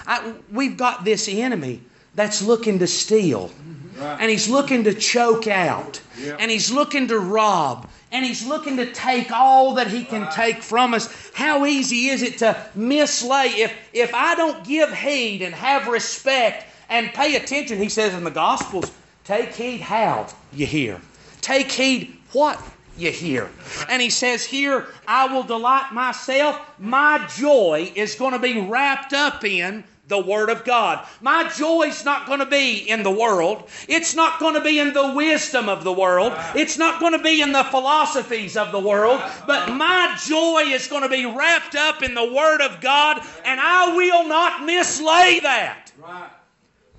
I, 0.05 0.33
we've 0.51 0.77
got 0.77 1.05
this 1.05 1.27
enemy 1.29 1.81
that's 2.15 2.41
looking 2.41 2.79
to 2.79 2.87
steal, 2.87 3.51
Right. 3.97 4.17
and 4.19 4.31
he's 4.31 4.49
looking 4.49 4.83
to 4.85 4.93
choke 4.93 5.47
out, 5.47 6.01
Yeah. 6.19 6.35
and 6.39 6.49
he's 6.51 6.71
looking 6.71 7.07
to 7.09 7.19
rob, 7.19 7.87
and 8.11 8.25
he's 8.25 8.45
looking 8.45 8.77
to 8.77 8.91
take 8.91 9.31
all 9.31 9.75
that 9.75 9.87
he 9.87 10.03
can 10.03 10.29
take 10.31 10.61
from 10.61 10.93
us. 10.93 11.31
How 11.33 11.65
easy 11.65 12.07
is 12.07 12.21
it 12.21 12.39
to 12.39 12.57
mislay? 12.75 13.57
If, 13.57 13.73
if 13.93 14.13
I 14.13 14.35
don't 14.35 14.63
give 14.65 14.93
heed 14.93 15.41
and 15.41 15.55
have 15.55 15.87
respect 15.87 16.65
and 16.89 17.13
pay 17.13 17.35
attention, 17.35 17.77
he 17.77 17.89
says 17.89 18.13
in 18.13 18.23
the 18.23 18.31
Gospels, 18.31 18.91
take 19.23 19.53
heed 19.53 19.81
how 19.81 20.27
you 20.51 20.65
hear. 20.65 20.99
Take 21.39 21.71
heed 21.71 22.17
what 22.33 22.61
you 22.97 23.11
hear. 23.11 23.49
And 23.87 24.01
he 24.01 24.09
says 24.09 24.43
here, 24.43 24.87
I 25.07 25.33
will 25.33 25.43
delight 25.43 25.93
myself. 25.93 26.59
My 26.79 27.25
joy 27.37 27.91
is 27.95 28.15
going 28.15 28.33
to 28.33 28.39
be 28.39 28.59
wrapped 28.59 29.13
up 29.13 29.43
in 29.45 29.83
the 30.07 30.19
Word 30.19 30.49
of 30.49 30.65
God. 30.65 31.07
My 31.21 31.49
joy's 31.49 32.03
not 32.03 32.27
going 32.27 32.39
to 32.39 32.45
be 32.45 32.89
in 32.89 33.03
the 33.03 33.11
world. 33.11 33.69
It's 33.87 34.15
not 34.15 34.39
going 34.39 34.55
to 34.55 34.61
be 34.61 34.79
in 34.79 34.93
the 34.93 35.13
wisdom 35.13 35.69
of 35.69 35.83
the 35.83 35.93
world. 35.93 36.33
It's 36.55 36.77
not 36.77 36.99
going 36.99 37.13
to 37.13 37.23
be 37.23 37.41
in 37.41 37.51
the 37.51 37.63
philosophies 37.63 38.57
of 38.57 38.71
the 38.71 38.79
world. 38.79 39.21
But 39.47 39.73
my 39.73 40.17
joy 40.25 40.63
is 40.67 40.87
going 40.87 41.03
to 41.03 41.09
be 41.09 41.25
wrapped 41.25 41.75
up 41.75 42.03
in 42.03 42.13
the 42.13 42.33
Word 42.33 42.61
of 42.61 42.81
God, 42.81 43.21
and 43.45 43.59
I 43.59 43.95
will 43.95 44.27
not 44.27 44.65
mislay 44.65 45.39
that. 45.41 45.91
Right. 45.97 46.29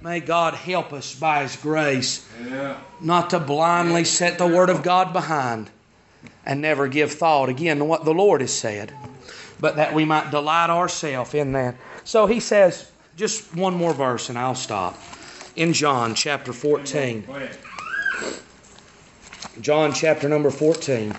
May 0.01 0.21
God 0.21 0.55
help 0.55 0.93
us 0.93 1.15
by 1.15 1.43
His 1.43 1.55
grace 1.57 2.29
not 3.01 3.31
to 3.31 3.39
blindly 3.39 4.05
set 4.05 4.39
the 4.39 4.49
Word 4.49 4.69
of 4.69 4.83
God 4.83 5.13
behind 5.13 5.71
and 6.45 6.61
never 6.61 6.89
give 6.89 7.13
thought 7.13 7.49
again 7.49 7.79
to 7.79 7.85
what 7.85 8.05
the 8.05 8.15
Lord 8.15 8.41
has 8.41 8.53
said, 8.53 8.93
but 9.61 9.77
that 9.77 9.95
we 9.95 10.05
might 10.05 10.33
delight 10.33 10.71
ourselves 10.71 11.35
in 11.35 11.53
that. 11.53 11.77
So 12.03 12.27
he 12.27 12.41
says, 12.41 12.91
just 13.17 13.55
one 13.55 13.75
more 13.75 13.93
verse 13.93 14.29
and 14.29 14.39
I'll 14.39 14.55
stop. 14.55 14.99
In 15.57 15.73
John 15.73 16.15
chapter 16.15 16.53
14. 16.53 17.27
John 19.61 19.93
chapter 19.93 20.29
number 20.31 20.51
14, 20.51 21.15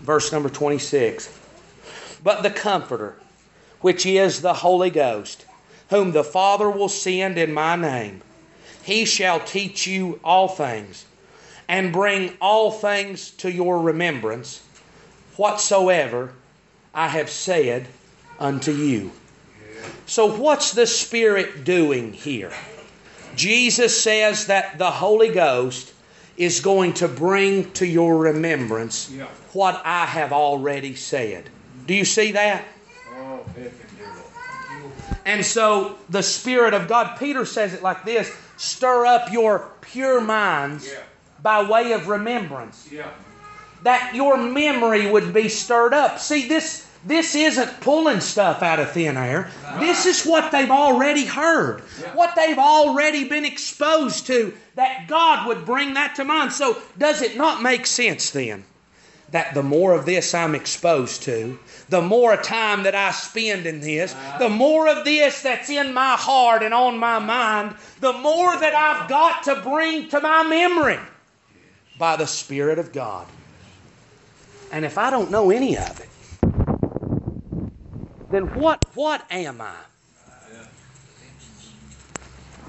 verse 0.00 0.32
number 0.32 0.48
26. 0.48 1.38
But 2.22 2.42
the 2.42 2.50
Comforter, 2.50 3.16
which 3.82 4.06
is 4.06 4.40
the 4.40 4.54
Holy 4.54 4.88
Ghost, 4.88 5.44
whom 5.90 6.12
the 6.12 6.24
Father 6.24 6.70
will 6.70 6.88
send 6.88 7.36
in 7.36 7.52
my 7.52 7.76
name, 7.76 8.22
he 8.82 9.04
shall 9.04 9.38
teach 9.38 9.86
you 9.86 10.18
all 10.24 10.48
things, 10.48 11.04
and 11.68 11.92
bring 11.92 12.36
all 12.40 12.70
things 12.70 13.30
to 13.32 13.52
your 13.52 13.80
remembrance, 13.80 14.66
whatsoever 15.36 16.32
I 16.94 17.08
have 17.08 17.28
said 17.28 17.86
unto 18.38 18.72
you. 18.72 19.12
So, 20.06 20.26
what's 20.36 20.72
the 20.72 20.86
Spirit 20.86 21.64
doing 21.64 22.12
here? 22.12 22.52
Jesus 23.36 24.00
says 24.00 24.46
that 24.46 24.78
the 24.78 24.90
Holy 24.90 25.30
Ghost 25.30 25.92
is 26.36 26.60
going 26.60 26.94
to 26.94 27.08
bring 27.08 27.70
to 27.72 27.86
your 27.86 28.16
remembrance 28.18 29.10
Yeah. 29.10 29.26
what 29.52 29.80
I 29.84 30.06
have 30.06 30.32
already 30.32 30.94
said. 30.94 31.48
Do 31.86 31.94
you 31.94 32.04
see 32.04 32.32
that? 32.32 32.64
Oh, 33.16 33.40
and. 33.56 33.72
And 35.26 35.46
so 35.46 35.96
the 36.10 36.22
Spirit 36.22 36.74
of 36.74 36.86
God, 36.88 37.18
Peter 37.18 37.44
says 37.46 37.72
it 37.72 37.82
like 37.82 38.04
this 38.04 38.30
stir 38.56 39.06
up 39.06 39.32
your 39.32 39.70
pure 39.80 40.20
minds 40.20 40.86
Yeah. 40.86 40.98
by 41.42 41.62
way 41.68 41.92
of 41.92 42.08
remembrance. 42.08 42.88
Yeah. 42.90 43.08
That 43.82 44.14
your 44.14 44.36
memory 44.36 45.10
would 45.10 45.32
be 45.34 45.48
stirred 45.48 45.92
up. 45.94 46.18
See, 46.18 46.48
this, 46.48 46.86
This 47.06 47.34
isn't 47.34 47.80
pulling 47.80 48.20
stuff 48.20 48.62
out 48.62 48.80
of 48.80 48.92
thin 48.92 49.16
air. 49.16 49.50
This 49.78 50.06
is 50.06 50.24
what 50.24 50.50
they've 50.50 50.70
already 50.70 51.26
heard, 51.26 51.80
what 52.14 52.34
they've 52.34 52.58
already 52.58 53.28
been 53.28 53.44
exposed 53.44 54.26
to, 54.28 54.54
that 54.74 55.06
God 55.06 55.46
would 55.46 55.66
bring 55.66 55.94
that 55.94 56.14
to 56.16 56.24
mind. 56.24 56.52
So, 56.52 56.80
does 56.96 57.20
it 57.20 57.36
not 57.36 57.62
make 57.62 57.86
sense 57.86 58.30
then 58.30 58.64
that 59.30 59.52
the 59.52 59.62
more 59.62 59.92
of 59.92 60.06
this 60.06 60.32
I'm 60.32 60.54
exposed 60.54 61.24
to, 61.24 61.58
the 61.88 62.00
more 62.00 62.36
time 62.36 62.84
that 62.84 62.94
I 62.94 63.10
spend 63.10 63.66
in 63.66 63.80
this, 63.80 64.14
uh-huh. 64.14 64.38
the 64.38 64.48
more 64.48 64.88
of 64.88 65.04
this 65.04 65.42
that's 65.42 65.68
in 65.68 65.92
my 65.92 66.14
heart 66.14 66.62
and 66.62 66.72
on 66.72 66.98
my 66.98 67.18
mind, 67.18 67.74
the 68.00 68.12
more 68.12 68.56
that 68.56 68.74
I've 68.74 69.08
got 69.08 69.42
to 69.44 69.56
bring 69.56 70.08
to 70.10 70.20
my 70.20 70.44
memory 70.44 71.00
by 71.98 72.16
the 72.16 72.26
Spirit 72.26 72.78
of 72.78 72.92
God? 72.92 73.26
And 74.70 74.84
if 74.84 74.98
I 74.98 75.10
don't 75.10 75.30
know 75.30 75.50
any 75.50 75.76
of 75.76 76.00
it, 76.00 76.08
then 78.34 78.44
what 78.54 78.84
what 78.94 79.24
am 79.30 79.60
I? 79.60 79.74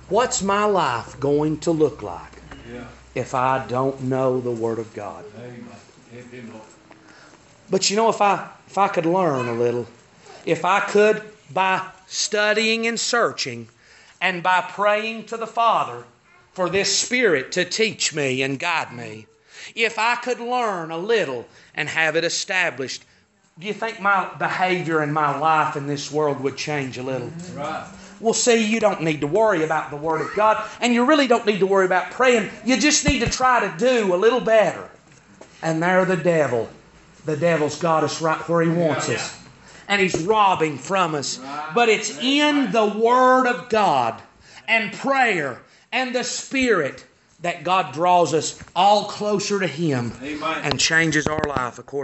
What's 0.08 0.44
my 0.44 0.66
life 0.66 1.20
going 1.20 1.60
to 1.62 1.72
look 1.72 2.04
like 2.04 2.32
Yeah. 2.72 2.84
if 3.16 3.34
I 3.34 3.66
don't 3.66 4.04
know 4.04 4.40
the 4.40 4.52
Word 4.52 4.78
of 4.78 4.94
God? 4.94 5.26
Amen. 5.36 5.66
Help 6.14 6.32
him, 6.32 6.54
Lord. 6.54 6.66
But 7.72 7.90
you 7.90 7.96
know, 7.96 8.10
if 8.10 8.22
I 8.22 8.48
if 8.68 8.78
I 8.78 8.88
could 8.88 9.08
learn 9.08 9.48
a 9.48 9.54
little, 9.54 9.88
if 10.46 10.64
I 10.64 10.82
could 10.82 11.24
by 11.52 11.90
studying 12.08 12.86
and 12.86 13.00
searching, 13.00 13.68
and 14.22 14.44
by 14.44 14.62
praying 14.62 15.26
to 15.26 15.38
the 15.38 15.48
Father 15.48 16.04
for 16.54 16.70
this 16.70 16.96
Spirit 16.96 17.52
to 17.54 17.66
teach 17.66 18.14
me 18.14 18.44
and 18.44 18.60
guide 18.60 18.94
me, 18.94 19.26
if 19.74 19.98
I 19.98 20.16
could 20.16 20.40
learn 20.40 20.92
a 20.92 20.98
little 20.98 21.48
and 21.74 21.90
have 21.90 22.16
it 22.16 22.24
established, 22.24 23.04
do 23.58 23.68
you 23.68 23.74
think 23.74 24.02
my 24.02 24.34
behavior 24.38 25.00
and 25.00 25.14
my 25.14 25.38
life 25.38 25.78
in 25.78 25.88
this 25.88 26.12
world 26.12 26.42
would 26.42 26.58
change 26.58 26.98
a 26.98 27.04
little? 27.04 27.30
Mm-hmm. 27.30 27.58
Right. 27.58 27.88
Well, 28.20 28.34
see, 28.34 28.66
you 28.66 28.82
don't 28.82 29.02
need 29.02 29.22
to 29.22 29.28
worry 29.28 29.64
about 29.64 29.92
the 29.92 29.96
Word 29.98 30.22
of 30.22 30.34
God, 30.36 30.70
and 30.82 30.94
you 30.94 31.06
really 31.06 31.28
don't 31.28 31.46
need 31.46 31.60
to 31.60 31.66
worry 31.68 31.86
about 31.86 32.12
praying. 32.12 32.50
You 32.66 32.78
just 32.78 33.08
need 33.08 33.20
to 33.20 33.30
try 33.30 33.66
to 33.66 33.78
do 33.78 34.14
a 34.14 34.18
little 34.18 34.42
better. 34.42 34.90
And 35.62 35.82
there 35.82 36.04
the 36.04 36.18
devil, 36.18 36.70
the 37.26 37.38
devil's 37.38 37.80
got 37.80 38.04
us 38.04 38.22
right 38.22 38.40
where 38.50 38.62
he 38.62 38.70
wants 38.70 39.08
Yeah. 39.08 39.16
us. 39.16 39.40
And 39.88 40.02
he's 40.02 40.18
robbing 40.18 40.78
from 40.78 41.16
us. 41.16 41.38
Right. 41.38 41.72
But 41.74 41.90
it's 41.90 42.18
in 42.20 42.72
the 42.72 42.86
Word 42.86 43.48
of 43.48 43.70
God 43.70 44.22
and 44.68 44.92
prayer 44.92 45.62
and 45.94 46.14
the 46.14 46.24
Spirit 46.24 47.06
that 47.42 47.64
God 47.64 47.94
draws 47.94 48.34
us 48.34 48.64
all 48.76 49.06
closer 49.06 49.60
to 49.60 49.68
Him 49.68 50.14
Amen. 50.24 50.62
and 50.64 50.80
changes 50.80 51.28
our 51.28 51.48
life 51.48 51.78
according 51.78 52.04